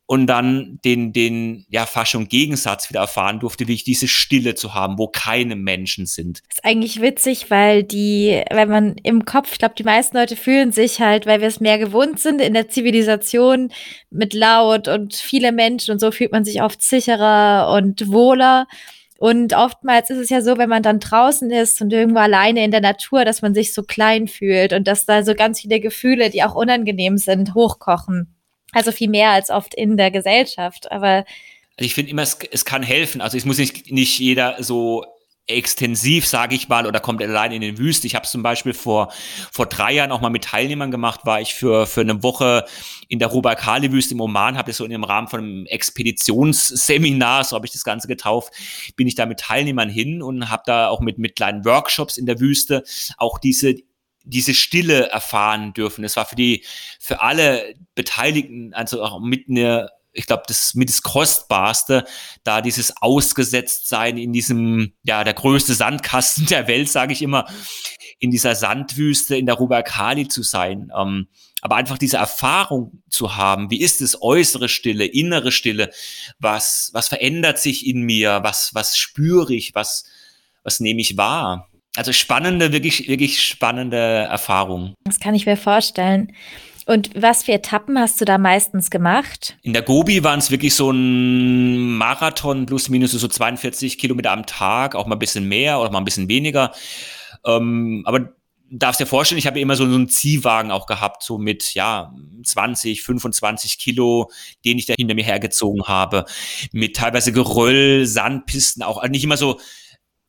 und 0.06 0.28
dann 0.28 0.78
den, 0.84 1.12
den, 1.12 1.66
ja, 1.68 1.84
fast 1.84 2.12
schon 2.12 2.28
Gegensatz 2.28 2.88
wieder 2.88 3.00
erfahren 3.00 3.40
durfte, 3.40 3.64
wirklich 3.64 3.82
diese 3.82 4.06
Stille 4.06 4.54
zu 4.54 4.72
haben, 4.72 4.98
wo 4.98 5.08
keine 5.08 5.56
Menschen 5.56 6.06
sind. 6.06 6.42
Das 6.48 6.58
ist 6.58 6.64
eigentlich 6.64 7.00
witzig, 7.00 7.50
weil 7.50 7.82
die, 7.82 8.42
wenn 8.50 8.68
man 8.68 8.96
im 9.02 9.24
Kopf, 9.24 9.52
ich 9.52 9.58
glaube, 9.58 9.74
die 9.76 9.82
meisten 9.82 10.16
Leute 10.16 10.36
fühlen 10.36 10.70
sich 10.70 11.00
halt, 11.00 11.26
weil 11.26 11.40
wir 11.40 11.48
es 11.48 11.58
mehr 11.58 11.78
gewohnt 11.78 12.20
sind 12.20 12.40
in 12.40 12.54
der 12.54 12.68
Zivilisation 12.68 13.72
mit 14.10 14.32
laut 14.32 14.86
und 14.86 15.14
viele 15.14 15.50
Menschen 15.50 15.90
und 15.90 15.98
so 15.98 16.12
fühlt 16.12 16.30
man 16.30 16.44
sich 16.44 16.62
oft 16.62 16.82
sicherer 16.82 17.74
und 17.76 18.12
wohler. 18.12 18.68
Und 19.18 19.54
oftmals 19.54 20.10
ist 20.10 20.18
es 20.18 20.28
ja 20.28 20.40
so, 20.40 20.58
wenn 20.58 20.68
man 20.68 20.82
dann 20.82 21.00
draußen 21.00 21.50
ist 21.50 21.80
und 21.80 21.92
irgendwo 21.92 22.20
alleine 22.20 22.62
in 22.62 22.70
der 22.70 22.82
Natur, 22.82 23.24
dass 23.24 23.42
man 23.42 23.54
sich 23.54 23.74
so 23.74 23.82
klein 23.82 24.28
fühlt 24.28 24.72
und 24.72 24.86
dass 24.86 25.06
da 25.06 25.24
so 25.24 25.34
ganz 25.34 25.62
viele 25.62 25.80
Gefühle, 25.80 26.30
die 26.30 26.44
auch 26.44 26.54
unangenehm 26.54 27.16
sind, 27.16 27.54
hochkochen. 27.54 28.35
Also 28.72 28.92
viel 28.92 29.08
mehr 29.08 29.30
als 29.30 29.50
oft 29.50 29.74
in 29.74 29.96
der 29.96 30.10
Gesellschaft. 30.10 30.90
Aber 30.90 31.24
also 31.76 31.86
ich 31.86 31.94
finde 31.94 32.10
immer, 32.10 32.22
es, 32.22 32.38
es 32.50 32.64
kann 32.64 32.82
helfen. 32.82 33.20
Also 33.20 33.36
es 33.36 33.44
muss 33.44 33.58
nicht, 33.58 33.90
nicht 33.90 34.18
jeder 34.18 34.62
so 34.62 35.04
extensiv, 35.48 36.26
sage 36.26 36.56
ich 36.56 36.68
mal, 36.68 36.86
oder 36.86 36.98
kommt 36.98 37.22
allein 37.22 37.52
in 37.52 37.60
den 37.60 37.78
Wüste. 37.78 38.06
Ich 38.06 38.16
habe 38.16 38.26
zum 38.26 38.42
Beispiel 38.42 38.74
vor, 38.74 39.12
vor 39.52 39.66
drei 39.66 39.92
Jahren 39.92 40.10
auch 40.10 40.20
mal 40.20 40.30
mit 40.30 40.44
Teilnehmern 40.44 40.90
gemacht, 40.90 41.20
war 41.24 41.40
ich 41.40 41.54
für, 41.54 41.86
für 41.86 42.00
eine 42.00 42.22
Woche 42.22 42.64
in 43.08 43.20
der 43.20 43.28
Rubakali-Wüste 43.28 44.14
im 44.14 44.20
Oman, 44.20 44.56
habe 44.58 44.70
das 44.70 44.78
so 44.78 44.84
in 44.84 44.90
dem 44.90 45.04
Rahmen 45.04 45.28
von 45.28 45.40
einem 45.40 45.66
Expeditionsseminar, 45.66 47.44
so 47.44 47.54
habe 47.54 47.66
ich 47.66 47.72
das 47.72 47.84
Ganze 47.84 48.08
getauft, 48.08 48.52
bin 48.96 49.06
ich 49.06 49.14
da 49.14 49.26
mit 49.26 49.38
Teilnehmern 49.38 49.88
hin 49.88 50.20
und 50.20 50.50
habe 50.50 50.64
da 50.66 50.88
auch 50.88 51.00
mit, 51.00 51.18
mit 51.18 51.36
kleinen 51.36 51.64
Workshops 51.64 52.16
in 52.16 52.26
der 52.26 52.40
Wüste 52.40 52.82
auch 53.16 53.38
diese 53.38 53.76
diese 54.26 54.54
Stille 54.54 55.08
erfahren 55.08 55.72
dürfen. 55.72 56.04
Es 56.04 56.16
war 56.16 56.26
für 56.26 56.36
die, 56.36 56.64
für 57.00 57.20
alle 57.20 57.74
Beteiligten, 57.94 58.74
also 58.74 59.02
auch 59.02 59.20
mit 59.20 59.48
einer 59.48 59.90
ich 60.16 60.26
glaube, 60.26 60.44
das 60.48 60.74
mit 60.74 60.88
das 60.88 61.02
Kostbarste, 61.02 62.06
da 62.42 62.62
dieses 62.62 62.94
Ausgesetztsein 63.02 64.16
in 64.16 64.32
diesem, 64.32 64.94
ja, 65.02 65.24
der 65.24 65.34
größte 65.34 65.74
Sandkasten 65.74 66.46
der 66.50 66.66
Welt, 66.68 66.88
sage 66.88 67.12
ich 67.12 67.22
immer, 67.22 67.46
in 68.18 68.30
dieser 68.30 68.54
Sandwüste 68.54 69.36
in 69.36 69.46
der 69.46 69.56
Rubakali 69.56 70.26
zu 70.26 70.42
sein. 70.42 70.90
Ähm, 70.96 71.28
aber 71.60 71.76
einfach 71.76 71.98
diese 71.98 72.16
Erfahrung 72.16 73.02
zu 73.10 73.36
haben, 73.36 73.70
wie 73.70 73.80
ist 73.80 74.00
es 74.00 74.20
äußere 74.22 74.68
Stille, 74.68 75.04
innere 75.04 75.52
Stille, 75.52 75.90
was, 76.38 76.90
was 76.92 77.08
verändert 77.08 77.58
sich 77.58 77.86
in 77.86 78.02
mir, 78.02 78.40
was, 78.42 78.74
was 78.74 78.96
spüre 78.96 79.52
ich, 79.52 79.74
was, 79.74 80.04
was 80.62 80.80
nehme 80.80 81.00
ich 81.00 81.16
wahr? 81.16 81.68
Also 81.96 82.12
spannende, 82.12 82.72
wirklich, 82.72 83.08
wirklich 83.08 83.42
spannende 83.42 83.96
Erfahrung. 83.96 84.94
Das 85.04 85.18
kann 85.18 85.34
ich 85.34 85.46
mir 85.46 85.56
vorstellen. 85.56 86.32
Und 86.84 87.10
was 87.20 87.42
für 87.42 87.52
Etappen 87.52 87.98
hast 87.98 88.20
du 88.20 88.24
da 88.24 88.38
meistens 88.38 88.90
gemacht? 88.90 89.58
In 89.62 89.72
der 89.72 89.82
Gobi 89.82 90.22
waren 90.22 90.38
es 90.38 90.52
wirklich 90.52 90.74
so 90.74 90.92
ein 90.92 91.96
Marathon 91.96 92.64
plus 92.66 92.88
minus 92.88 93.10
so 93.10 93.26
42 93.26 93.98
Kilometer 93.98 94.30
am 94.30 94.46
Tag, 94.46 94.94
auch 94.94 95.06
mal 95.06 95.16
ein 95.16 95.18
bisschen 95.18 95.48
mehr 95.48 95.80
oder 95.80 95.90
mal 95.90 95.98
ein 95.98 96.04
bisschen 96.04 96.28
weniger. 96.28 96.72
Ähm, 97.44 98.02
aber 98.06 98.36
darfst 98.70 99.00
dir 99.00 99.06
vorstellen, 99.06 99.38
ich 99.38 99.48
habe 99.48 99.58
immer 99.58 99.74
so, 99.74 99.88
so 99.88 99.94
einen 99.94 100.08
Ziehwagen 100.08 100.70
auch 100.70 100.86
gehabt, 100.86 101.24
so 101.24 101.38
mit 101.38 101.74
ja 101.74 102.12
20, 102.44 103.02
25 103.02 103.78
Kilo, 103.78 104.30
den 104.64 104.78
ich 104.78 104.86
da 104.86 104.94
hinter 104.96 105.14
mir 105.14 105.24
hergezogen 105.24 105.84
habe, 105.84 106.24
mit 106.72 106.96
teilweise 106.96 107.32
Geröll, 107.32 108.06
Sandpisten, 108.06 108.84
auch 108.84 109.06
nicht 109.08 109.24
immer 109.24 109.36
so 109.36 109.58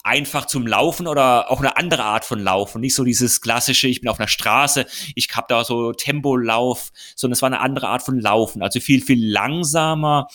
einfach 0.08 0.46
zum 0.46 0.66
Laufen 0.66 1.06
oder 1.06 1.52
auch 1.52 1.60
eine 1.60 1.76
andere 1.76 2.04
Art 2.04 2.24
von 2.24 2.40
Laufen. 2.40 2.80
Nicht 2.80 2.96
so 2.96 3.04
dieses 3.04 3.42
klassische, 3.42 3.88
ich 3.88 4.00
bin 4.00 4.10
auf 4.10 4.20
einer 4.20 4.30
Straße, 4.30 4.86
ich 5.16 5.28
habe 5.36 5.48
da 5.50 5.64
so 5.66 5.92
Tempolauf, 5.92 6.92
sondern 7.16 7.34
es 7.34 7.42
war 7.42 7.48
eine 7.48 7.60
andere 7.60 7.90
Art 7.90 8.02
von 8.02 8.20
Laufen. 8.20 8.64
Also 8.64 8.80
viel, 8.80 9.02
viel 9.02 9.24
langsamer, 9.30 10.28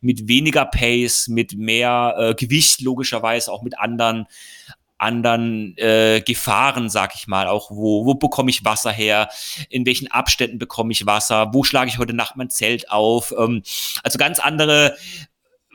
mit 0.00 0.28
weniger 0.28 0.66
Pace, 0.66 1.28
mit 1.28 1.56
mehr 1.56 2.14
äh, 2.18 2.34
Gewicht, 2.34 2.82
logischerweise 2.82 3.50
auch 3.50 3.62
mit 3.62 3.78
anderen 3.78 4.26
anderen 4.98 5.76
äh, 5.76 6.22
Gefahren, 6.24 6.88
sag 6.88 7.14
ich 7.14 7.26
mal, 7.26 7.48
auch 7.48 7.70
wo, 7.70 8.06
wo 8.06 8.14
bekomme 8.14 8.48
ich 8.48 8.64
Wasser 8.64 8.90
her, 8.90 9.28
in 9.68 9.84
welchen 9.84 10.10
Abständen 10.10 10.58
bekomme 10.58 10.92
ich 10.92 11.04
Wasser, 11.04 11.52
wo 11.52 11.64
schlage 11.64 11.90
ich 11.90 11.98
heute 11.98 12.14
Nacht 12.14 12.36
mein 12.36 12.48
Zelt 12.48 12.90
auf, 12.90 13.34
ähm, 13.38 13.62
also 14.02 14.16
ganz 14.18 14.38
andere 14.38 14.96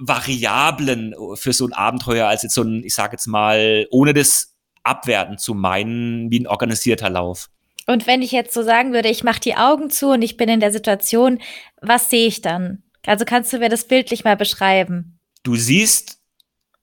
Variablen 0.03 1.13
für 1.35 1.53
so 1.53 1.67
ein 1.67 1.73
Abenteuer 1.73 2.27
als 2.27 2.41
jetzt 2.41 2.55
so 2.55 2.63
ein, 2.63 2.83
ich 2.83 2.95
sage 2.95 3.13
jetzt 3.13 3.27
mal, 3.27 3.87
ohne 3.91 4.13
das 4.13 4.55
abwerten 4.83 5.37
zu 5.37 5.53
meinen, 5.53 6.31
wie 6.31 6.39
ein 6.39 6.47
organisierter 6.47 7.09
Lauf. 7.09 7.49
Und 7.85 8.07
wenn 8.07 8.21
ich 8.21 8.31
jetzt 8.31 8.53
so 8.53 8.63
sagen 8.63 8.93
würde, 8.93 9.09
ich 9.09 9.23
mache 9.23 9.39
die 9.39 9.55
Augen 9.55 9.89
zu 9.91 10.09
und 10.09 10.21
ich 10.23 10.37
bin 10.37 10.49
in 10.49 10.59
der 10.59 10.71
Situation, 10.71 11.39
was 11.81 12.09
sehe 12.09 12.27
ich 12.27 12.41
dann? 12.41 12.83
Also 13.05 13.25
kannst 13.25 13.53
du 13.53 13.59
mir 13.59 13.69
das 13.69 13.87
bildlich 13.87 14.23
mal 14.23 14.35
beschreiben? 14.35 15.19
Du 15.43 15.55
siehst 15.55 16.19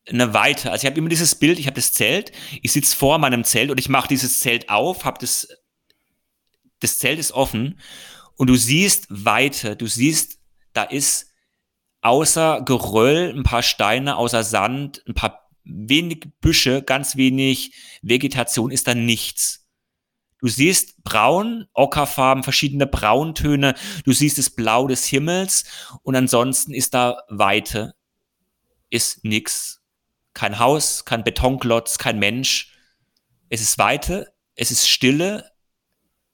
eine 0.08 0.32
Weite. 0.32 0.70
Also 0.70 0.84
ich 0.84 0.90
habe 0.90 0.98
immer 0.98 1.08
dieses 1.08 1.34
Bild, 1.34 1.58
ich 1.58 1.66
habe 1.66 1.76
das 1.76 1.92
Zelt, 1.92 2.32
ich 2.62 2.72
sitze 2.72 2.96
vor 2.96 3.18
meinem 3.18 3.44
Zelt 3.44 3.70
und 3.70 3.78
ich 3.78 3.88
mache 3.88 4.08
dieses 4.08 4.40
Zelt 4.40 4.68
auf, 4.68 5.04
habe 5.04 5.18
das, 5.20 5.48
das 6.80 6.98
Zelt 6.98 7.18
ist 7.18 7.32
offen 7.32 7.80
und 8.36 8.48
du 8.48 8.54
siehst 8.54 9.06
Weite, 9.10 9.76
du 9.76 9.86
siehst, 9.86 10.38
da 10.72 10.84
ist 10.84 11.27
außer 12.00 12.62
Geröll, 12.62 13.34
ein 13.36 13.42
paar 13.42 13.62
Steine, 13.62 14.16
außer 14.16 14.44
Sand, 14.44 15.02
ein 15.06 15.14
paar 15.14 15.48
wenig 15.64 16.28
Büsche, 16.40 16.82
ganz 16.82 17.16
wenig 17.16 17.74
Vegetation 18.02 18.70
ist 18.70 18.86
da 18.86 18.94
nichts. 18.94 19.66
Du 20.40 20.46
siehst 20.46 21.02
braun, 21.02 21.66
Ockerfarben, 21.74 22.44
verschiedene 22.44 22.86
Brauntöne, 22.86 23.74
du 24.04 24.12
siehst 24.12 24.38
das 24.38 24.50
Blau 24.50 24.86
des 24.86 25.04
Himmels 25.04 25.64
und 26.02 26.14
ansonsten 26.14 26.72
ist 26.72 26.94
da 26.94 27.22
Weite, 27.28 27.94
ist 28.88 29.24
nix. 29.24 29.82
Kein 30.34 30.60
Haus, 30.60 31.04
kein 31.04 31.24
Betonklotz, 31.24 31.98
kein 31.98 32.20
Mensch. 32.20 32.72
Es 33.48 33.60
ist 33.60 33.78
Weite, 33.78 34.32
es 34.54 34.70
ist 34.70 34.88
Stille, 34.88 35.50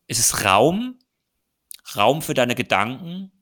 es 0.06 0.18
ist 0.18 0.44
Raum, 0.44 0.98
Raum 1.96 2.20
für 2.20 2.34
deine 2.34 2.54
Gedanken, 2.54 3.32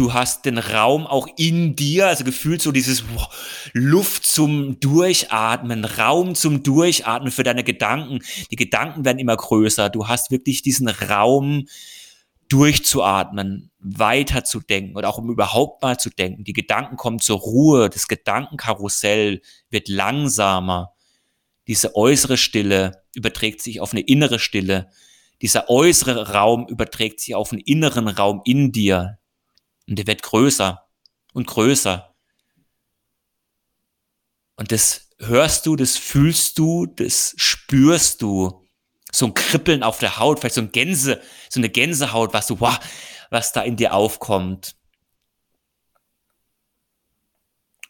du 0.00 0.14
hast 0.14 0.46
den 0.46 0.56
Raum 0.56 1.06
auch 1.06 1.28
in 1.36 1.76
dir, 1.76 2.08
also 2.08 2.24
gefühlt 2.24 2.62
so 2.62 2.72
dieses 2.72 3.04
wow, 3.14 3.28
Luft 3.74 4.24
zum 4.24 4.80
Durchatmen, 4.80 5.84
Raum 5.84 6.34
zum 6.34 6.62
Durchatmen 6.62 7.30
für 7.30 7.42
deine 7.42 7.64
Gedanken. 7.64 8.20
Die 8.50 8.56
Gedanken 8.56 9.04
werden 9.04 9.18
immer 9.18 9.36
größer. 9.36 9.90
Du 9.90 10.08
hast 10.08 10.30
wirklich 10.30 10.62
diesen 10.62 10.88
Raum 10.88 11.66
durchzuatmen, 12.48 13.70
weiter 13.78 14.42
zu 14.42 14.60
denken 14.60 14.96
oder 14.96 15.10
auch 15.10 15.18
um 15.18 15.30
überhaupt 15.30 15.82
mal 15.82 15.98
zu 15.98 16.08
denken. 16.08 16.44
Die 16.44 16.54
Gedanken 16.54 16.96
kommen 16.96 17.18
zur 17.18 17.38
Ruhe, 17.38 17.90
das 17.90 18.08
Gedankenkarussell 18.08 19.42
wird 19.68 19.88
langsamer. 19.88 20.94
Diese 21.68 21.94
äußere 21.94 22.38
Stille 22.38 23.04
überträgt 23.14 23.60
sich 23.60 23.80
auf 23.80 23.92
eine 23.92 24.00
innere 24.00 24.38
Stille. 24.38 24.88
Dieser 25.42 25.68
äußere 25.68 26.32
Raum 26.32 26.66
überträgt 26.68 27.20
sich 27.20 27.34
auf 27.34 27.52
einen 27.52 27.60
inneren 27.60 28.08
Raum 28.08 28.40
in 28.44 28.72
dir. 28.72 29.19
Und 29.90 29.96
der 29.96 30.06
wird 30.06 30.22
größer 30.22 30.86
und 31.32 31.48
größer. 31.48 32.14
Und 34.54 34.70
das 34.70 35.08
hörst 35.18 35.66
du, 35.66 35.74
das 35.74 35.96
fühlst 35.96 36.58
du, 36.58 36.86
das 36.86 37.34
spürst 37.36 38.22
du. 38.22 38.68
So 39.10 39.26
ein 39.26 39.34
Kribbeln 39.34 39.82
auf 39.82 39.98
der 39.98 40.18
Haut, 40.18 40.38
vielleicht 40.38 40.54
so 40.54 40.60
ein 40.60 40.70
Gänse, 40.70 41.20
so 41.48 41.58
eine 41.58 41.68
Gänsehaut, 41.68 42.32
was 42.32 42.46
du, 42.46 42.60
wow, 42.60 42.78
was 43.30 43.52
da 43.52 43.62
in 43.62 43.76
dir 43.76 43.92
aufkommt. 43.92 44.76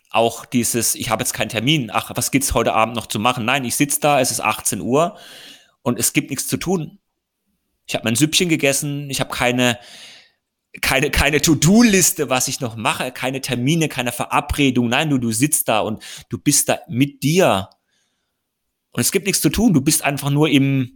Auch 0.08 0.46
dieses, 0.46 0.94
ich 0.94 1.10
habe 1.10 1.22
jetzt 1.22 1.34
keinen 1.34 1.50
Termin, 1.50 1.90
ach, 1.92 2.10
was 2.14 2.30
gibt's 2.30 2.54
heute 2.54 2.72
Abend 2.72 2.96
noch 2.96 3.08
zu 3.08 3.18
machen? 3.18 3.44
Nein, 3.44 3.66
ich 3.66 3.76
sitze 3.76 4.00
da, 4.00 4.20
es 4.20 4.30
ist 4.30 4.40
18 4.40 4.80
Uhr 4.80 5.18
und 5.82 5.98
es 5.98 6.14
gibt 6.14 6.30
nichts 6.30 6.48
zu 6.48 6.56
tun. 6.56 6.98
Ich 7.86 7.94
habe 7.94 8.04
mein 8.04 8.16
Süppchen 8.16 8.48
gegessen, 8.48 9.10
ich 9.10 9.20
habe 9.20 9.30
keine 9.30 9.78
keine, 10.80 11.10
keine 11.10 11.40
To-Do-Liste, 11.40 12.30
was 12.30 12.48
ich 12.48 12.60
noch 12.60 12.76
mache, 12.76 13.10
keine 13.10 13.40
Termine, 13.40 13.88
keine 13.88 14.12
Verabredung. 14.12 14.88
Nein, 14.88 15.10
du, 15.10 15.18
du 15.18 15.32
sitzt 15.32 15.68
da 15.68 15.80
und 15.80 16.02
du 16.28 16.38
bist 16.38 16.68
da 16.68 16.78
mit 16.88 17.22
dir. 17.22 17.70
Und 18.92 19.00
es 19.00 19.12
gibt 19.12 19.26
nichts 19.26 19.40
zu 19.40 19.50
tun. 19.50 19.72
Du 19.72 19.80
bist 19.80 20.02
einfach 20.04 20.30
nur 20.30 20.48
im, 20.48 20.94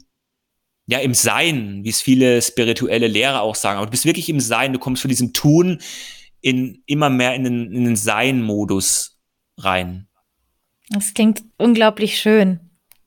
ja, 0.87 0.99
im 0.99 1.15
Sein, 1.15 1.83
wie 1.83 1.89
es 1.89 2.01
viele 2.01 2.41
spirituelle 2.41 3.09
Lehrer 3.09 3.43
auch 3.43 3.57
sagen. 3.57 3.79
Aber 3.79 3.87
du 3.87 3.91
bist 3.91 4.05
wirklich 4.05 4.29
im 4.29 4.41
Sein. 4.41 4.73
Du 4.73 4.79
kommst 4.79 5.03
von 5.03 5.09
diesem 5.09 5.33
Tun 5.33 5.81
in 6.41 6.83
immer 6.87 7.11
mehr 7.11 7.35
in 7.35 7.45
den, 7.45 7.73
in 7.73 7.85
den 7.85 7.97
Sein-Modus 7.97 9.19
rein. 9.59 10.09
Das 10.89 11.15
klingt 11.15 11.43
unglaublich 11.57 12.19
schön. 12.19 12.61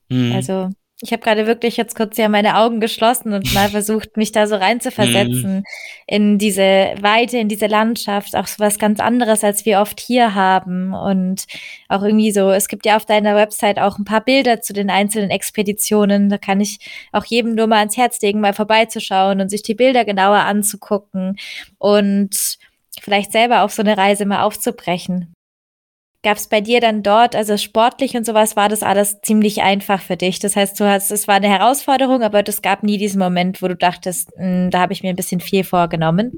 Mhm. 0.08 0.32
Also 0.32 0.70
ich 1.00 1.12
habe 1.12 1.22
gerade 1.22 1.46
wirklich 1.46 1.76
jetzt 1.76 1.94
kurz 1.94 2.16
ja 2.16 2.28
meine 2.28 2.56
Augen 2.56 2.80
geschlossen 2.80 3.32
und 3.32 3.54
mal 3.54 3.68
versucht, 3.70 4.16
mich 4.16 4.32
da 4.32 4.46
so 4.48 4.56
reinzuversetzen 4.56 5.58
mhm. 5.58 5.64
in 6.06 6.38
diese 6.38 6.94
Weite, 7.00 7.38
in 7.38 7.48
diese 7.48 7.66
Landschaft, 7.66 8.34
auch 8.34 8.48
so 8.48 8.58
was 8.58 8.78
ganz 8.78 8.98
anderes, 8.98 9.44
als 9.44 9.64
wir 9.64 9.80
oft 9.80 10.00
hier 10.00 10.34
haben. 10.34 10.94
Und 10.94 11.44
auch 11.88 12.02
irgendwie 12.02 12.32
so, 12.32 12.50
es 12.50 12.66
gibt 12.66 12.84
ja 12.84 12.96
auf 12.96 13.04
deiner 13.04 13.36
Website 13.36 13.78
auch 13.78 13.98
ein 13.98 14.04
paar 14.04 14.22
Bilder 14.24 14.60
zu 14.60 14.72
den 14.72 14.90
einzelnen 14.90 15.30
Expeditionen. 15.30 16.28
Da 16.28 16.38
kann 16.38 16.60
ich 16.60 16.78
auch 17.12 17.24
jedem 17.24 17.54
nur 17.54 17.68
mal 17.68 17.78
ans 17.78 17.96
Herz 17.96 18.20
legen, 18.20 18.40
mal 18.40 18.54
vorbeizuschauen 18.54 19.40
und 19.40 19.50
sich 19.50 19.62
die 19.62 19.74
Bilder 19.74 20.04
genauer 20.04 20.38
anzugucken 20.38 21.38
und 21.78 22.58
vielleicht 23.00 23.30
selber 23.30 23.62
auf 23.62 23.72
so 23.72 23.82
eine 23.82 23.96
Reise 23.96 24.26
mal 24.26 24.42
aufzubrechen. 24.42 25.32
Gab 26.24 26.36
es 26.36 26.48
bei 26.48 26.60
dir 26.60 26.80
dann 26.80 27.04
dort, 27.04 27.36
also 27.36 27.56
sportlich 27.56 28.16
und 28.16 28.26
sowas, 28.26 28.56
war 28.56 28.68
das 28.68 28.82
alles 28.82 29.20
ziemlich 29.22 29.62
einfach 29.62 30.02
für 30.02 30.16
dich? 30.16 30.40
Das 30.40 30.56
heißt, 30.56 30.78
du 30.80 30.84
hast, 30.84 31.12
es 31.12 31.28
war 31.28 31.36
eine 31.36 31.48
Herausforderung, 31.48 32.22
aber 32.22 32.42
es 32.46 32.60
gab 32.60 32.82
nie 32.82 32.98
diesen 32.98 33.20
Moment, 33.20 33.62
wo 33.62 33.68
du 33.68 33.76
dachtest, 33.76 34.30
mh, 34.36 34.44
hm, 34.44 34.70
da 34.70 34.80
habe 34.80 34.92
ich 34.92 35.04
mir 35.04 35.10
ein 35.10 35.16
bisschen 35.16 35.40
viel 35.40 35.62
vorgenommen. 35.62 36.32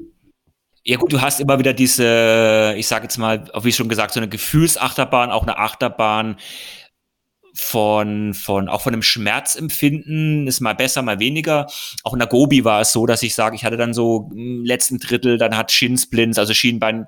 Ja 0.83 0.97
gut, 0.97 1.13
du 1.13 1.21
hast 1.21 1.39
immer 1.39 1.57
wieder 1.59 1.73
diese, 1.73 2.73
ich 2.77 2.87
sage 2.87 3.03
jetzt 3.03 3.17
mal, 3.17 3.49
wie 3.61 3.71
schon 3.71 3.89
gesagt, 3.89 4.13
so 4.13 4.19
eine 4.19 4.29
Gefühlsachterbahn, 4.29 5.31
auch 5.31 5.43
eine 5.43 5.57
Achterbahn 5.57 6.37
von, 7.53 8.33
von, 8.33 8.69
auch 8.69 8.81
von 8.81 8.93
einem 8.93 9.03
Schmerzempfinden, 9.03 10.47
ist 10.47 10.59
mal 10.59 10.73
besser, 10.73 11.01
mal 11.01 11.19
weniger. 11.19 11.67
Auch 12.03 12.13
in 12.13 12.19
der 12.19 12.27
Gobi 12.27 12.65
war 12.65 12.81
es 12.81 12.91
so, 12.91 13.05
dass 13.05 13.23
ich 13.23 13.35
sage, 13.35 13.55
ich 13.55 13.65
hatte 13.65 13.77
dann 13.77 13.93
so 13.93 14.29
im 14.33 14.63
letzten 14.63 14.99
Drittel, 14.99 15.37
dann 15.37 15.57
hat 15.57 15.71
Shinsplints, 15.71 16.39
also 16.39 16.53
Schienbein, 16.53 17.07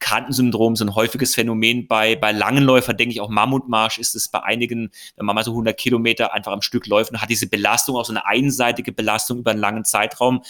Kantensyndrom, 0.00 0.74
so 0.74 0.84
ein 0.84 0.94
häufiges 0.94 1.34
Phänomen. 1.34 1.86
Bei, 1.86 2.16
bei 2.16 2.32
langen 2.32 2.64
Läufern, 2.64 2.96
denke 2.96 3.12
ich 3.12 3.20
auch 3.20 3.28
Mammutmarsch 3.28 3.98
ist 3.98 4.14
es 4.14 4.28
bei 4.28 4.42
einigen, 4.42 4.90
wenn 5.16 5.26
man 5.26 5.34
mal 5.34 5.44
so 5.44 5.52
100 5.52 5.76
Kilometer 5.76 6.32
einfach 6.32 6.52
am 6.52 6.62
Stück 6.62 6.86
läuft 6.86 7.12
und 7.12 7.22
hat 7.22 7.30
diese 7.30 7.46
Belastung, 7.46 7.96
auch 7.96 8.04
so 8.04 8.12
eine 8.12 8.26
einseitige 8.26 8.92
Belastung 8.92 9.38
über 9.38 9.52
einen 9.52 9.60
langen 9.60 9.84
Zeitraum, 9.84 10.42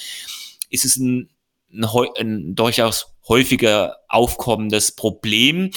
ist 0.71 0.85
es 0.85 0.97
ein, 0.97 1.29
ein, 1.73 1.85
ein 2.19 2.55
durchaus 2.55 3.15
häufiger 3.29 3.99
aufkommendes 4.09 4.93
Problem 4.93 5.71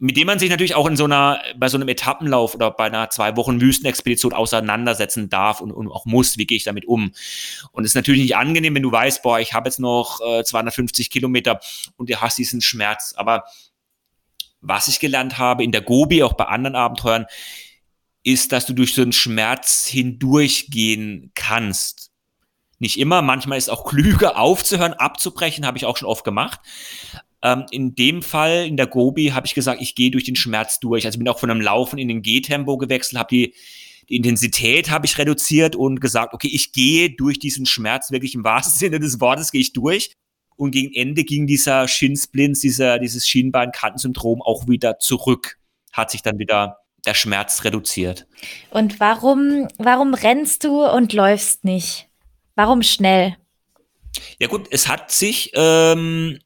mit 0.00 0.16
dem 0.16 0.26
man 0.26 0.38
sich 0.38 0.48
natürlich 0.48 0.74
auch 0.74 0.86
in 0.86 0.96
so 0.96 1.04
einer, 1.04 1.42
bei 1.56 1.68
so 1.68 1.76
einem 1.76 1.88
Etappenlauf 1.88 2.54
oder 2.54 2.70
bei 2.70 2.84
einer 2.84 3.10
zwei 3.10 3.36
Wochen 3.36 3.60
Wüstenexpedition 3.60 4.32
auseinandersetzen 4.32 5.28
darf 5.28 5.60
und, 5.60 5.72
und 5.72 5.88
auch 5.88 6.06
muss, 6.06 6.38
wie 6.38 6.46
gehe 6.46 6.56
ich 6.56 6.64
damit 6.64 6.86
um. 6.86 7.12
Und 7.72 7.84
es 7.84 7.90
ist 7.90 7.94
natürlich 7.96 8.22
nicht 8.22 8.36
angenehm, 8.36 8.74
wenn 8.74 8.82
du 8.82 8.92
weißt, 8.92 9.22
boah, 9.22 9.40
ich 9.40 9.54
habe 9.54 9.68
jetzt 9.68 9.80
noch 9.80 10.20
äh, 10.20 10.44
250 10.44 11.10
Kilometer 11.10 11.60
und 11.96 12.10
du 12.10 12.20
hast 12.20 12.38
diesen 12.38 12.60
Schmerz. 12.60 13.14
Aber 13.16 13.44
was 14.60 14.86
ich 14.88 15.00
gelernt 15.00 15.38
habe 15.38 15.64
in 15.64 15.72
der 15.72 15.82
Gobi, 15.82 16.22
auch 16.22 16.34
bei 16.34 16.44
anderen 16.44 16.76
Abenteuern, 16.76 17.26
ist, 18.22 18.52
dass 18.52 18.66
du 18.66 18.74
durch 18.74 18.94
so 18.94 19.02
einen 19.02 19.12
Schmerz 19.12 19.86
hindurchgehen 19.86 21.32
kannst. 21.34 22.12
Nicht 22.78 22.98
immer, 22.98 23.22
manchmal 23.22 23.58
ist 23.58 23.68
auch 23.68 23.84
klüger 23.84 24.38
aufzuhören, 24.38 24.94
abzubrechen, 24.94 25.66
habe 25.66 25.78
ich 25.78 25.86
auch 25.86 25.96
schon 25.96 26.08
oft 26.08 26.24
gemacht. 26.24 26.60
Ähm, 27.42 27.66
in 27.70 27.94
dem 27.94 28.22
Fall, 28.22 28.66
in 28.66 28.76
der 28.76 28.86
Gobi, 28.86 29.28
habe 29.28 29.46
ich 29.46 29.54
gesagt, 29.54 29.80
ich 29.80 29.94
gehe 29.94 30.10
durch 30.10 30.24
den 30.24 30.36
Schmerz 30.36 30.80
durch. 30.80 31.06
Also 31.06 31.18
bin 31.18 31.28
auch 31.28 31.38
von 31.38 31.50
einem 31.50 31.60
Laufen 31.60 31.98
in 31.98 32.08
den 32.08 32.22
Gehtempo 32.22 32.76
gewechselt, 32.78 33.18
habe 33.18 33.28
die, 33.30 33.54
die 34.08 34.16
Intensität 34.16 34.90
habe 34.90 35.06
ich 35.06 35.18
reduziert 35.18 35.76
und 35.76 36.00
gesagt, 36.00 36.34
okay, 36.34 36.50
ich 36.52 36.72
gehe 36.72 37.10
durch 37.10 37.38
diesen 37.38 37.66
Schmerz 37.66 38.10
wirklich 38.10 38.34
im 38.34 38.44
wahrsten 38.44 38.74
Sinne 38.78 38.98
des 38.98 39.20
Wortes, 39.20 39.52
gehe 39.52 39.60
ich 39.60 39.72
durch. 39.72 40.12
Und 40.56 40.72
gegen 40.72 40.92
Ende 40.92 41.22
ging 41.22 41.46
dieser 41.46 41.86
Shinsplints, 41.86 42.60
dieser, 42.60 42.98
dieses 42.98 43.28
Schienbeinkantensyndrom 43.28 44.42
auch 44.42 44.66
wieder 44.66 44.98
zurück. 44.98 45.56
Hat 45.92 46.10
sich 46.10 46.22
dann 46.22 46.40
wieder 46.40 46.78
der 47.06 47.14
Schmerz 47.14 47.62
reduziert. 47.62 48.26
Und 48.70 48.98
warum, 48.98 49.68
warum 49.78 50.14
rennst 50.14 50.64
du 50.64 50.84
und 50.84 51.12
läufst 51.12 51.64
nicht? 51.64 52.08
Warum 52.56 52.82
schnell? 52.82 53.36
Ja 54.40 54.48
gut, 54.48 54.66
es 54.70 54.88
hat 54.88 55.12
sich 55.12 55.52
ähm, 55.54 56.40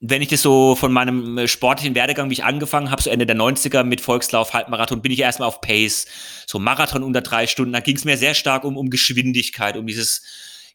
wenn 0.00 0.22
ich 0.22 0.28
das 0.28 0.40
so 0.40 0.74
von 0.76 0.92
meinem 0.92 1.36
äh, 1.36 1.46
sportlichen 1.46 1.94
Werdegang, 1.94 2.30
wie 2.30 2.34
ich 2.34 2.44
angefangen 2.44 2.90
habe, 2.90 3.02
so 3.02 3.10
Ende 3.10 3.26
der 3.26 3.36
90er 3.36 3.84
mit 3.84 4.00
Volkslauf, 4.00 4.54
Halbmarathon, 4.54 5.02
bin 5.02 5.12
ich 5.12 5.20
erstmal 5.20 5.48
auf 5.48 5.60
Pace. 5.60 6.06
So 6.46 6.58
Marathon 6.58 7.02
unter 7.02 7.20
drei 7.20 7.46
Stunden. 7.46 7.72
Da 7.72 7.80
ging 7.80 7.96
es 7.96 8.06
mir 8.06 8.16
sehr 8.16 8.34
stark 8.34 8.64
um, 8.64 8.78
um 8.78 8.88
Geschwindigkeit, 8.88 9.76
um 9.76 9.86
dieses, 9.86 10.22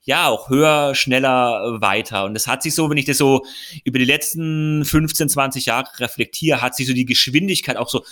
ja, 0.04 0.28
auch 0.28 0.50
höher, 0.50 0.94
schneller, 0.94 1.82
weiter. 1.82 2.26
Und 2.26 2.36
das 2.36 2.46
hat 2.46 2.62
sich 2.62 2.76
so, 2.76 2.88
wenn 2.92 2.98
ich 2.98 3.06
das 3.06 3.18
so 3.18 3.44
über 3.84 3.98
die 3.98 4.06
letzten 4.06 4.86
15, 4.86 5.30
20 5.30 5.66
Jahre 5.66 5.90
reflektiere, 5.98 6.62
hat 6.62 6.76
sich 6.76 6.86
so 6.86 6.94
die 6.94 7.06
Geschwindigkeit 7.06 7.78
auch 7.78 7.90
so 7.90 8.04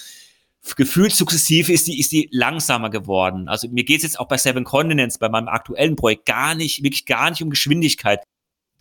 gefühlt 0.77 1.13
sukzessive 1.13 1.73
ist 1.73 1.87
die, 1.87 1.99
ist 1.99 2.11
die 2.11 2.29
langsamer 2.31 2.89
geworden. 2.89 3.49
Also 3.49 3.67
mir 3.67 3.83
geht 3.83 3.97
es 3.97 4.03
jetzt 4.03 4.19
auch 4.19 4.29
bei 4.29 4.37
Seven 4.37 4.63
Continents, 4.63 5.19
bei 5.19 5.29
meinem 5.29 5.49
aktuellen 5.49 5.95
Projekt, 5.95 6.25
gar 6.25 6.55
nicht, 6.55 6.83
wirklich 6.83 7.05
gar 7.05 7.29
nicht 7.29 7.43
um 7.43 7.49
Geschwindigkeit. 7.49 8.23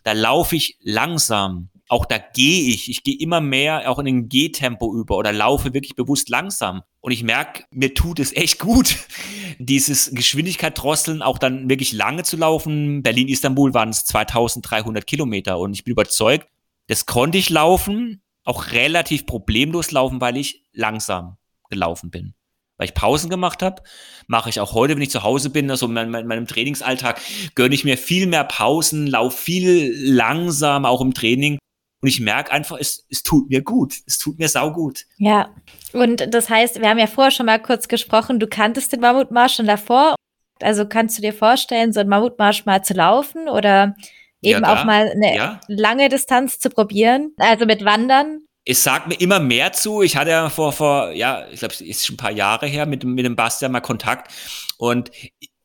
Da 0.03 0.13
laufe 0.13 0.55
ich 0.55 0.77
langsam 0.81 1.69
auch 1.89 2.05
da 2.05 2.17
gehe 2.17 2.69
ich. 2.73 2.89
Ich 2.89 3.03
gehe 3.03 3.17
immer 3.17 3.41
mehr 3.41 3.89
auch 3.89 3.99
in 3.99 4.07
ein 4.07 4.29
Gehtempo 4.29 4.95
über 4.95 5.17
oder 5.17 5.31
laufe 5.31 5.73
wirklich 5.73 5.95
bewusst 5.95 6.29
langsam. 6.29 6.81
Und 7.01 7.11
ich 7.11 7.23
merke, 7.23 7.65
mir 7.71 7.93
tut 7.93 8.19
es 8.19 8.35
echt 8.35 8.59
gut, 8.59 8.97
dieses 9.59 10.11
Geschwindigkeit 10.13 10.77
drosseln, 10.81 11.21
auch 11.21 11.37
dann 11.37 11.69
wirklich 11.69 11.91
lange 11.91 12.23
zu 12.23 12.37
laufen. 12.37 13.03
Berlin-Istanbul 13.03 13.73
waren 13.73 13.89
es 13.89 14.05
2300 14.05 15.05
Kilometer 15.05 15.59
und 15.59 15.73
ich 15.73 15.83
bin 15.83 15.91
überzeugt, 15.91 16.47
das 16.87 17.05
konnte 17.05 17.37
ich 17.37 17.49
laufen, 17.49 18.21
auch 18.43 18.71
relativ 18.71 19.25
problemlos 19.25 19.91
laufen, 19.91 20.19
weil 20.21 20.37
ich 20.37 20.63
langsam 20.73 21.37
gelaufen 21.69 22.11
bin 22.11 22.33
weil 22.77 22.87
ich 22.87 22.93
Pausen 22.95 23.29
gemacht 23.29 23.61
habe. 23.61 23.81
Mache 24.27 24.49
ich 24.49 24.59
auch 24.59 24.73
heute, 24.73 24.95
wenn 24.95 25.01
ich 25.01 25.09
zu 25.09 25.23
Hause 25.23 25.49
bin, 25.49 25.69
also 25.69 25.85
in 25.85 25.93
meinem, 25.93 26.47
Trainingsalltag, 26.47 27.21
gönne 27.55 27.75
ich 27.75 27.83
mir 27.83 27.97
viel 27.97 28.27
mehr 28.27 28.43
Pausen, 28.43 29.07
laufe 29.07 29.37
viel 29.37 29.93
langsam, 29.95 30.85
auch 30.85 31.01
im 31.01 31.13
Training. 31.13 31.59
Und 32.03 32.09
ich 32.09 32.19
merke 32.19 32.51
einfach, 32.51 32.75
es, 32.77 33.05
es 33.09 33.23
tut 33.23 33.49
mir 33.49 33.61
gut. 33.61 33.95
Es 34.05 34.17
tut 34.17 34.37
mir 34.37 34.49
saugut. 34.49 35.05
Ja. 35.19 35.55
Und 35.93 36.33
das 36.33 36.49
heißt, 36.49 36.81
wir 36.81 36.89
haben 36.89 36.99
ja 36.99 37.07
vorher 37.07 37.31
schon 37.31 37.45
mal 37.45 37.61
kurz 37.61 37.87
gesprochen, 37.87 38.41
du 38.41 38.47
kanntest 38.47 38.91
den 38.91 38.99
Mammutmarsch 38.99 39.55
schon 39.55 39.67
davor. 39.67 40.15
Also 40.61 40.85
kannst 40.85 41.17
du 41.17 41.21
dir 41.21 41.33
vorstellen, 41.33 41.93
so 41.93 42.01
einen 42.01 42.09
Mammutmarsch 42.09 42.65
mal 42.65 42.83
zu 42.83 42.93
laufen 42.93 43.47
oder 43.47 43.95
eben 44.41 44.63
ja, 44.65 44.73
auch 44.73 44.83
mal 44.83 45.11
eine 45.11 45.33
ja. 45.33 45.61
lange 45.69 46.09
Distanz 46.09 46.59
zu 46.59 46.69
probieren? 46.69 47.31
Also 47.37 47.65
mit 47.65 47.85
Wandern? 47.85 48.41
es 48.65 48.83
sagt 48.83 49.07
mir 49.07 49.15
immer 49.15 49.39
mehr 49.39 49.73
zu. 49.73 50.01
Ich 50.01 50.15
hatte 50.15 50.31
ja 50.31 50.49
vor, 50.49 50.71
vor 50.71 51.11
ja, 51.11 51.47
ich 51.51 51.59
glaube, 51.59 51.73
es 51.73 51.81
ist 51.81 52.05
schon 52.05 52.15
ein 52.15 52.17
paar 52.17 52.31
Jahre 52.31 52.65
her 52.65 52.85
mit, 52.85 53.03
mit 53.03 53.25
dem 53.25 53.35
Bastian 53.35 53.71
mal 53.71 53.81
Kontakt. 53.81 54.31
Und 54.77 55.11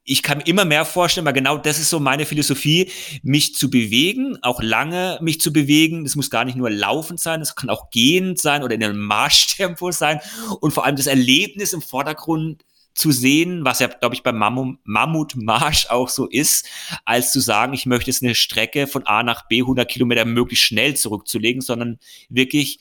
ich 0.08 0.22
kann 0.22 0.38
mir 0.38 0.46
immer 0.46 0.64
mehr 0.64 0.86
vorstellen, 0.86 1.26
weil 1.26 1.34
genau 1.34 1.58
das 1.58 1.78
ist 1.78 1.90
so 1.90 2.00
meine 2.00 2.24
Philosophie, 2.24 2.90
mich 3.22 3.54
zu 3.54 3.68
bewegen, 3.68 4.38
auch 4.42 4.62
lange 4.62 5.18
mich 5.20 5.40
zu 5.40 5.52
bewegen. 5.52 6.04
Das 6.04 6.16
muss 6.16 6.30
gar 6.30 6.46
nicht 6.46 6.56
nur 6.56 6.70
laufend 6.70 7.20
sein, 7.20 7.40
das 7.40 7.54
kann 7.54 7.68
auch 7.68 7.90
gehend 7.90 8.40
sein 8.40 8.62
oder 8.62 8.74
in 8.74 8.82
einem 8.82 8.98
Marschtempo 8.98 9.90
sein 9.92 10.20
und 10.60 10.72
vor 10.72 10.86
allem 10.86 10.96
das 10.96 11.06
Erlebnis 11.06 11.74
im 11.74 11.82
Vordergrund 11.82 12.64
zu 12.94 13.12
sehen, 13.12 13.64
was 13.64 13.78
ja, 13.78 13.86
glaube 13.86 14.14
ich, 14.14 14.22
beim 14.22 14.38
Mammutmarsch 14.84 15.86
auch 15.90 16.08
so 16.08 16.26
ist, 16.26 16.66
als 17.04 17.30
zu 17.30 17.38
sagen, 17.38 17.74
ich 17.74 17.86
möchte 17.86 18.10
jetzt 18.10 18.22
eine 18.22 18.34
Strecke 18.34 18.86
von 18.86 19.06
A 19.06 19.22
nach 19.22 19.46
B 19.46 19.60
100 19.60 19.88
Kilometer 19.88 20.24
möglichst 20.24 20.64
schnell 20.64 20.96
zurückzulegen, 20.96 21.60
sondern 21.60 21.98
wirklich 22.28 22.80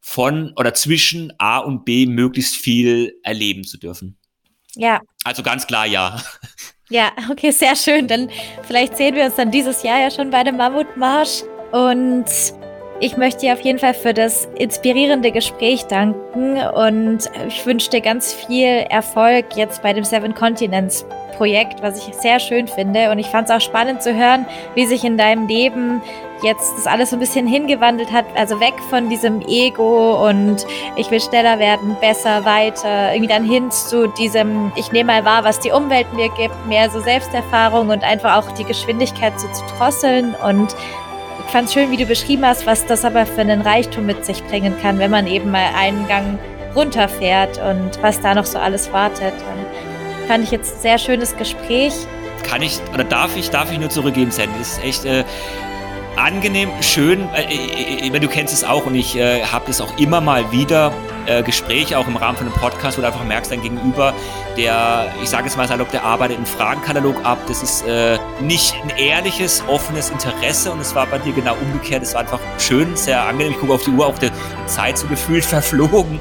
von 0.00 0.52
oder 0.56 0.74
zwischen 0.74 1.32
A 1.38 1.58
und 1.58 1.84
B 1.84 2.06
möglichst 2.06 2.56
viel 2.56 3.18
erleben 3.22 3.64
zu 3.64 3.78
dürfen. 3.78 4.16
Ja. 4.76 5.00
Also 5.24 5.42
ganz 5.42 5.66
klar 5.66 5.86
ja. 5.86 6.20
Ja, 6.90 7.12
okay, 7.30 7.50
sehr 7.52 7.74
schön. 7.74 8.06
Dann 8.06 8.28
vielleicht 8.66 8.98
sehen 8.98 9.14
wir 9.14 9.24
uns 9.24 9.36
dann 9.36 9.50
dieses 9.50 9.82
Jahr 9.82 9.98
ja 9.98 10.10
schon 10.10 10.30
bei 10.30 10.44
dem 10.44 10.58
Mammutmarsch. 10.58 11.42
Und 11.72 12.26
Ich 13.04 13.16
möchte 13.16 13.40
dir 13.40 13.54
auf 13.54 13.60
jeden 13.62 13.80
Fall 13.80 13.94
für 13.94 14.14
das 14.14 14.46
inspirierende 14.54 15.32
Gespräch 15.32 15.86
danken 15.86 16.56
und 16.56 17.28
ich 17.48 17.66
wünsche 17.66 17.90
dir 17.90 18.00
ganz 18.00 18.32
viel 18.32 18.86
Erfolg 18.90 19.56
jetzt 19.56 19.82
bei 19.82 19.92
dem 19.92 20.04
Seven 20.04 20.36
Continents 20.36 21.04
Projekt, 21.36 21.82
was 21.82 21.98
ich 21.98 22.14
sehr 22.14 22.38
schön 22.38 22.68
finde. 22.68 23.10
Und 23.10 23.18
ich 23.18 23.26
fand 23.26 23.48
es 23.48 23.56
auch 23.56 23.60
spannend 23.60 24.04
zu 24.04 24.14
hören, 24.14 24.46
wie 24.76 24.86
sich 24.86 25.02
in 25.02 25.18
deinem 25.18 25.48
Leben 25.48 26.00
jetzt 26.44 26.76
das 26.76 26.86
alles 26.86 27.10
so 27.10 27.16
ein 27.16 27.18
bisschen 27.18 27.44
hingewandelt 27.48 28.12
hat. 28.12 28.24
Also 28.36 28.60
weg 28.60 28.74
von 28.88 29.08
diesem 29.08 29.40
Ego 29.48 30.24
und 30.28 30.64
ich 30.94 31.10
will 31.10 31.20
schneller 31.20 31.58
werden, 31.58 31.96
besser, 32.00 32.44
weiter. 32.44 33.12
Irgendwie 33.12 33.32
dann 33.32 33.44
hin 33.44 33.68
zu 33.72 34.06
diesem, 34.10 34.70
ich 34.76 34.92
nehme 34.92 35.12
mal 35.12 35.24
wahr, 35.24 35.42
was 35.42 35.58
die 35.58 35.72
Umwelt 35.72 36.06
mir 36.14 36.28
gibt, 36.36 36.54
mehr 36.68 36.88
so 36.88 37.00
Selbsterfahrung 37.00 37.88
und 37.88 38.04
einfach 38.04 38.36
auch 38.36 38.52
die 38.52 38.64
Geschwindigkeit 38.64 39.32
so 39.40 39.48
zu 39.48 39.64
drosseln 39.76 40.36
und 40.46 40.76
ich 41.46 41.52
fand 41.52 41.68
es 41.68 41.74
schön, 41.74 41.90
wie 41.90 41.96
du 41.96 42.06
beschrieben 42.06 42.44
hast, 42.46 42.66
was 42.66 42.86
das 42.86 43.04
aber 43.04 43.26
für 43.26 43.40
einen 43.40 43.60
Reichtum 43.60 44.06
mit 44.06 44.24
sich 44.24 44.42
bringen 44.44 44.74
kann, 44.80 44.98
wenn 44.98 45.10
man 45.10 45.26
eben 45.26 45.50
mal 45.50 45.68
einen 45.76 46.06
Gang 46.08 46.38
runterfährt 46.74 47.58
und 47.58 48.02
was 48.02 48.20
da 48.20 48.34
noch 48.34 48.46
so 48.46 48.58
alles 48.58 48.92
wartet. 48.92 49.34
Und 49.34 50.28
fand 50.28 50.44
ich 50.44 50.50
jetzt 50.50 50.76
ein 50.76 50.80
sehr 50.80 50.98
schönes 50.98 51.36
Gespräch. 51.36 51.92
Kann 52.42 52.62
ich 52.62 52.80
oder 52.92 53.04
darf 53.04 53.36
ich, 53.36 53.50
darf 53.50 53.70
ich 53.70 53.78
nur 53.78 53.90
zurückgeben, 53.90 54.30
Sandy. 54.30 54.58
Das 54.58 54.78
ist 54.78 54.84
echt 54.84 55.04
äh, 55.04 55.24
angenehm, 56.16 56.70
schön. 56.80 57.28
Äh, 57.34 57.44
äh, 57.44 58.08
äh 58.08 58.20
du 58.20 58.28
kennst 58.28 58.52
es 58.52 58.64
auch 58.64 58.86
und 58.86 58.94
ich 58.94 59.16
äh, 59.16 59.42
habe 59.44 59.64
das 59.66 59.80
auch 59.80 59.96
immer 59.98 60.20
mal 60.20 60.50
wieder 60.52 60.92
äh, 61.26 61.42
Gespräche, 61.42 61.98
auch 61.98 62.06
im 62.06 62.16
Rahmen 62.16 62.36
von 62.36 62.46
einem 62.46 62.56
Podcast, 62.56 62.98
wo 62.98 63.02
du 63.02 63.06
einfach 63.06 63.24
merkst, 63.24 63.50
dein 63.50 63.62
Gegenüber, 63.62 64.12
der, 64.56 65.12
ich 65.22 65.28
sage 65.28 65.46
es 65.48 65.56
mal 65.56 65.68
salopp, 65.68 65.90
der 65.90 66.04
arbeitet 66.04 66.36
einen 66.36 66.46
Fragenkatalog 66.46 67.24
ab. 67.24 67.38
Das 67.48 67.62
ist 67.62 67.86
äh, 67.86 68.18
nicht 68.40 68.74
ein 68.82 68.96
ehrliches, 68.96 69.62
offenes 69.68 70.10
Interesse 70.10 70.72
und 70.72 70.80
es 70.80 70.94
war 70.94 71.06
bei 71.06 71.18
dir 71.18 71.32
genau 71.32 71.54
umgekehrt. 71.60 72.02
Es 72.02 72.14
war 72.14 72.22
einfach 72.22 72.40
schön, 72.58 72.96
sehr 72.96 73.22
angenehm. 73.22 73.52
Ich 73.52 73.58
gucke 73.58 73.72
auf 73.72 73.84
die 73.84 73.90
Uhr, 73.90 74.06
auch 74.06 74.18
die, 74.18 74.30
Zeit 74.66 74.98
so 74.98 75.06
gefühlt 75.06 75.44
verflogen 75.56 76.20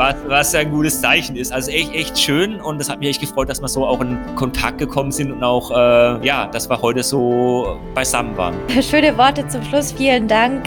was, 0.00 0.16
was 0.26 0.52
ja 0.54 0.60
ein 0.60 0.70
gutes 0.70 1.00
Zeichen 1.00 1.36
ist. 1.36 1.52
Also 1.52 1.70
echt, 1.70 1.94
echt 1.94 2.18
schön 2.18 2.58
und 2.58 2.78
das 2.78 2.88
hat 2.88 3.00
mich 3.00 3.10
echt 3.10 3.20
gefreut, 3.20 3.50
dass 3.50 3.60
wir 3.60 3.68
so 3.68 3.86
auch 3.86 4.00
in 4.00 4.18
Kontakt 4.34 4.78
gekommen 4.78 5.12
sind 5.12 5.30
und 5.30 5.44
auch, 5.44 5.70
äh, 5.70 6.26
ja, 6.26 6.46
dass 6.46 6.70
wir 6.70 6.80
heute 6.80 7.02
so 7.02 7.78
beisammen 7.94 8.36
waren. 8.36 8.54
Schöne 8.82 9.16
Worte 9.18 9.46
zum 9.48 9.62
Schluss, 9.62 9.92
vielen 9.92 10.26
Dank. 10.26 10.64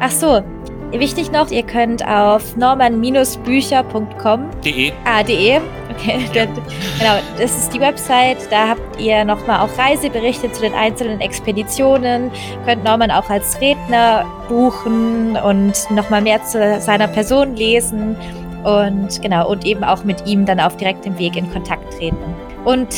Ach 0.00 0.12
so, 0.12 0.44
Wichtig 0.92 1.30
noch, 1.32 1.50
ihr 1.50 1.64
könnt 1.64 2.06
auf 2.06 2.56
norman-bücher.com. 2.56 4.50
De. 4.64 4.92
Ah, 5.04 5.22
de. 5.22 5.60
Okay, 5.90 6.20
ja. 6.32 6.44
genau, 6.98 7.18
das 7.38 7.56
ist 7.58 7.74
die 7.74 7.80
Website. 7.80 8.50
Da 8.50 8.68
habt 8.68 8.98
ihr 8.98 9.22
nochmal 9.24 9.60
auch 9.60 9.78
Reiseberichte 9.78 10.50
zu 10.50 10.62
den 10.62 10.72
einzelnen 10.72 11.20
Expeditionen. 11.20 12.30
Könnt 12.64 12.84
Norman 12.84 13.10
auch 13.10 13.28
als 13.28 13.60
Redner 13.60 14.24
buchen 14.48 15.36
und 15.36 15.90
nochmal 15.90 16.22
mehr 16.22 16.42
zu 16.42 16.80
seiner 16.80 17.08
Person 17.08 17.54
lesen. 17.54 18.16
Und 18.64 19.20
genau, 19.20 19.50
und 19.50 19.66
eben 19.66 19.84
auch 19.84 20.04
mit 20.04 20.26
ihm 20.26 20.46
dann 20.46 20.58
auf 20.58 20.76
direktem 20.78 21.18
Weg 21.18 21.36
in 21.36 21.52
Kontakt 21.52 21.98
treten. 21.98 22.16
Und 22.64 22.88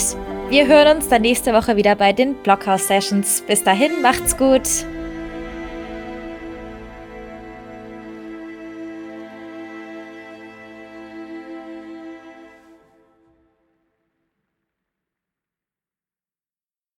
wir 0.49 0.67
hören 0.67 0.97
uns 0.97 1.09
dann 1.09 1.23
nächste 1.23 1.53
Woche 1.53 1.77
wieder 1.77 1.97
bei 1.97 2.13
den 2.13 2.35
Blockhouse 2.35 2.87
Sessions. 2.87 3.43
Bis 3.47 3.65
dahin, 3.65 4.01
macht's 4.01 4.37
gut. 4.37 4.63